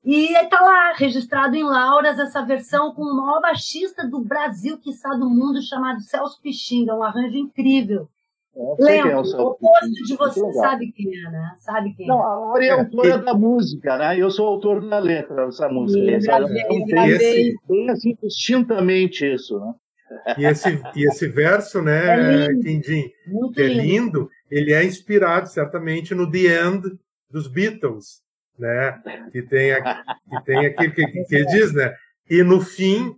E 0.05 0.33
está 0.37 0.61
lá, 0.61 0.93
registrado 0.93 1.55
em 1.55 1.63
Lauras, 1.63 2.17
essa 2.17 2.41
versão 2.45 2.93
com 2.93 3.01
o 3.01 3.17
maior 3.17 3.41
baixista 3.41 4.07
do 4.07 4.23
Brasil, 4.23 4.77
que 4.77 4.91
está 4.91 5.09
do 5.09 5.29
mundo, 5.29 5.61
chamado 5.61 5.99
Celso 5.99 6.41
Pixinga, 6.41 6.95
um 6.95 7.03
arranjo 7.03 7.37
incrível. 7.37 8.07
É, 8.55 8.83
Lembro, 8.83 9.11
é 9.11 9.15
o, 9.17 9.21
o 9.21 9.47
oposto 9.49 9.91
de 9.91 10.15
você 10.15 10.53
sabe 10.53 10.91
quem 10.93 11.07
é, 11.07 11.29
né? 11.29 11.55
Sabe 11.59 11.93
quem 11.93 12.07
Não, 12.07 12.23
a 12.23 12.35
Lori 12.39 12.67
é 12.67 12.71
autora 12.71 13.17
da 13.19 13.33
música, 13.33 13.97
né? 13.97 14.17
Eu 14.17 14.31
sou 14.31 14.47
autor 14.47 14.87
da 14.87 14.97
letra 14.97 15.45
dessa 15.45 15.67
música. 15.67 15.99
E, 15.99 16.13
essa, 16.13 16.39
gravei, 16.39 16.63
tem, 16.63 17.09
esse, 17.09 17.55
tem 17.67 17.89
assim, 17.89 18.17
distintamente 18.23 19.31
isso, 19.31 19.59
né? 19.59 19.73
E 20.37 20.45
esse, 20.45 20.81
e 20.95 21.07
esse 21.07 21.27
verso, 21.27 21.81
né, 21.81 22.45
é 22.45 22.47
Quindim, 22.49 23.11
que 23.53 23.61
é 23.61 23.67
lindo, 23.67 24.29
ele 24.49 24.73
é 24.73 24.83
inspirado 24.83 25.49
certamente 25.49 26.15
no 26.15 26.29
The 26.29 26.65
End 26.65 26.97
dos 27.29 27.47
Beatles, 27.47 28.21
né? 28.57 29.01
Que 29.31 29.41
tem, 29.41 29.73
que 29.75 30.43
tem 30.45 30.65
aquilo 30.65 30.93
que, 30.93 31.05
que, 31.07 31.23
que 31.25 31.45
diz, 31.45 31.73
né? 31.73 31.93
E 32.29 32.43
no 32.43 32.61
fim, 32.61 33.15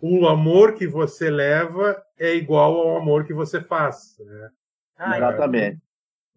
o 0.00 0.26
amor 0.26 0.74
que 0.74 0.86
você 0.86 1.30
leva 1.30 2.00
é 2.18 2.34
igual 2.34 2.76
ao 2.76 2.96
amor 2.96 3.24
que 3.24 3.32
você 3.32 3.60
faz. 3.60 4.16
Né? 4.18 4.50
Ah, 4.98 5.16
Exatamente. 5.16 5.80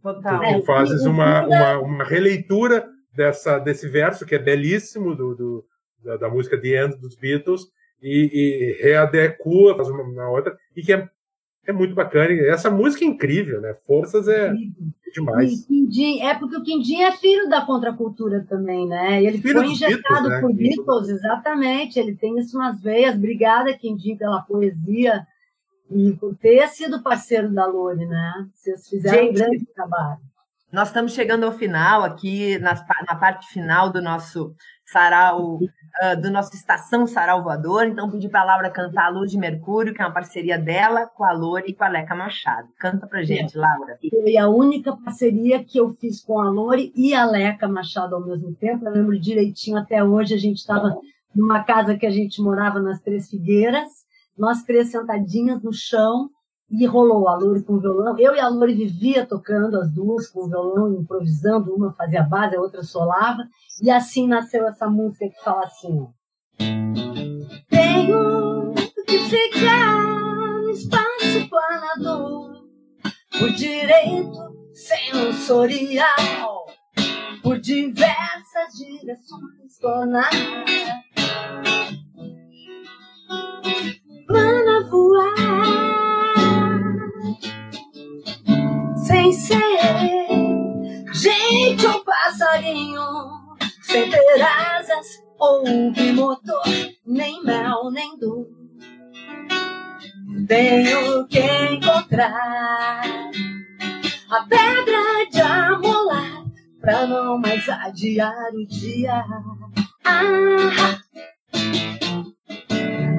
Total. 0.02 0.40
Tu, 0.40 0.60
tu 0.60 0.66
fazes 0.66 1.02
uma, 1.06 1.48
uma, 1.48 1.80
uma, 1.80 2.04
releitura 2.04 2.88
dessa, 3.12 3.58
desse 3.58 3.90
verso 3.90 4.24
que 4.24 4.36
é 4.36 4.40
belíssimo 4.40 5.16
do, 5.16 5.34
do 5.34 5.66
da, 6.04 6.18
da, 6.18 6.30
música 6.30 6.62
The 6.62 6.86
End 6.86 6.98
dos 6.98 7.16
Beatles 7.16 7.66
e, 8.06 8.30
e 8.32 8.84
readecua, 8.84 9.76
faz 9.76 9.90
uma, 9.90 10.04
uma 10.04 10.30
outra, 10.30 10.56
e 10.76 10.84
que 10.84 10.94
é, 10.94 11.10
é 11.66 11.74
muito 11.74 11.96
bacana. 11.96 12.32
Essa 12.48 12.70
música 12.70 13.04
é 13.04 13.08
incrível, 13.08 13.60
né? 13.60 13.74
Forças 13.86 14.28
é, 14.28 14.50
é 14.50 15.12
demais. 15.12 15.66
Quindim, 15.66 16.22
é 16.22 16.36
porque 16.36 16.56
o 16.56 16.64
Quindim 16.64 17.02
é 17.02 17.12
filho 17.14 17.50
da 17.50 17.66
contracultura 17.66 18.46
também, 18.48 18.88
né? 18.88 19.24
Ele 19.24 19.40
filho 19.40 19.56
foi 19.56 19.68
injetado 19.68 20.04
Beatles, 20.04 20.30
né? 20.30 20.42
por 20.42 20.54
Beatles, 20.54 21.10
exatamente. 21.10 22.00
Ele 22.00 22.16
tem 22.16 22.38
isso 22.38 22.56
nas 22.58 22.80
veias. 22.80 23.16
Obrigada, 23.16 23.74
Quindim, 23.74 24.16
pela 24.16 24.42
poesia 24.42 25.26
e 25.90 26.14
por 26.14 26.36
ter 26.36 26.68
sido 26.68 27.02
parceiro 27.02 27.52
da 27.52 27.66
Lore, 27.66 28.06
né? 28.06 28.48
Vocês 28.54 28.88
fizeram 28.88 29.18
Gente, 29.18 29.32
um 29.32 29.34
grande 29.34 29.66
trabalho. 29.74 30.20
Nós 30.72 30.90
estamos 30.90 31.14
chegando 31.14 31.46
ao 31.46 31.52
final 31.52 32.04
aqui, 32.04 32.60
na, 32.60 32.74
na 33.08 33.16
parte 33.16 33.48
final 33.48 33.92
do 33.92 34.02
nosso 34.02 34.54
sarau, 34.86 35.56
uh, 35.56 36.22
do 36.22 36.30
nosso 36.30 36.56
Estação 36.56 37.08
Sarau 37.08 37.44
Voador. 37.44 37.86
Então, 37.88 38.10
pedi 38.10 38.30
para 38.30 38.42
a 38.42 38.46
Laura 38.46 38.70
cantar 38.70 39.06
a 39.06 39.10
Luz 39.10 39.32
de 39.32 39.38
Mercúrio, 39.38 39.94
que 39.94 40.02
é 40.02 40.06
uma 40.06 40.14
parceria 40.14 40.58
dela 40.58 41.08
com 41.08 41.24
a 41.24 41.32
Lore 41.32 41.66
e 41.68 41.74
com 41.74 41.84
a 41.84 41.88
Leca 41.88 42.16
Machado. 42.16 42.68
Canta 42.80 43.08
para 43.08 43.24
gente. 43.24 43.58
Laura. 43.58 43.98
Foi 44.10 44.38
a 44.38 44.48
única 44.48 44.96
parceria 44.96 45.64
que 45.64 45.80
eu 45.80 45.90
fiz 45.94 46.24
com 46.24 46.40
a 46.40 46.50
Lore 46.50 46.92
e 46.96 47.14
a 47.14 47.26
Leca 47.26 47.68
Machado 47.68 48.16
ao 48.16 48.26
mesmo 48.26 48.54
tempo. 48.56 48.86
Eu 48.86 48.92
lembro 48.92 49.20
direitinho, 49.20 49.78
até 49.78 50.04
hoje 50.04 50.34
a 50.34 50.40
gente 50.40 50.58
estava 50.58 50.96
numa 51.34 51.64
casa 51.64 51.98
que 51.98 52.06
a 52.06 52.12
gente 52.12 52.42
morava 52.42 52.80
nas 52.80 53.02
Três 53.02 53.30
Figueiras, 53.30 54.06
nós 54.38 54.64
três 54.64 54.90
sentadinhas 54.90 55.62
no 55.62 55.74
chão, 55.74 56.30
e 56.70 56.86
rolou 56.86 57.28
a 57.28 57.38
Lore 57.38 57.64
com 57.64 57.80
violão. 57.80 58.18
Eu 58.18 58.36
e 58.36 58.40
a 58.40 58.48
Lore 58.48 58.74
vivia 58.74 59.26
tocando 59.26 59.80
as 59.80 59.92
duas 59.92 60.28
com 60.28 60.48
violão, 60.48 60.94
improvisando, 60.94 61.74
uma 61.74 61.94
fazia 61.94 62.24
base, 62.24 62.56
a 62.56 62.62
outra 62.62 62.84
solava, 62.84 63.48
e 63.82 63.90
assim 63.92 64.28
nasceu 64.28 64.68
essa 64.68 64.90
música 64.90 65.30
que 65.30 65.44
fala 65.44 65.64
assim: 65.64 66.08
Tenho 67.70 68.74
que 69.06 69.20
ficar 69.20 70.04
no 70.62 70.70
espaço 70.70 71.50
planador, 71.50 72.64
por 73.38 73.52
direito 73.52 74.56
sensorial, 74.74 76.66
por 77.44 77.60
diversas 77.60 78.74
direções 78.78 79.78
tornar 79.80 80.30
plana 84.28 84.90
voar 84.90 85.85
sem 89.06 89.32
ser 89.32 89.58
gente 91.14 91.86
ou 91.86 92.04
passarinho, 92.04 93.02
sem 93.84 94.10
ter 94.10 94.42
asas 94.42 95.06
ou 95.38 95.92
bimotor, 95.92 96.64
nem 97.06 97.44
mel, 97.44 97.92
nem 97.92 98.18
dor. 98.18 98.48
Tenho 100.48 101.28
que 101.28 101.40
encontrar 101.40 103.02
a 104.32 104.42
pedra 104.50 105.30
de 105.32 105.42
amolar 105.42 106.44
pra 106.82 107.06
não 107.06 107.38
mais 107.38 107.68
adiar 107.70 108.50
o 108.54 108.66
dia. 108.68 109.24
Ah, 110.04 111.00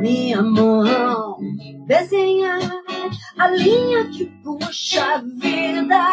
minha 0.01 0.43
mão 0.43 1.39
desenhar 1.87 2.86
a 3.39 3.49
linha 3.49 4.09
que 4.09 4.27
puxa 4.43 5.05
a 5.05 5.19
vida, 5.19 6.05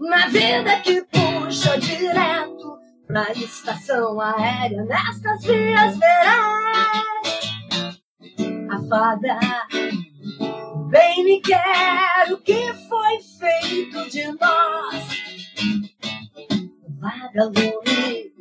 na 0.00 0.26
vida 0.28 0.80
que 0.80 1.02
puxa 1.02 1.78
direto 1.78 2.78
pra 3.06 3.30
estação 3.32 4.20
aérea 4.20 4.84
nestas 4.84 5.42
vias 5.44 5.98
verás 5.98 7.12
a 8.70 8.78
fada. 8.88 9.38
Bem 10.90 11.24
me 11.24 11.40
quero 11.40 12.38
que 12.38 12.72
foi 12.88 13.20
feito 13.38 14.10
de 14.10 14.26
nós. 14.38 15.04
Vaga 17.00 17.44
lume, 17.44 18.32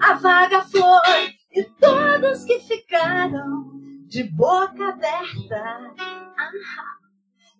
a 0.00 0.14
vaga 0.14 0.62
flor 0.62 1.02
e 1.52 1.64
todos 1.80 2.44
que 2.44 2.58
ficaram 2.60 3.76
de 4.16 4.24
boca 4.30 4.88
aberta. 4.88 5.92
Ah, 6.38 6.50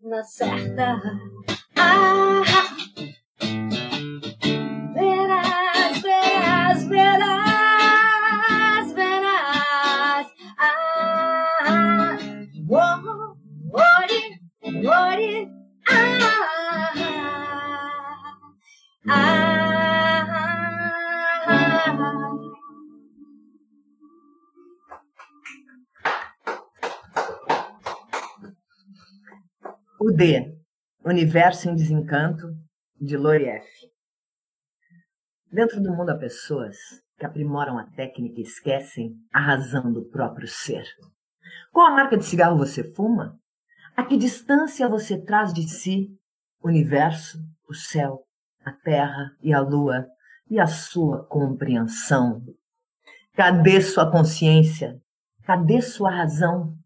na 0.02 0.24
certa. 0.24 0.98
Ah, 1.76 2.42
verás, 4.94 6.00
verás, 6.00 6.88
verás, 6.88 8.94
verás. 8.94 10.26
Ah, 10.59 12.16
oh, 12.70 13.36
ore, 13.74 14.40
ore, 14.82 15.50
ah, 15.90 16.94
ah. 19.11 19.86
O 30.09 30.12
D, 30.12 30.57
Universo 31.04 31.68
em 31.68 31.74
Desencanto, 31.74 32.46
de 32.94 33.16
Lorieff. 33.16 33.66
Dentro 35.50 35.82
do 35.82 35.92
mundo 35.92 36.11
há 36.11 36.16
pessoas 36.16 36.76
que 37.18 37.26
aprimoram 37.26 37.76
a 37.76 37.90
técnica 37.90 38.38
e 38.38 38.44
esquecem 38.44 39.16
a 39.32 39.40
razão 39.40 39.92
do 39.92 40.04
próprio 40.04 40.46
ser. 40.46 40.84
Qual 41.72 41.88
a 41.88 41.90
marca 41.90 42.16
de 42.16 42.24
cigarro 42.24 42.57
você 42.57 42.84
fuma? 42.94 43.36
A 43.96 44.04
que 44.04 44.16
distância 44.16 44.88
você 44.88 45.20
traz 45.20 45.52
de 45.52 45.68
si 45.68 46.16
o 46.62 46.68
universo, 46.68 47.38
o 47.68 47.74
céu, 47.74 48.20
a 48.64 48.70
terra 48.70 49.32
e 49.42 49.52
a 49.52 49.59
lua 49.59 50.07
e 50.48 50.61
a 50.61 50.68
sua 50.68 51.26
compreensão? 51.26 52.44
Cadê 53.34 53.80
sua 53.80 54.09
consciência? 54.09 55.00
Cadê 55.42 55.82
sua 55.82 56.12
razão? 56.12 56.76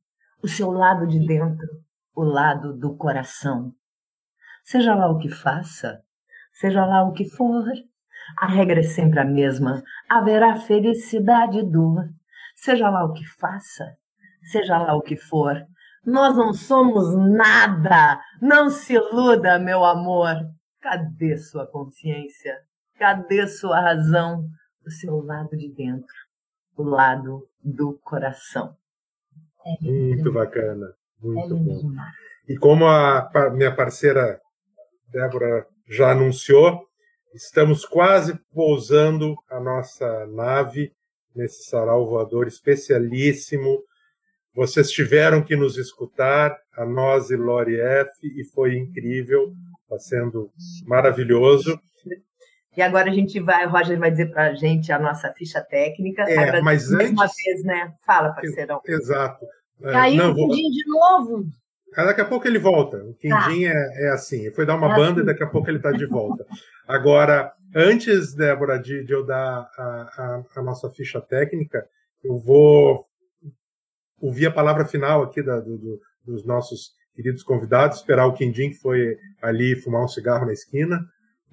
O 0.42 0.48
seu 0.48 0.70
lado 0.70 1.06
de 1.06 1.18
dentro? 1.26 1.68
O 2.14 2.22
lado 2.22 2.72
do 2.76 2.96
coração. 2.96 3.72
Seja 4.64 4.94
lá 4.94 5.10
o 5.10 5.18
que 5.18 5.28
faça, 5.28 6.02
seja 6.52 6.84
lá 6.84 7.02
o 7.02 7.12
que 7.12 7.24
for, 7.24 7.64
a 8.38 8.46
regra 8.46 8.80
é 8.80 8.84
sempre 8.84 9.20
a 9.20 9.24
mesma: 9.24 9.82
haverá 10.08 10.56
felicidade 10.56 11.58
e 11.58 11.62
dor. 11.62 12.08
Seja 12.54 12.90
lá 12.90 13.04
o 13.04 13.12
que 13.12 13.24
faça, 13.24 13.96
seja 14.42 14.78
lá 14.78 14.94
o 14.94 15.02
que 15.02 15.16
for, 15.16 15.66
nós 16.04 16.36
não 16.36 16.52
somos 16.52 17.14
nada. 17.16 18.20
Não 18.40 18.70
se 18.70 18.94
iluda, 18.94 19.58
meu 19.58 19.84
amor. 19.84 20.34
Cadê 20.80 21.36
sua 21.36 21.66
consciência? 21.66 22.58
Cadê 22.98 23.46
sua 23.46 23.80
razão? 23.80 24.48
O 24.86 24.90
seu 24.90 25.22
lado 25.22 25.56
de 25.56 25.68
dentro, 25.68 26.14
o 26.74 26.82
lado 26.82 27.46
do 27.62 27.98
coração. 28.02 28.74
Muito 29.82 30.32
bacana. 30.32 30.94
Muito 31.22 31.54
é 31.54 31.58
bom. 31.58 31.92
E 32.48 32.56
como 32.56 32.86
a 32.86 33.30
minha 33.52 33.74
parceira 33.74 34.40
Débora 35.08 35.66
já 35.88 36.12
anunciou, 36.12 36.80
estamos 37.34 37.84
quase 37.84 38.38
pousando 38.52 39.34
a 39.50 39.60
nossa 39.60 40.26
nave 40.26 40.92
nesse 41.34 41.64
sarau 41.64 42.08
voador 42.08 42.46
especialíssimo. 42.46 43.82
Vocês 44.54 44.90
tiveram 44.90 45.42
que 45.42 45.54
nos 45.54 45.76
escutar, 45.76 46.56
a 46.76 46.84
nós 46.84 47.30
e 47.30 47.36
Lori 47.36 47.80
F, 47.80 48.10
e 48.22 48.44
foi 48.52 48.76
incrível, 48.76 49.52
está 49.82 49.98
sendo 49.98 50.50
maravilhoso. 50.86 51.78
E 52.76 52.82
agora 52.82 53.10
a 53.10 53.12
gente 53.12 53.38
vai, 53.40 53.66
o 53.66 53.70
Roger 53.70 53.98
vai 53.98 54.10
dizer 54.10 54.30
para 54.30 54.46
a 54.46 54.54
gente 54.54 54.92
a 54.92 54.98
nossa 54.98 55.32
ficha 55.32 55.60
técnica. 55.60 56.22
É, 56.22 56.60
mas 56.60 56.92
antes... 56.92 57.10
Uma 57.10 57.26
vez, 57.26 57.64
né? 57.64 57.94
Fala, 58.06 58.32
parceirão. 58.32 58.80
Exato. 58.86 59.44
É, 59.82 59.92
Caiu 59.92 60.16
não, 60.16 60.32
o 60.32 60.34
Quindim 60.34 60.70
de 60.70 60.88
novo. 60.88 61.46
Daqui 61.94 62.20
a 62.20 62.24
pouco 62.24 62.46
ele 62.46 62.58
volta. 62.58 62.98
O 62.98 63.14
Quindim 63.14 63.64
tá. 63.64 63.72
é, 63.72 64.06
é, 64.06 64.10
assim. 64.12 64.42
Ele 64.42 64.54
foi 64.54 64.64
dar 64.64 64.76
uma 64.76 64.92
é 64.92 64.96
banda 64.96 65.12
assim. 65.12 65.22
e 65.22 65.26
daqui 65.26 65.42
a 65.42 65.46
pouco 65.46 65.68
ele 65.68 65.78
está 65.78 65.90
de 65.90 66.06
volta. 66.06 66.46
Agora, 66.86 67.52
antes, 67.74 68.34
Débora, 68.34 68.78
de, 68.78 69.04
de 69.04 69.12
eu 69.12 69.24
dar 69.24 69.68
a, 69.76 69.82
a, 69.82 70.42
a, 70.56 70.62
nossa 70.62 70.88
ficha 70.90 71.20
técnica, 71.20 71.84
eu 72.22 72.38
vou 72.38 73.04
ouvir 74.20 74.46
a 74.46 74.52
palavra 74.52 74.84
final 74.84 75.22
aqui 75.22 75.42
da, 75.42 75.58
do, 75.58 75.78
do, 75.78 76.00
dos 76.24 76.44
nossos 76.44 76.92
queridos 77.14 77.42
convidados, 77.42 77.98
esperar 77.98 78.26
o 78.26 78.34
Quindim, 78.34 78.70
que 78.70 78.78
foi 78.78 79.16
ali 79.42 79.74
fumar 79.76 80.04
um 80.04 80.08
cigarro 80.08 80.46
na 80.46 80.52
esquina. 80.52 81.00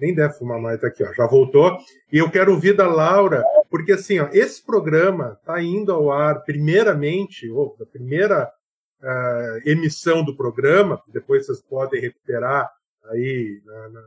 Nem 0.00 0.14
deve 0.14 0.34
fumar 0.34 0.60
mais, 0.60 0.80
tá 0.80 0.88
aqui, 0.88 1.02
ó, 1.02 1.12
já 1.12 1.26
voltou. 1.26 1.76
E 2.12 2.18
eu 2.18 2.30
quero 2.30 2.52
ouvir 2.52 2.74
da 2.74 2.86
Laura 2.86 3.42
porque 3.70 3.92
assim, 3.92 4.18
ó, 4.18 4.28
esse 4.32 4.64
programa 4.64 5.36
está 5.38 5.62
indo 5.62 5.92
ao 5.92 6.10
ar 6.10 6.42
primeiramente, 6.42 7.48
ou 7.50 7.76
a 7.80 7.86
primeira 7.86 8.50
uh, 9.02 9.68
emissão 9.68 10.24
do 10.24 10.36
programa, 10.36 11.02
depois 11.08 11.46
vocês 11.46 11.60
podem 11.62 12.00
recuperar 12.00 12.70
aí 13.10 13.60
na, 13.64 13.88
na, 13.88 14.04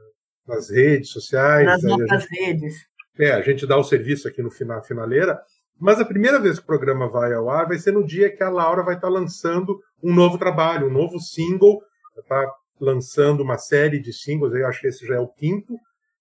nas 0.48 0.70
redes 0.70 1.10
sociais. 1.10 1.66
Nas 1.66 1.84
nossas 1.84 2.24
gente, 2.24 2.46
redes. 2.46 2.76
É, 3.20 3.32
a 3.34 3.42
gente 3.42 3.68
dá 3.68 3.78
o 3.78 3.84
serviço 3.84 4.28
aqui 4.28 4.42
no 4.42 4.50
final, 4.50 4.84
finaleira, 4.84 5.39
mas 5.80 6.00
a 6.00 6.06
primeira 6.06 6.39
vez 6.39 6.58
que 6.58 6.64
o 6.64 6.68
programa 6.68 7.10
vai 7.10 7.34
ao 7.34 7.50
ar 7.50 7.68
vai 7.68 7.78
ser 7.78 7.92
no 7.92 8.06
dia 8.06 8.36
que 8.36 8.44
a 8.44 8.50
Laura 8.50 8.84
vai 8.84 8.96
estar 8.96 9.08
tá 9.08 9.14
lançando 9.14 9.80
um 10.02 10.14
novo 10.14 10.38
trabalho, 10.38 10.88
um 10.88 10.92
novo 10.92 11.20
single, 11.20 11.82
está 12.18 12.52
lançando 12.84 13.42
uma 13.42 13.58
série 13.58 14.00
de 14.00 14.12
singles, 14.12 14.54
eu 14.54 14.68
acho 14.68 14.82
que 14.82 14.88
esse 14.88 15.06
já 15.06 15.16
é 15.16 15.20
o 15.20 15.28
quinto, 15.28 15.78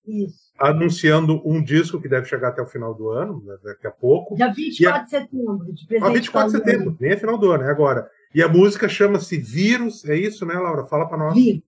isso. 0.07 0.51
Anunciando 0.59 1.41
um 1.45 1.63
disco 1.63 2.01
que 2.01 2.09
deve 2.09 2.27
chegar 2.27 2.49
até 2.49 2.61
o 2.63 2.67
final 2.67 2.95
do 2.95 3.11
ano, 3.11 3.43
né, 3.45 3.57
daqui 3.63 3.87
a 3.87 3.91
pouco. 3.91 4.35
Dia 4.35 4.53
24 4.53 5.05
de 5.05 5.11
setembro, 5.11 5.73
de 5.73 5.87
presente. 5.87 6.09
Ah, 6.09 6.13
24 6.13 6.51
de 6.51 6.59
setembro, 6.59 6.97
nem 7.01 7.13
é 7.13 7.17
final 7.17 7.39
do 7.39 7.51
ano, 7.51 7.65
é 7.65 7.71
agora. 7.71 8.09
E 8.35 8.43
a 8.43 8.49
música 8.49 8.89
chama-se 8.89 9.39
Vírus, 9.39 10.05
é 10.05 10.17
isso, 10.17 10.45
né, 10.45 10.55
Laura? 10.55 10.87
Fala 10.87 11.07
para 11.07 11.19
nós. 11.19 11.35
Vírus. 11.35 11.63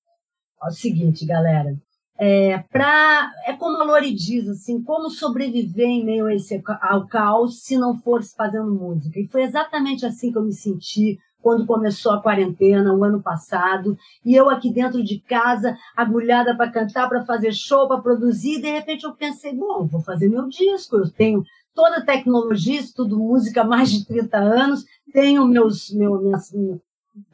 É 0.63 0.67
o 0.67 0.71
seguinte, 0.71 1.27
galera. 1.27 1.75
É, 2.19 2.59
pra, 2.71 3.33
é 3.47 3.55
como 3.55 3.81
a 3.83 3.85
Lori 3.85 4.15
diz, 4.15 4.49
assim, 4.49 4.83
como 4.83 5.11
sobreviver 5.11 5.87
em 5.87 6.05
meio 6.05 6.27
a 6.27 6.35
esse, 6.35 6.63
ao 6.83 7.07
caos 7.09 7.65
se 7.65 7.77
não 7.77 7.97
for 7.97 8.23
fazendo 8.37 8.73
música. 8.73 9.19
E 9.19 9.27
foi 9.27 9.43
exatamente 9.43 10.07
assim 10.07 10.31
que 10.31 10.39
eu 10.39 10.45
me 10.45 10.53
senti 10.53 11.19
quando 11.43 11.67
começou 11.67 12.13
a 12.13 12.23
quarentena, 12.23 12.95
o 12.95 13.05
ano 13.05 13.21
passado, 13.21 13.99
e 14.25 14.35
eu 14.35 14.49
aqui 14.49 14.73
dentro 14.73 15.03
de 15.03 15.19
casa, 15.19 15.77
agulhada 15.97 16.57
para 16.57 16.71
cantar, 16.71 17.09
para 17.09 17.25
fazer 17.25 17.53
show, 17.53 17.89
para 17.89 18.01
produzir, 18.01 18.59
e 18.59 18.63
de 18.63 18.71
repente 18.71 19.05
eu 19.05 19.13
pensei, 19.13 19.55
bom, 19.55 19.87
vou 19.87 20.01
fazer 20.01 20.29
meu 20.29 20.49
disco, 20.49 20.97
eu 20.97 21.11
tenho 21.11 21.45
toda 21.75 21.99
a 21.99 22.05
tecnologia, 22.05 22.81
estudo 22.81 23.19
música 23.19 23.63
há 23.63 23.65
mais 23.65 23.91
de 23.91 24.07
30 24.07 24.39
anos, 24.39 24.85
tenho 25.13 25.47
meus, 25.47 25.91
meu, 25.93 26.21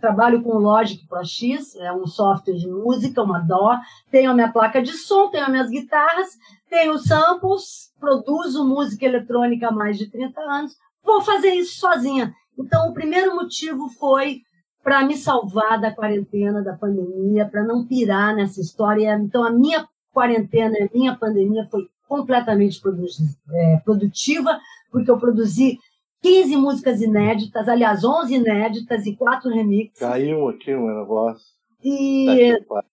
trabalho 0.00 0.42
com 0.42 0.50
o 0.50 0.58
Logic 0.58 1.06
Pro 1.06 1.24
X, 1.24 1.76
é 1.76 1.92
um 1.92 2.06
software 2.06 2.54
de 2.54 2.66
música, 2.66 3.22
uma 3.22 3.40
DAW, 3.40 3.78
tenho 4.10 4.30
a 4.30 4.34
minha 4.34 4.50
placa 4.50 4.82
de 4.82 4.92
som, 4.92 5.28
tenho 5.28 5.44
as 5.44 5.50
minhas 5.50 5.70
guitarras, 5.70 6.30
tenho 6.68 6.98
samples, 6.98 7.92
produzo 7.98 8.66
música 8.66 9.06
eletrônica 9.06 9.68
há 9.68 9.72
mais 9.72 9.98
de 9.98 10.10
30 10.10 10.40
anos, 10.40 10.76
vou 11.04 11.20
fazer 11.20 11.54
isso 11.54 11.78
sozinha. 11.78 12.34
Então, 12.58 12.88
o 12.88 12.94
primeiro 12.94 13.34
motivo 13.34 13.88
foi 13.88 14.42
para 14.82 15.04
me 15.04 15.16
salvar 15.16 15.80
da 15.80 15.94
quarentena, 15.94 16.62
da 16.62 16.74
pandemia, 16.74 17.46
para 17.46 17.62
não 17.62 17.86
pirar 17.86 18.34
nessa 18.34 18.60
história. 18.60 19.14
Então, 19.16 19.44
a 19.44 19.50
minha 19.50 19.86
quarentena, 20.12 20.74
a 20.78 20.96
minha 20.96 21.14
pandemia 21.14 21.66
foi 21.70 21.88
completamente 22.08 22.80
é, 23.52 23.76
produtiva, 23.84 24.58
porque 24.90 25.10
eu 25.10 25.18
produzi 25.18 25.78
15 26.22 26.56
músicas 26.56 27.00
inéditas, 27.00 27.68
aliás, 27.68 28.02
11 28.02 28.34
inéditas 28.34 29.06
e 29.06 29.14
4 29.14 29.50
remixes. 29.50 29.98
Caiu 29.98 30.48
aqui 30.48 30.74
o 30.74 30.86
meu 30.86 31.00
negócio. 31.00 31.46
E. 31.84 32.58
Tá 32.66 32.84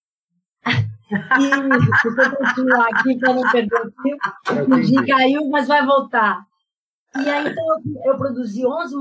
e 1.39 2.01
se 2.01 2.07
eu 2.07 2.35
continuar 2.35 2.87
aqui 2.91 3.17
para 3.19 3.33
não 3.33 3.51
perder 3.51 3.81
o 3.81 3.91
tempo, 3.91 5.05
caiu, 5.07 5.47
mas 5.49 5.67
vai 5.67 5.85
voltar. 5.85 6.43
E 7.17 7.29
aí, 7.29 7.47
então, 7.47 7.65
eu 8.03 8.17
produzi 8.17 8.65
11, 8.65 8.95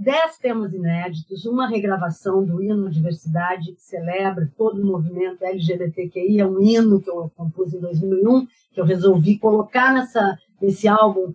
10 0.00 0.38
temas 0.38 0.72
inéditos, 0.72 1.44
uma 1.44 1.68
regravação 1.68 2.42
do 2.42 2.62
hino 2.62 2.90
Diversidade, 2.90 3.74
que 3.74 3.82
celebra 3.82 4.50
todo 4.56 4.80
o 4.80 4.86
movimento 4.86 5.44
LGBTQI, 5.44 6.40
é 6.40 6.46
um 6.46 6.62
hino 6.62 7.00
que 7.00 7.10
eu 7.10 7.30
compus 7.36 7.74
em 7.74 7.80
2001, 7.80 8.46
que 8.72 8.80
eu 8.80 8.86
resolvi 8.86 9.38
colocar 9.38 9.92
nessa, 9.92 10.38
nesse 10.60 10.88
álbum 10.88 11.34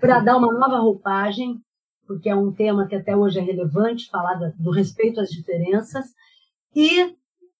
para 0.00 0.20
dar 0.20 0.38
uma 0.38 0.52
nova 0.52 0.78
roupagem, 0.78 1.60
porque 2.06 2.30
é 2.30 2.34
um 2.34 2.50
tema 2.50 2.86
que 2.86 2.94
até 2.94 3.14
hoje 3.14 3.38
é 3.38 3.42
relevante, 3.42 4.08
falar 4.08 4.38
do 4.56 4.70
respeito 4.70 5.20
às 5.20 5.28
diferenças. 5.28 6.06
E, 6.74 7.14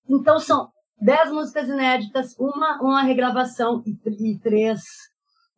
então, 0.09 0.39
são 0.39 0.71
10 0.99 1.31
músicas 1.31 1.69
inéditas, 1.69 2.35
uma, 2.39 2.81
uma 2.81 3.03
regravação 3.03 3.83
e, 3.85 4.31
e 4.31 4.39
três 4.39 4.81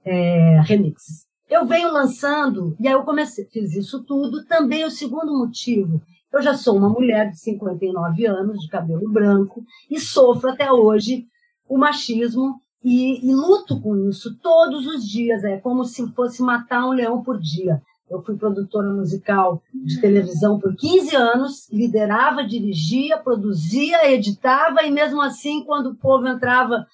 é, 0.05 0.61
remixes. 0.63 1.33
Eu 1.49 1.67
venho 1.67 1.93
lançando, 1.93 2.75
e 2.81 2.89
aí 2.89 2.95
eu 2.95 3.03
comecei, 3.03 3.45
fiz 3.45 3.75
isso 3.75 4.03
tudo. 4.03 4.45
Também 4.45 4.85
o 4.85 4.91
segundo 4.91 5.37
motivo, 5.37 6.01
Eu 6.33 6.43
já 6.43 6.55
sou 6.55 6.77
uma 6.77 6.89
mulher 6.89 7.31
de 7.31 7.39
59 7.39 8.27
anos, 8.27 8.61
de 8.61 8.69
cabelo 8.69 9.09
branco, 9.09 9.65
e 9.89 10.01
sofro 10.01 10.51
até 10.51 10.73
hoje 10.73 11.27
o 11.69 11.79
machismo 11.79 12.61
e, 12.83 13.25
e, 13.27 13.33
luto 13.33 13.81
com 13.81 14.09
isso 14.09 14.37
todos 14.43 14.87
os 14.87 15.09
dias. 15.09 15.45
É 15.45 15.59
como 15.59 15.85
se 15.85 16.07
fosse 16.13 16.43
matar 16.43 16.87
um 16.87 16.93
leão 16.93 17.23
por 17.23 17.41
dia. 17.41 17.81
Eu 18.11 18.23
fui 18.23 18.37
produtora 18.37 18.93
musical 18.93 19.63
de 19.73 20.01
televisão 20.01 20.59
por 20.59 20.75
15 20.77 21.17
anos, 21.17 21.69
liderava, 21.73 22.45
dirigia, 22.45 23.17
produzia, 23.17 24.11
editava, 24.13 24.83
e 24.83 24.91
mesmo 24.91 25.23
assim, 25.23 25.65
quando 25.65 25.91
o 25.91 25.95
povo 25.95 26.27
entrava 26.29 26.87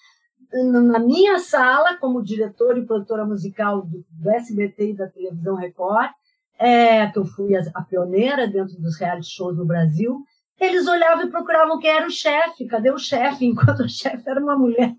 na 0.53 0.98
minha 0.98 1.38
sala, 1.38 1.96
como 1.96 2.22
diretora 2.22 2.78
e 2.78 2.86
produtora 2.86 3.24
musical 3.24 3.82
do, 3.82 4.05
do 4.11 4.30
SBT 4.30 4.90
e 4.90 4.96
da 4.96 5.09
televisão 5.09 5.55
Record, 5.55 6.11
é, 6.59 7.07
que 7.07 7.18
eu 7.18 7.24
fui 7.24 7.57
a, 7.57 7.62
a, 7.74 7.82
pioneira 7.82 8.46
dentro 8.46 8.78
dos 8.80 8.98
reality 8.98 9.30
shows 9.30 9.57
no 9.57 9.64
Brasil, 9.64 10.22
eles 10.61 10.86
olhavam 10.86 11.24
e 11.24 11.30
procuravam 11.30 11.78
quem 11.78 11.90
era 11.90 12.07
o 12.07 12.11
chefe, 12.11 12.66
cadê 12.66 12.90
o 12.90 12.98
chefe, 12.98 13.46
enquanto 13.46 13.80
o 13.80 13.88
chefe 13.88 14.28
era 14.28 14.38
uma 14.38 14.59
mulher. 14.59 14.94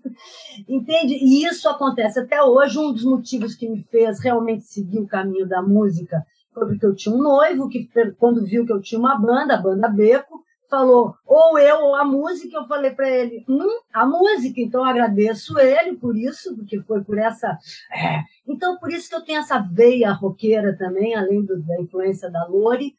Entende? 0.68 1.14
E 1.14 1.44
isso 1.44 1.68
acontece 1.68 2.18
até 2.18 2.42
hoje. 2.42 2.78
Um 2.78 2.92
dos 2.92 3.04
motivos 3.04 3.54
que 3.54 3.68
me 3.68 3.80
fez 3.84 4.18
realmente 4.18 4.64
seguir 4.64 4.98
o 4.98 5.06
caminho 5.06 5.46
da 5.46 5.62
música 5.62 6.26
foi 6.52 6.66
porque 6.66 6.84
eu 6.84 6.94
tinha 6.94 7.14
um 7.14 7.22
noivo 7.22 7.68
que, 7.68 7.88
quando 8.18 8.44
viu 8.44 8.66
que 8.66 8.72
eu 8.72 8.80
tinha 8.80 8.98
uma 8.98 9.16
banda, 9.16 9.54
a 9.54 9.62
banda 9.62 9.88
Beco, 9.88 10.41
falou 10.72 11.14
ou 11.26 11.58
eu 11.58 11.80
ou 11.80 11.94
a 11.94 12.02
música. 12.02 12.56
Eu 12.56 12.66
falei 12.66 12.92
para 12.92 13.10
ele, 13.10 13.44
hum, 13.46 13.80
a 13.92 14.06
música. 14.06 14.58
Então 14.58 14.82
agradeço 14.82 15.58
ele 15.58 15.96
por 15.96 16.16
isso, 16.16 16.56
porque 16.56 16.80
foi 16.80 17.04
por 17.04 17.18
essa. 17.18 17.58
É. 17.92 18.22
Então 18.48 18.78
por 18.78 18.90
isso 18.90 19.10
que 19.10 19.14
eu 19.14 19.20
tenho 19.20 19.40
essa 19.40 19.58
veia 19.58 20.12
roqueira 20.12 20.76
também, 20.78 21.14
além 21.14 21.44
do, 21.44 21.62
da 21.62 21.78
influência 21.78 22.30
da 22.30 22.46
Lori. 22.46 22.94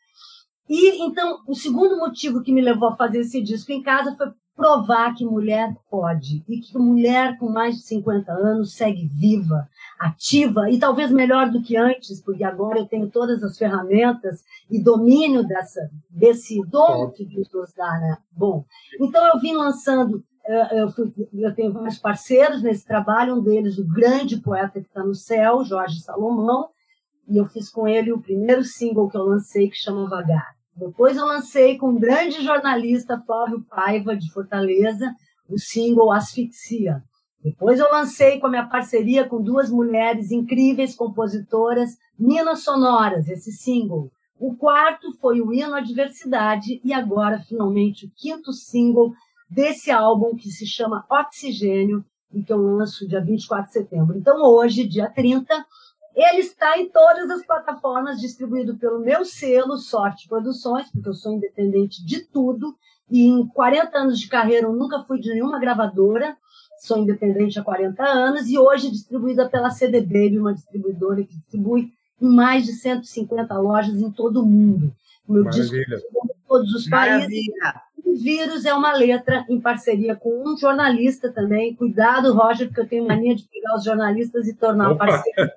E 0.70 1.04
então 1.04 1.40
o 1.48 1.56
segundo 1.56 1.98
motivo 1.98 2.44
que 2.44 2.54
me 2.54 2.62
levou 2.62 2.90
a 2.90 2.96
fazer 2.96 3.22
esse 3.22 3.42
disco 3.42 3.72
em 3.72 3.82
casa 3.82 4.16
foi 4.16 4.28
provar 4.56 5.16
que 5.16 5.26
mulher 5.26 5.76
pode 5.90 6.44
e 6.48 6.60
que 6.60 6.78
mulher 6.78 7.38
com 7.40 7.50
mais 7.50 7.76
de 7.76 7.82
50 7.82 8.32
anos 8.32 8.76
segue 8.76 9.08
viva, 9.08 9.68
ativa 10.06 10.70
e 10.70 10.80
talvez 10.80 11.12
melhor 11.12 11.50
do 11.50 11.62
que 11.62 11.78
antes, 11.78 12.22
porque 12.22 12.44
agora 12.44 12.80
eu 12.80 12.86
tenho 12.86 13.10
todas 13.10 13.44
as 13.44 13.58
ferramentas 13.58 14.44
e 14.70 14.82
domínio 14.82 15.46
dessa 15.46 15.90
desse 16.10 16.62
dom 16.68 17.10
que 17.10 17.26
Deus 17.26 17.50
nos 17.54 17.74
dá, 17.74 17.92
né? 18.00 18.18
Bom, 18.32 18.66
então 19.00 19.26
eu 19.28 19.40
vim 19.40 19.54
lançando 19.54 20.24
eu, 20.72 20.90
fui, 20.90 21.14
eu 21.34 21.56
tenho 21.56 21.72
vários 21.72 21.98
parceiros 21.98 22.62
nesse 22.62 22.86
trabalho, 22.86 23.36
um 23.36 23.42
deles 23.42 23.78
o 23.78 23.88
grande 23.88 24.38
poeta 24.42 24.82
que 24.82 24.88
está 24.88 25.04
no 25.04 25.16
céu, 25.16 25.64
Jorge 25.64 26.02
Salomão, 26.02 26.70
e 27.28 27.38
eu 27.38 27.46
fiz 27.46 27.70
com 27.70 27.88
ele 27.88 28.12
o 28.12 28.22
primeiro 28.22 28.64
single 28.64 29.10
que 29.10 29.16
eu 29.16 29.24
lancei 29.24 29.70
que 29.70 29.78
chama 29.78 30.10
Vagar. 30.10 30.54
Depois 30.76 31.16
eu 31.16 31.26
lancei 31.26 31.78
com 31.78 31.90
o 31.90 32.00
grande 32.00 32.44
jornalista 32.44 33.22
Flávio 33.26 33.64
Paiva, 33.70 34.16
de 34.16 34.32
Fortaleza, 34.32 35.14
o 35.48 35.58
single 35.58 36.12
Asfixia. 36.12 37.02
Depois 37.44 37.80
eu 37.80 37.92
lancei 37.92 38.40
com 38.40 38.48
a 38.48 38.50
minha 38.50 38.66
parceria 38.66 39.28
com 39.28 39.42
duas 39.42 39.70
mulheres 39.70 40.32
incríveis 40.32 40.96
compositoras, 40.96 41.98
Minas 42.18 42.64
Sonoras, 42.64 43.28
esse 43.28 43.52
single. 43.52 44.10
O 44.40 44.56
quarto 44.56 45.12
foi 45.20 45.42
o 45.42 45.54
Hino 45.54 45.76
à 45.76 45.82
Diversidade 45.82 46.80
e 46.84 46.94
agora, 46.94 47.40
finalmente, 47.40 48.06
o 48.06 48.12
quinto 48.16 48.54
single 48.54 49.14
desse 49.50 49.92
álbum 49.92 50.36
que 50.36 50.50
se 50.50 50.66
chama 50.66 51.06
Oxigênio 51.10 52.04
e 52.34 52.42
que 52.42 52.52
eu 52.52 52.58
lanço 52.58 53.08
dia 53.08 53.22
24 53.22 53.68
de 53.68 53.74
setembro. 53.74 54.18
Então, 54.18 54.42
hoje, 54.42 54.88
dia 54.88 55.10
30, 55.10 55.54
ele 56.16 56.40
está 56.40 56.78
em 56.78 56.90
todas 56.90 57.30
as 57.30 57.46
plataformas, 57.46 58.20
distribuído 58.20 58.78
pelo 58.78 59.00
meu 59.00 59.26
selo, 59.26 59.78
Sorte 59.78 60.28
Produções, 60.28 60.90
porque 60.92 61.10
eu 61.10 61.14
sou 61.14 61.34
independente 61.34 62.04
de 62.06 62.26
tudo. 62.26 62.76
E 63.10 63.28
em 63.28 63.48
40 63.48 63.98
anos 63.98 64.20
de 64.20 64.28
carreira 64.28 64.68
eu 64.68 64.74
nunca 64.74 65.04
fui 65.04 65.20
de 65.20 65.30
nenhuma 65.32 65.60
gravadora, 65.60 66.38
sou 66.84 66.98
independente 66.98 67.58
há 67.58 67.64
40 67.64 68.04
anos, 68.04 68.50
e 68.50 68.60
hoje 68.60 68.92
distribuída 68.92 69.48
pela 69.48 69.70
CD 69.70 70.02
Baby, 70.02 70.38
uma 70.38 70.54
distribuidora 70.54 71.24
que 71.24 71.34
distribui 71.34 71.94
em 72.22 72.28
mais 72.28 72.66
de 72.66 72.74
150 72.74 73.58
lojas 73.58 73.96
em 74.02 74.12
todo 74.12 74.42
o 74.42 74.46
mundo. 74.46 74.94
O 75.26 75.34
meu 75.34 75.44
Maravilha. 75.46 75.86
disco 75.86 76.18
em 76.26 76.48
todos 76.48 76.74
os 76.74 76.90
países. 76.90 77.22
Maravilha. 77.22 77.82
O 78.06 78.16
vírus 78.18 78.66
é 78.66 78.74
uma 78.74 78.92
letra 78.92 79.46
em 79.50 79.62
parceria 79.62 80.14
com 80.14 80.44
um 80.46 80.58
jornalista 80.58 81.32
também. 81.32 81.74
Cuidado, 81.74 82.34
Roger, 82.34 82.68
porque 82.68 82.82
eu 82.82 82.88
tenho 82.88 83.08
mania 83.08 83.34
de 83.34 83.44
pegar 83.44 83.76
os 83.78 83.84
jornalistas 83.86 84.46
e 84.48 84.54
tornar 84.54 84.92
Opa. 84.92 85.06
parceiro. 85.08 85.52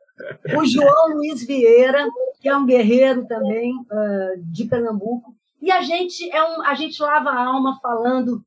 O 0.56 0.64
João 0.64 1.16
Luiz 1.16 1.44
Vieira, 1.44 2.06
que 2.40 2.48
é 2.48 2.56
um 2.56 2.64
guerreiro 2.64 3.26
também 3.26 3.74
uh, 3.74 4.40
de 4.44 4.64
Pernambuco. 4.64 5.34
E 5.60 5.72
a 5.72 5.82
gente 5.82 6.30
é 6.30 6.42
um, 6.42 6.62
a 6.62 6.74
gente 6.74 7.02
lava 7.02 7.30
a 7.30 7.44
alma 7.46 7.78
falando 7.82 8.42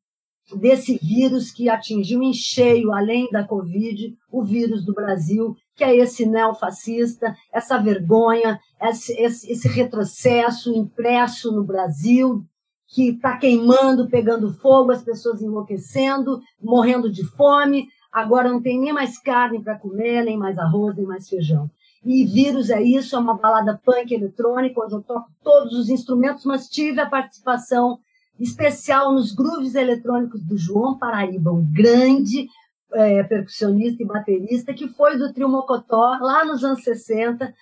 desse 0.55 0.97
vírus 0.97 1.51
que 1.51 1.69
atingiu 1.69 2.21
em 2.23 2.33
cheio, 2.33 2.91
além 2.91 3.29
da 3.31 3.43
Covid, 3.43 4.15
o 4.31 4.43
vírus 4.43 4.83
do 4.83 4.93
Brasil, 4.93 5.55
que 5.75 5.83
é 5.83 5.95
esse 5.95 6.25
neofascista, 6.25 7.35
essa 7.53 7.77
vergonha, 7.77 8.59
esse, 8.81 9.13
esse, 9.13 9.51
esse 9.51 9.67
retrocesso 9.67 10.73
impresso 10.73 11.51
no 11.51 11.63
Brasil, 11.63 12.43
que 12.87 13.09
está 13.09 13.37
queimando, 13.37 14.09
pegando 14.09 14.53
fogo, 14.53 14.91
as 14.91 15.03
pessoas 15.03 15.41
enlouquecendo, 15.41 16.41
morrendo 16.61 17.11
de 17.11 17.23
fome, 17.23 17.87
Agora 18.11 18.49
não 18.49 18.61
tem 18.61 18.79
nem 18.79 18.91
mais 18.91 19.19
carne 19.19 19.61
para 19.61 19.77
comer, 19.77 20.23
nem 20.23 20.37
mais 20.37 20.57
arroz, 20.57 20.95
nem 20.95 21.05
mais 21.05 21.29
feijão. 21.29 21.69
E 22.03 22.25
vírus 22.25 22.69
é 22.69 22.81
isso, 22.81 23.15
é 23.15 23.19
uma 23.19 23.35
balada 23.35 23.79
punk 23.83 24.11
eletrônica, 24.11 24.81
onde 24.81 24.95
eu 24.95 25.01
toco 25.01 25.29
todos 25.43 25.73
os 25.73 25.89
instrumentos, 25.89 26.45
mas 26.45 26.67
tive 26.67 26.99
a 26.99 27.09
participação 27.09 27.99
especial 28.39 29.13
nos 29.13 29.33
grooves 29.33 29.75
eletrônicos 29.75 30.41
do 30.43 30.57
João 30.57 30.97
Paraíba, 30.97 31.51
um 31.51 31.65
grande 31.71 32.47
é, 32.93 33.23
percussionista 33.23 34.01
e 34.01 34.05
baterista, 34.05 34.73
que 34.73 34.87
foi 34.87 35.17
do 35.17 35.33
Trio 35.33 35.49
Mocotó, 35.49 36.17
lá 36.21 36.45
nos 36.45 36.63
anos 36.63 36.83
60. 36.83 37.53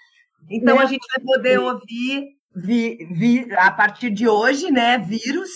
Então 0.50 0.78
né? 0.78 0.84
a 0.84 0.86
gente 0.86 1.06
vai 1.16 1.24
poder 1.24 1.60
ouvir 1.60 2.38
vi, 2.58 2.98
vi, 3.12 3.54
a 3.56 3.72
partir 3.72 4.10
de 4.10 4.28
hoje, 4.28 4.72
né? 4.72 4.98
Vírus 4.98 5.50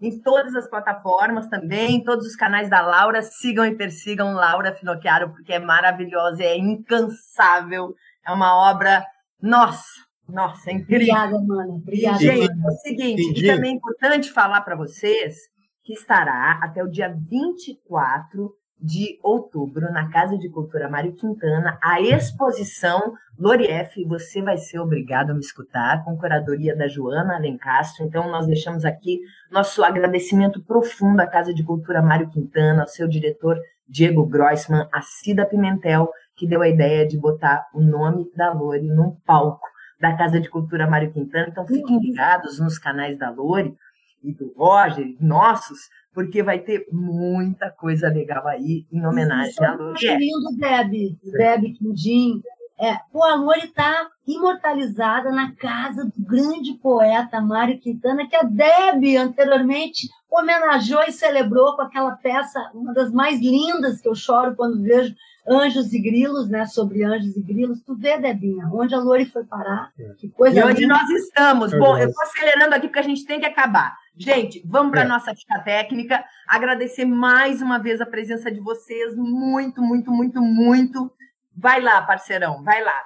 em 0.00 0.20
todas 0.20 0.54
as 0.54 0.68
plataformas 0.68 1.48
também, 1.48 1.96
em 1.96 2.04
todos 2.04 2.26
os 2.26 2.36
canais 2.36 2.68
da 2.68 2.80
Laura. 2.80 3.22
Sigam 3.22 3.64
e 3.64 3.74
persigam 3.74 4.34
Laura 4.34 4.74
Finocchiaro, 4.74 5.30
porque 5.30 5.52
é 5.52 5.58
maravilhosa, 5.58 6.42
é 6.42 6.56
incansável. 6.56 7.94
É 8.26 8.30
uma 8.30 8.54
obra, 8.70 9.04
nossa, 9.40 9.88
nossa, 10.28 10.70
é 10.70 10.74
incrível. 10.74 11.14
Obrigada, 11.14 11.40
mano. 11.42 11.74
Obrigada. 11.76 12.18
Gente, 12.18 12.50
é 12.50 12.68
o 12.68 12.72
seguinte, 12.78 13.22
Entendi. 13.22 13.44
e 13.44 13.54
também 13.54 13.72
é 13.72 13.74
importante 13.74 14.32
falar 14.32 14.60
para 14.62 14.76
vocês 14.76 15.36
que 15.82 15.92
estará 15.92 16.58
até 16.62 16.82
o 16.82 16.88
dia 16.88 17.14
24 17.30 18.52
de 18.80 19.18
outubro, 19.22 19.90
na 19.92 20.10
Casa 20.10 20.36
de 20.36 20.48
Cultura 20.50 20.90
Mário 20.90 21.14
Quintana, 21.14 21.78
a 21.82 22.00
exposição 22.02 23.14
Lorief, 23.38 24.04
você 24.04 24.42
vai 24.42 24.58
ser 24.58 24.78
obrigado 24.78 25.30
a 25.30 25.34
me 25.34 25.40
escutar, 25.40 26.04
com 26.04 26.16
curadoria 26.16 26.76
da 26.76 26.86
Joana 26.86 27.36
Alencastro. 27.36 28.04
Então, 28.04 28.30
nós 28.30 28.46
deixamos 28.46 28.84
aqui 28.84 29.20
nosso 29.50 29.82
agradecimento 29.82 30.62
profundo 30.62 31.20
à 31.20 31.26
Casa 31.26 31.54
de 31.54 31.64
Cultura 31.64 32.02
Mário 32.02 32.28
Quintana, 32.28 32.82
ao 32.82 32.88
seu 32.88 33.08
diretor 33.08 33.58
Diego 33.88 34.26
Grossman, 34.26 34.86
a 34.92 35.00
Cida 35.00 35.46
Pimentel, 35.46 36.10
que 36.36 36.46
deu 36.46 36.60
a 36.60 36.68
ideia 36.68 37.06
de 37.06 37.18
botar 37.18 37.66
o 37.72 37.80
nome 37.80 38.30
da 38.36 38.52
Lori 38.52 38.88
num 38.88 39.16
palco 39.26 39.66
da 40.04 40.14
Casa 40.14 40.38
de 40.38 40.50
Cultura 40.50 40.88
Mário 40.88 41.10
Quintana. 41.10 41.48
Então, 41.48 41.66
fiquem 41.66 41.98
ligados 41.98 42.60
nos 42.60 42.78
canais 42.78 43.16
da 43.18 43.30
Lori 43.30 43.74
e 44.22 44.32
do 44.34 44.52
Roger, 44.54 45.16
nossos, 45.18 45.88
porque 46.12 46.42
vai 46.42 46.58
ter 46.58 46.86
muita 46.92 47.70
coisa 47.70 48.08
legal 48.08 48.46
aí 48.46 48.86
em 48.92 49.06
homenagem 49.06 49.64
à 49.64 49.74
Lori. 49.74 49.98
Que 49.98 50.14
lindo, 50.14 50.56
Deb, 50.58 51.16
Deb 51.32 51.72
Quindim. 51.78 52.42
É, 52.78 52.96
pô, 53.10 53.22
a 53.22 53.36
Lori 53.36 53.64
está 53.64 54.08
imortalizada 54.26 55.30
na 55.30 55.52
casa 55.54 56.04
do 56.04 56.22
grande 56.22 56.74
poeta 56.74 57.40
Mário 57.40 57.78
Quintana, 57.78 58.28
que 58.28 58.36
a 58.36 58.42
Deb 58.42 59.16
anteriormente 59.16 60.08
homenageou 60.30 61.02
e 61.04 61.12
celebrou 61.12 61.76
com 61.76 61.82
aquela 61.82 62.12
peça, 62.16 62.58
uma 62.74 62.92
das 62.92 63.10
mais 63.10 63.40
lindas 63.40 64.02
que 64.02 64.08
eu 64.08 64.14
choro 64.14 64.54
quando 64.54 64.82
vejo 64.82 65.14
Anjos 65.46 65.92
e 65.92 65.98
Grilos, 65.98 66.48
né? 66.48 66.64
Sobre 66.66 67.04
Anjos 67.04 67.36
e 67.36 67.42
Grilos. 67.42 67.82
Tu 67.82 67.94
vê, 67.94 68.18
Debinha, 68.18 68.68
onde 68.72 68.94
a 68.94 68.98
Lori 68.98 69.26
foi 69.26 69.44
parar? 69.44 69.90
É. 69.98 70.14
Que 70.18 70.28
coisa 70.30 70.58
E 70.58 70.62
onde 70.62 70.82
linda. 70.82 70.94
nós 70.94 71.10
estamos. 71.10 71.72
Bom, 71.72 71.98
eu 71.98 72.08
estou 72.08 72.22
acelerando 72.22 72.74
aqui 72.74 72.88
porque 72.88 73.00
a 73.00 73.02
gente 73.02 73.26
tem 73.26 73.38
que 73.38 73.46
acabar. 73.46 73.94
Gente, 74.16 74.62
vamos 74.64 74.92
para 74.92 75.02
a 75.02 75.04
é. 75.04 75.08
nossa 75.08 75.34
ficha 75.34 75.58
técnica. 75.64 76.24
Agradecer 76.48 77.04
mais 77.04 77.60
uma 77.60 77.78
vez 77.78 78.00
a 78.00 78.06
presença 78.06 78.50
de 78.50 78.60
vocês. 78.60 79.14
Muito, 79.16 79.82
muito, 79.82 80.10
muito, 80.10 80.40
muito. 80.40 81.12
Vai 81.56 81.80
lá, 81.80 82.00
parceirão, 82.02 82.62
vai 82.62 82.82
lá. 82.82 83.04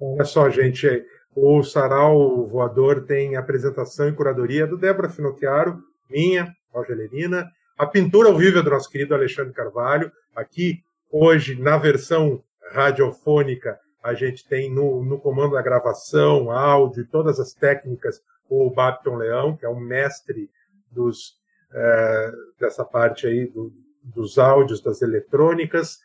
Olha 0.00 0.24
só, 0.24 0.50
gente. 0.50 1.04
O 1.34 1.62
Sarau 1.62 2.44
Voador 2.46 3.06
tem 3.06 3.36
apresentação 3.36 4.08
e 4.08 4.12
curadoria 4.12 4.66
do 4.66 4.76
Débora 4.76 5.08
Finocchiaro, 5.08 5.80
minha, 6.10 6.52
Rogelerina. 6.72 7.48
A 7.78 7.86
pintura 7.86 8.28
ao 8.28 8.36
vivo 8.36 8.58
é 8.58 8.62
do 8.62 8.70
nosso 8.70 8.90
querido 8.90 9.14
Alexandre 9.14 9.54
Carvalho. 9.54 10.10
Aqui, 10.34 10.82
hoje, 11.10 11.60
na 11.60 11.76
versão 11.76 12.42
radiofônica, 12.72 13.78
a 14.02 14.14
gente 14.14 14.46
tem 14.46 14.72
no, 14.72 15.04
no 15.04 15.18
comando 15.18 15.54
da 15.54 15.62
gravação, 15.62 16.50
áudio 16.50 17.06
todas 17.10 17.38
as 17.38 17.52
técnicas 17.52 18.22
o 18.50 18.68
Babton 18.68 19.14
Leão, 19.14 19.56
que 19.56 19.64
é 19.64 19.68
um 19.68 19.78
mestre 19.78 20.50
dos, 20.90 21.36
é, 21.72 22.32
dessa 22.58 22.84
parte 22.84 23.26
aí 23.26 23.46
do, 23.46 23.72
dos 24.02 24.38
áudios, 24.38 24.82
das 24.82 25.00
eletrônicas. 25.00 26.00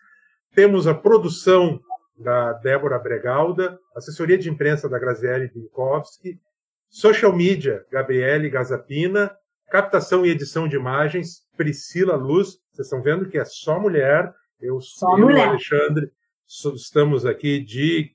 Temos 0.53 0.85
a 0.85 0.93
produção 0.93 1.81
da 2.15 2.53
Débora 2.53 2.99
Bregalda, 2.99 3.79
assessoria 3.95 4.37
de 4.37 4.49
imprensa 4.49 4.87
da 4.87 4.99
Graziele 4.99 5.51
Binkowski, 5.53 6.39
social 6.87 7.35
media, 7.35 7.83
Gabriele 7.91 8.49
Gazapina, 8.49 9.35
captação 9.69 10.25
e 10.25 10.29
edição 10.29 10.67
de 10.67 10.75
imagens, 10.75 11.41
Priscila 11.57 12.15
Luz. 12.15 12.59
Vocês 12.71 12.85
estão 12.85 13.01
vendo 13.01 13.27
que 13.27 13.39
é 13.39 13.43
só 13.43 13.79
mulher. 13.79 14.31
Eu, 14.59 14.79
só 14.79 15.17
eu 15.17 15.25
mulher. 15.25 15.49
Alexandre, 15.49 16.11
estamos 16.47 17.25
aqui 17.25 17.59
de 17.59 18.11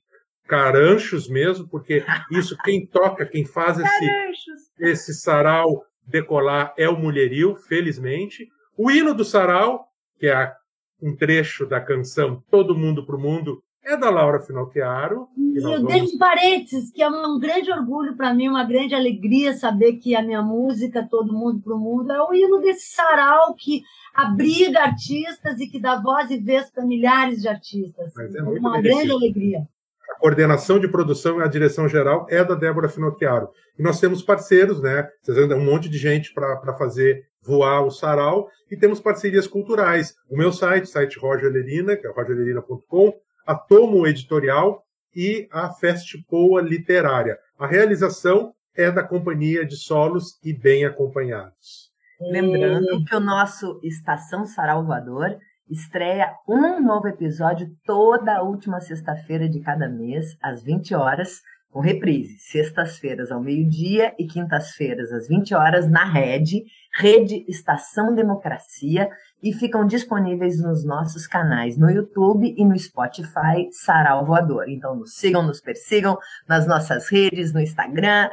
caranchos 0.47 1.29
mesmo, 1.29 1.67
porque 1.67 2.03
isso, 2.29 2.57
quem 2.63 2.85
toca, 2.85 3.25
quem 3.25 3.45
faz 3.45 3.79
esse, 3.79 4.61
esse 4.79 5.13
sarau 5.13 5.85
decolar 6.05 6.73
é 6.77 6.89
o 6.89 6.97
mulherio, 6.97 7.55
felizmente. 7.55 8.49
O 8.77 8.91
hino 8.91 9.13
do 9.13 9.23
sarau, 9.23 9.87
que 10.19 10.27
é 10.27 10.53
um 11.01 11.15
trecho 11.15 11.65
da 11.65 11.79
canção 11.79 12.43
Todo 12.49 12.77
Mundo 12.77 13.05
para 13.05 13.15
o 13.15 13.19
Mundo, 13.19 13.63
é 13.83 13.97
da 13.97 14.09
Laura 14.09 14.39
Finocchiaro. 14.39 15.27
Eu 15.55 15.63
vamos... 15.63 15.93
deixo 15.93 16.17
parênteses, 16.17 16.91
que 16.91 17.01
é 17.01 17.09
um 17.09 17.39
grande 17.39 17.71
orgulho 17.71 18.15
para 18.15 18.33
mim, 18.33 18.47
uma 18.47 18.63
grande 18.63 18.93
alegria 18.93 19.53
saber 19.53 19.93
que 19.93 20.15
a 20.15 20.21
minha 20.21 20.41
música, 20.41 21.07
Todo 21.09 21.33
Mundo 21.33 21.61
para 21.61 21.75
o 21.75 21.79
Mundo, 21.79 22.11
é 22.11 22.21
o 22.21 22.33
hino 22.33 22.59
desse 22.59 22.93
sarau 22.93 23.55
que 23.55 23.83
abriga 24.13 24.81
artistas 24.81 25.59
e 25.59 25.67
que 25.67 25.79
dá 25.79 25.99
voz 25.99 26.29
e 26.29 26.37
vez 26.37 26.69
para 26.69 26.85
milhares 26.85 27.41
de 27.41 27.47
artistas. 27.47 28.11
Mas 28.15 28.35
é 28.35 28.41
muito 28.41 28.59
uma 28.59 28.73
merecido. 28.73 28.97
grande 28.97 29.11
alegria. 29.11 29.67
A 30.09 30.19
coordenação 30.19 30.77
de 30.77 30.89
produção 30.89 31.39
e 31.39 31.43
a 31.43 31.47
direção 31.47 31.87
geral 31.87 32.27
é 32.29 32.43
da 32.43 32.53
Débora 32.53 32.89
Finocchiaro. 32.89 33.49
E 33.79 33.81
nós 33.81 33.99
temos 33.99 34.21
parceiros, 34.21 34.81
né? 34.81 35.09
Vocês 35.21 35.37
andam 35.37 35.57
um 35.57 35.65
monte 35.65 35.89
de 35.89 35.97
gente 35.97 36.33
para 36.33 36.73
fazer 36.77 37.25
voar 37.41 37.83
o 37.85 37.89
sarau 37.89 38.49
e 38.69 38.77
temos 38.77 38.99
parcerias 38.99 39.47
culturais. 39.47 40.13
O 40.29 40.37
meu 40.37 40.51
site, 40.51 40.87
site 40.87 41.17
Roger 41.17 41.51
Lerina, 41.51 41.95
que 41.95 42.05
é 42.05 42.11
rogerlerina.com, 42.11 43.13
a 43.45 43.55
Tomo 43.55 44.05
Editorial 44.07 44.83
e 45.15 45.47
a 45.51 45.69
Festpoa 45.69 46.61
Literária. 46.61 47.37
A 47.57 47.67
realização 47.67 48.53
é 48.75 48.89
da 48.89 49.03
Companhia 49.03 49.65
de 49.65 49.75
Solos 49.75 50.39
e 50.43 50.53
Bem 50.53 50.85
Acompanhados. 50.85 51.91
Lembrando 52.19 53.03
que 53.03 53.15
o 53.15 53.19
nosso 53.19 53.79
Estação 53.83 54.45
Saralvador 54.45 55.37
estreia 55.69 56.33
um 56.47 56.79
novo 56.81 57.07
episódio 57.07 57.69
toda 57.85 58.43
última 58.43 58.79
sexta-feira 58.79 59.49
de 59.49 59.59
cada 59.61 59.87
mês, 59.87 60.37
às 60.41 60.61
20 60.63 60.93
horas, 60.93 61.41
com 61.71 61.79
reprise, 61.79 62.37
sextas-feiras 62.39 63.31
ao 63.31 63.41
meio-dia 63.41 64.13
e 64.19 64.27
quintas-feiras 64.27 65.11
às 65.13 65.27
20 65.27 65.55
horas 65.55 65.89
na 65.89 66.03
Rede, 66.03 66.63
Rede 66.93 67.45
Estação 67.47 68.13
Democracia, 68.13 69.09
e 69.41 69.53
ficam 69.53 69.85
disponíveis 69.85 70.61
nos 70.61 70.85
nossos 70.85 71.25
canais 71.25 71.77
no 71.77 71.89
YouTube 71.89 72.53
e 72.57 72.63
no 72.63 72.77
Spotify 72.77 73.67
Sarau 73.71 74.25
Voador. 74.25 74.69
Então 74.69 74.95
nos 74.95 75.15
sigam, 75.15 75.41
nos 75.41 75.59
persigam 75.59 76.17
nas 76.47 76.67
nossas 76.67 77.09
redes, 77.09 77.53
no 77.53 77.59
Instagram. 77.59 78.29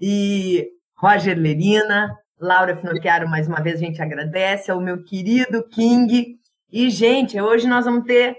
E 0.00 0.68
Roger 0.96 1.36
Lerina, 1.36 2.16
Laura 2.40 2.76
Finocchiaro, 2.76 3.28
mais 3.28 3.48
uma 3.48 3.60
vez 3.60 3.76
a 3.76 3.84
gente 3.84 4.00
agradece, 4.00 4.70
ao 4.70 4.80
meu 4.80 5.02
querido 5.02 5.66
King. 5.68 6.36
E, 6.70 6.90
gente, 6.90 7.40
hoje 7.40 7.68
nós 7.68 7.84
vamos 7.84 8.04
ter 8.04 8.36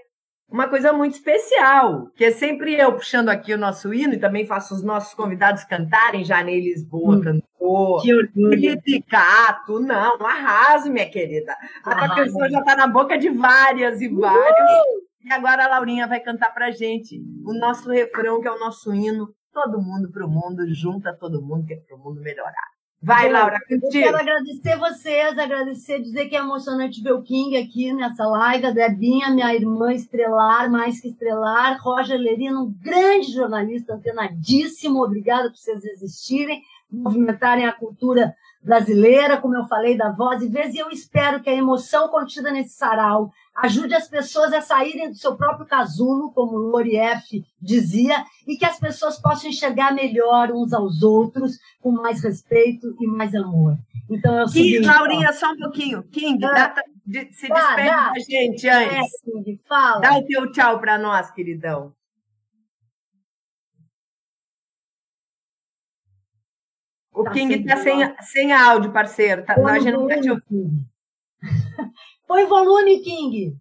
uma 0.53 0.67
coisa 0.67 0.93
muito 0.93 1.13
especial, 1.13 2.11
que 2.15 2.23
é 2.23 2.29
sempre 2.29 2.75
eu 2.75 2.93
puxando 2.93 3.29
aqui 3.29 3.55
o 3.55 3.57
nosso 3.57 3.91
hino 3.91 4.13
e 4.13 4.19
também 4.19 4.45
faço 4.45 4.75
os 4.75 4.83
nossos 4.83 5.15
convidados 5.15 5.63
cantarem. 5.63 6.23
Janei 6.23 6.61
Lisboa 6.61 7.15
hum, 7.15 7.21
cantou, 7.21 7.99
Felipe 7.99 9.01
Cato, 9.01 9.79
não, 9.79 10.23
arraso, 10.23 10.91
minha 10.91 11.09
querida. 11.09 11.57
A 11.83 11.95
tua 11.95 12.15
canção 12.15 12.49
já 12.51 12.59
está 12.59 12.75
na 12.75 12.85
boca 12.85 13.17
de 13.17 13.29
várias 13.29 13.99
e 13.99 14.07
várias. 14.07 14.83
E 15.25 15.33
agora 15.33 15.65
a 15.65 15.69
Laurinha 15.69 16.05
vai 16.05 16.19
cantar 16.19 16.53
pra 16.53 16.69
gente 16.69 17.19
o 17.43 17.53
nosso 17.53 17.89
refrão, 17.89 18.39
que 18.39 18.47
é 18.47 18.51
o 18.51 18.59
nosso 18.59 18.93
hino. 18.93 19.33
Todo 19.51 19.81
mundo 19.81 20.11
pro 20.11 20.27
mundo, 20.27 20.71
junta 20.71 21.17
todo 21.19 21.41
mundo, 21.41 21.65
que 21.65 21.73
é 21.73 21.77
pro 21.77 21.97
mundo 21.97 22.21
melhorar. 22.21 22.72
Vai, 23.03 23.29
Laura, 23.29 23.59
contigo. 23.67 23.85
Eu 23.85 23.89
quero 23.91 24.17
agradecer 24.17 24.77
vocês, 24.77 25.37
agradecer, 25.37 26.01
dizer 26.01 26.29
que 26.29 26.37
é 26.37 26.39
emocionante 26.39 27.03
ver 27.03 27.11
o 27.11 27.21
King 27.21 27.57
aqui 27.57 27.91
nessa 27.91 28.25
live, 28.25 28.67
a 28.67 28.71
Debinha, 28.71 29.29
minha 29.29 29.53
irmã 29.53 29.91
estrelar, 29.91 30.71
mais 30.71 31.01
que 31.01 31.09
estrelar, 31.09 31.77
Roger 31.81 32.17
Lerino, 32.17 32.63
um 32.63 32.73
grande 32.81 33.29
jornalista, 33.33 33.93
antenadíssimo, 33.93 35.03
obrigada 35.03 35.49
por 35.49 35.57
vocês 35.57 35.83
existirem, 35.83 36.61
movimentarem 36.89 37.65
a 37.65 37.73
cultura 37.73 38.33
brasileira, 38.64 39.38
como 39.38 39.55
eu 39.55 39.66
falei, 39.66 39.97
da 39.97 40.09
voz 40.09 40.41
e 40.41 40.47
vez, 40.47 40.74
e 40.74 40.80
eu 40.80 40.89
espero 40.89 41.41
que 41.41 41.49
a 41.49 41.55
emoção 41.55 42.07
contida 42.07 42.51
nesse 42.51 42.76
sarau 42.76 43.32
ajude 43.55 43.93
as 43.93 44.07
pessoas 44.07 44.53
a 44.53 44.61
saírem 44.61 45.09
do 45.09 45.16
seu 45.16 45.36
próprio 45.36 45.66
casulo, 45.66 46.32
como 46.32 46.55
o 46.55 46.70
Lorief 46.70 47.43
dizia, 47.61 48.24
e 48.47 48.55
que 48.57 48.66
as 48.66 48.80
pessoas 48.80 49.20
possam 49.20 49.49
enxergar 49.49 49.93
melhor 49.93 50.51
uns 50.51 50.74
aos 50.74 51.03
outros, 51.03 51.59
com 51.82 51.91
mais 51.91 52.24
respeito 52.24 52.95
e 52.99 53.05
mais 53.05 53.36
amor. 53.36 53.78
Então 54.09 54.38
é 54.38 54.43
o 54.43 54.47
King, 54.47 54.70
seguinte, 54.70 54.88
Laurinha, 54.88 55.30
ó. 55.30 55.34
só 55.34 55.51
um 55.51 55.57
pouquinho. 55.57 56.03
King, 56.03 56.43
ah, 56.45 56.51
dá, 56.51 56.76
se 57.32 57.47
despede 57.47 57.89
da 57.89 58.14
gente 58.20 58.70
antes. 58.70 58.93
É, 58.93 59.32
King, 59.32 59.61
fala. 59.68 59.99
Dá 60.01 60.18
o 60.18 60.26
teu 60.26 60.51
tchau 60.51 60.80
para 60.80 60.97
nós, 60.97 61.30
queridão. 61.32 61.93
O 67.14 67.24
tá 67.24 67.32
King 67.32 67.53
está 67.55 67.78
sem, 67.78 68.16
sem 68.22 68.53
áudio, 68.53 68.91
parceiro. 68.91 69.45
Tá, 69.45 69.55
a 69.55 69.80
gente 69.80 69.91
não 69.91 70.09
está 70.09 70.22
te 70.22 70.30
ouvindo. 70.30 70.86
Põe 72.28 72.45
volume, 72.45 72.99
King. 73.01 73.57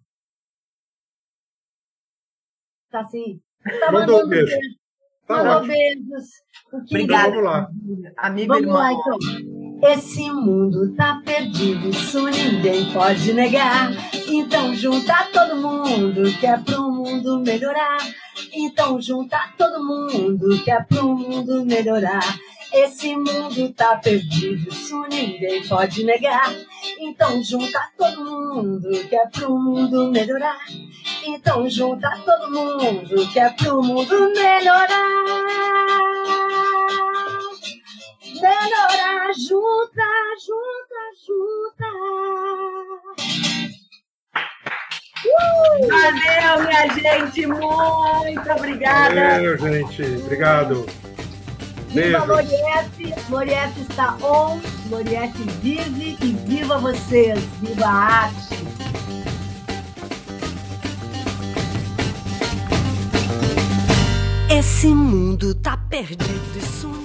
Tá 2.89 3.01
assim. 3.01 3.41
Tá 3.79 3.91
mandando 3.91 4.27
beijo. 4.27 4.55
Tá 5.27 5.43
Mandou 5.43 5.67
beijos. 5.67 6.29
Obrigada. 6.71 7.29
Vamos 7.29 7.43
lá. 7.43 7.69
Amigo 8.17 8.53
Vamos 8.53 8.67
irmão. 8.67 8.77
lá, 8.77 8.93
então. 8.93 9.17
Esse 9.83 10.31
mundo 10.31 10.95
tá 10.95 11.21
perdido, 11.25 11.89
isso 11.89 12.23
ninguém 12.23 12.93
pode 12.93 13.33
negar. 13.33 13.91
Então 14.29 14.73
junta 14.73 15.27
todo 15.33 15.57
mundo 15.57 16.23
que 16.39 16.47
é 16.47 16.57
pro 16.57 16.89
mundo 16.89 17.41
melhorar. 17.41 17.97
Então 18.53 19.01
junta 19.01 19.37
todo 19.57 19.83
mundo 19.83 20.63
que 20.63 20.71
é 20.71 20.81
pro 20.83 21.13
mundo 21.13 21.65
melhorar. 21.65 22.23
Esse 22.73 23.15
mundo 23.15 23.71
tá 23.73 23.97
perdido, 23.97 24.67
isso 24.67 24.99
ninguém 25.07 25.63
pode 25.67 26.03
negar. 26.03 26.51
Então 26.99 27.43
junta 27.43 27.79
todo 27.95 28.25
mundo 28.25 28.89
que 29.07 29.15
é 29.15 29.27
pro 29.27 29.55
mundo 29.55 30.11
melhorar. 30.11 30.57
Então 31.23 31.69
junta 31.69 32.09
todo 32.25 32.51
mundo 32.51 33.31
que 33.31 33.39
é 33.39 33.49
pro 33.51 33.83
mundo 33.83 34.33
melhorar. 34.33 34.87
Melhorar, 38.41 39.31
junta, 39.33 40.03
junta, 40.43 40.99
junta. 41.27 41.87
Uh! 45.25 45.87
Valeu, 45.87 46.67
minha 46.67 46.87
gente, 46.89 47.47
muito 47.47 48.51
obrigada. 48.51 49.29
Valeu, 49.29 49.57
gente, 49.59 50.03
obrigado. 50.23 50.85
Viva 51.93 52.25
Loriette, 52.25 53.13
Loriette 53.29 53.81
está 53.81 54.17
on, 54.23 54.59
Loriette 54.89 55.37
vive 55.61 56.17
e 56.23 56.33
viva 56.47 56.79
vocês, 56.79 57.39
viva 57.61 57.85
a 57.85 58.23
arte. 58.23 58.57
Esse 64.49 64.87
mundo 64.87 65.53
tá 65.53 65.77
perdido, 65.77 66.57
isso 66.57 66.87
ninguém. 66.87 67.02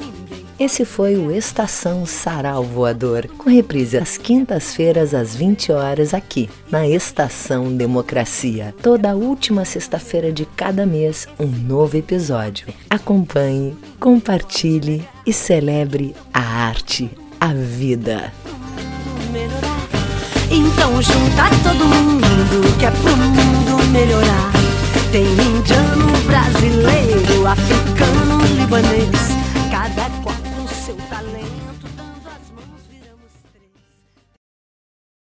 Esse 0.59 0.85
foi 0.85 1.17
o 1.17 1.31
Estação 1.31 2.05
Sarau 2.05 2.65
Voador, 2.65 3.29
com 3.39 3.49
reprise 3.49 3.97
às 3.97 4.17
quintas-feiras 4.19 5.15
às 5.15 5.37
20 5.37 5.71
horas 5.71 6.13
aqui, 6.13 6.51
na 6.69 6.85
Estação 6.87 7.77
Democracia. 7.77 8.75
Toda 8.83 9.15
última 9.15 9.65
sexta-feira 9.65 10.33
de 10.33 10.45
cada 10.45 10.85
mês, 10.85 11.29
um 11.39 11.47
novo 11.47 11.97
episódio. 11.97 12.67
Acompanhe 12.91 13.77
compartilhe 14.01 15.07
e 15.25 15.33
celebre 15.33 16.15
a 16.35 16.41
arte, 16.41 17.09
a 17.41 17.53
vida. 17.53 18.33
Então 20.51 21.01
junta 21.01 21.51
todo 21.63 21.85
mundo 21.85 22.79
que 22.79 22.87
é 22.87 22.91
pro 22.91 23.17
mundo 23.17 23.85
melhorar. 23.93 24.53
Tem 25.13 25.25
indiano, 25.25 26.19
brasileiro, 26.27 27.47
africano, 27.47 28.45
libanês, 28.57 29.28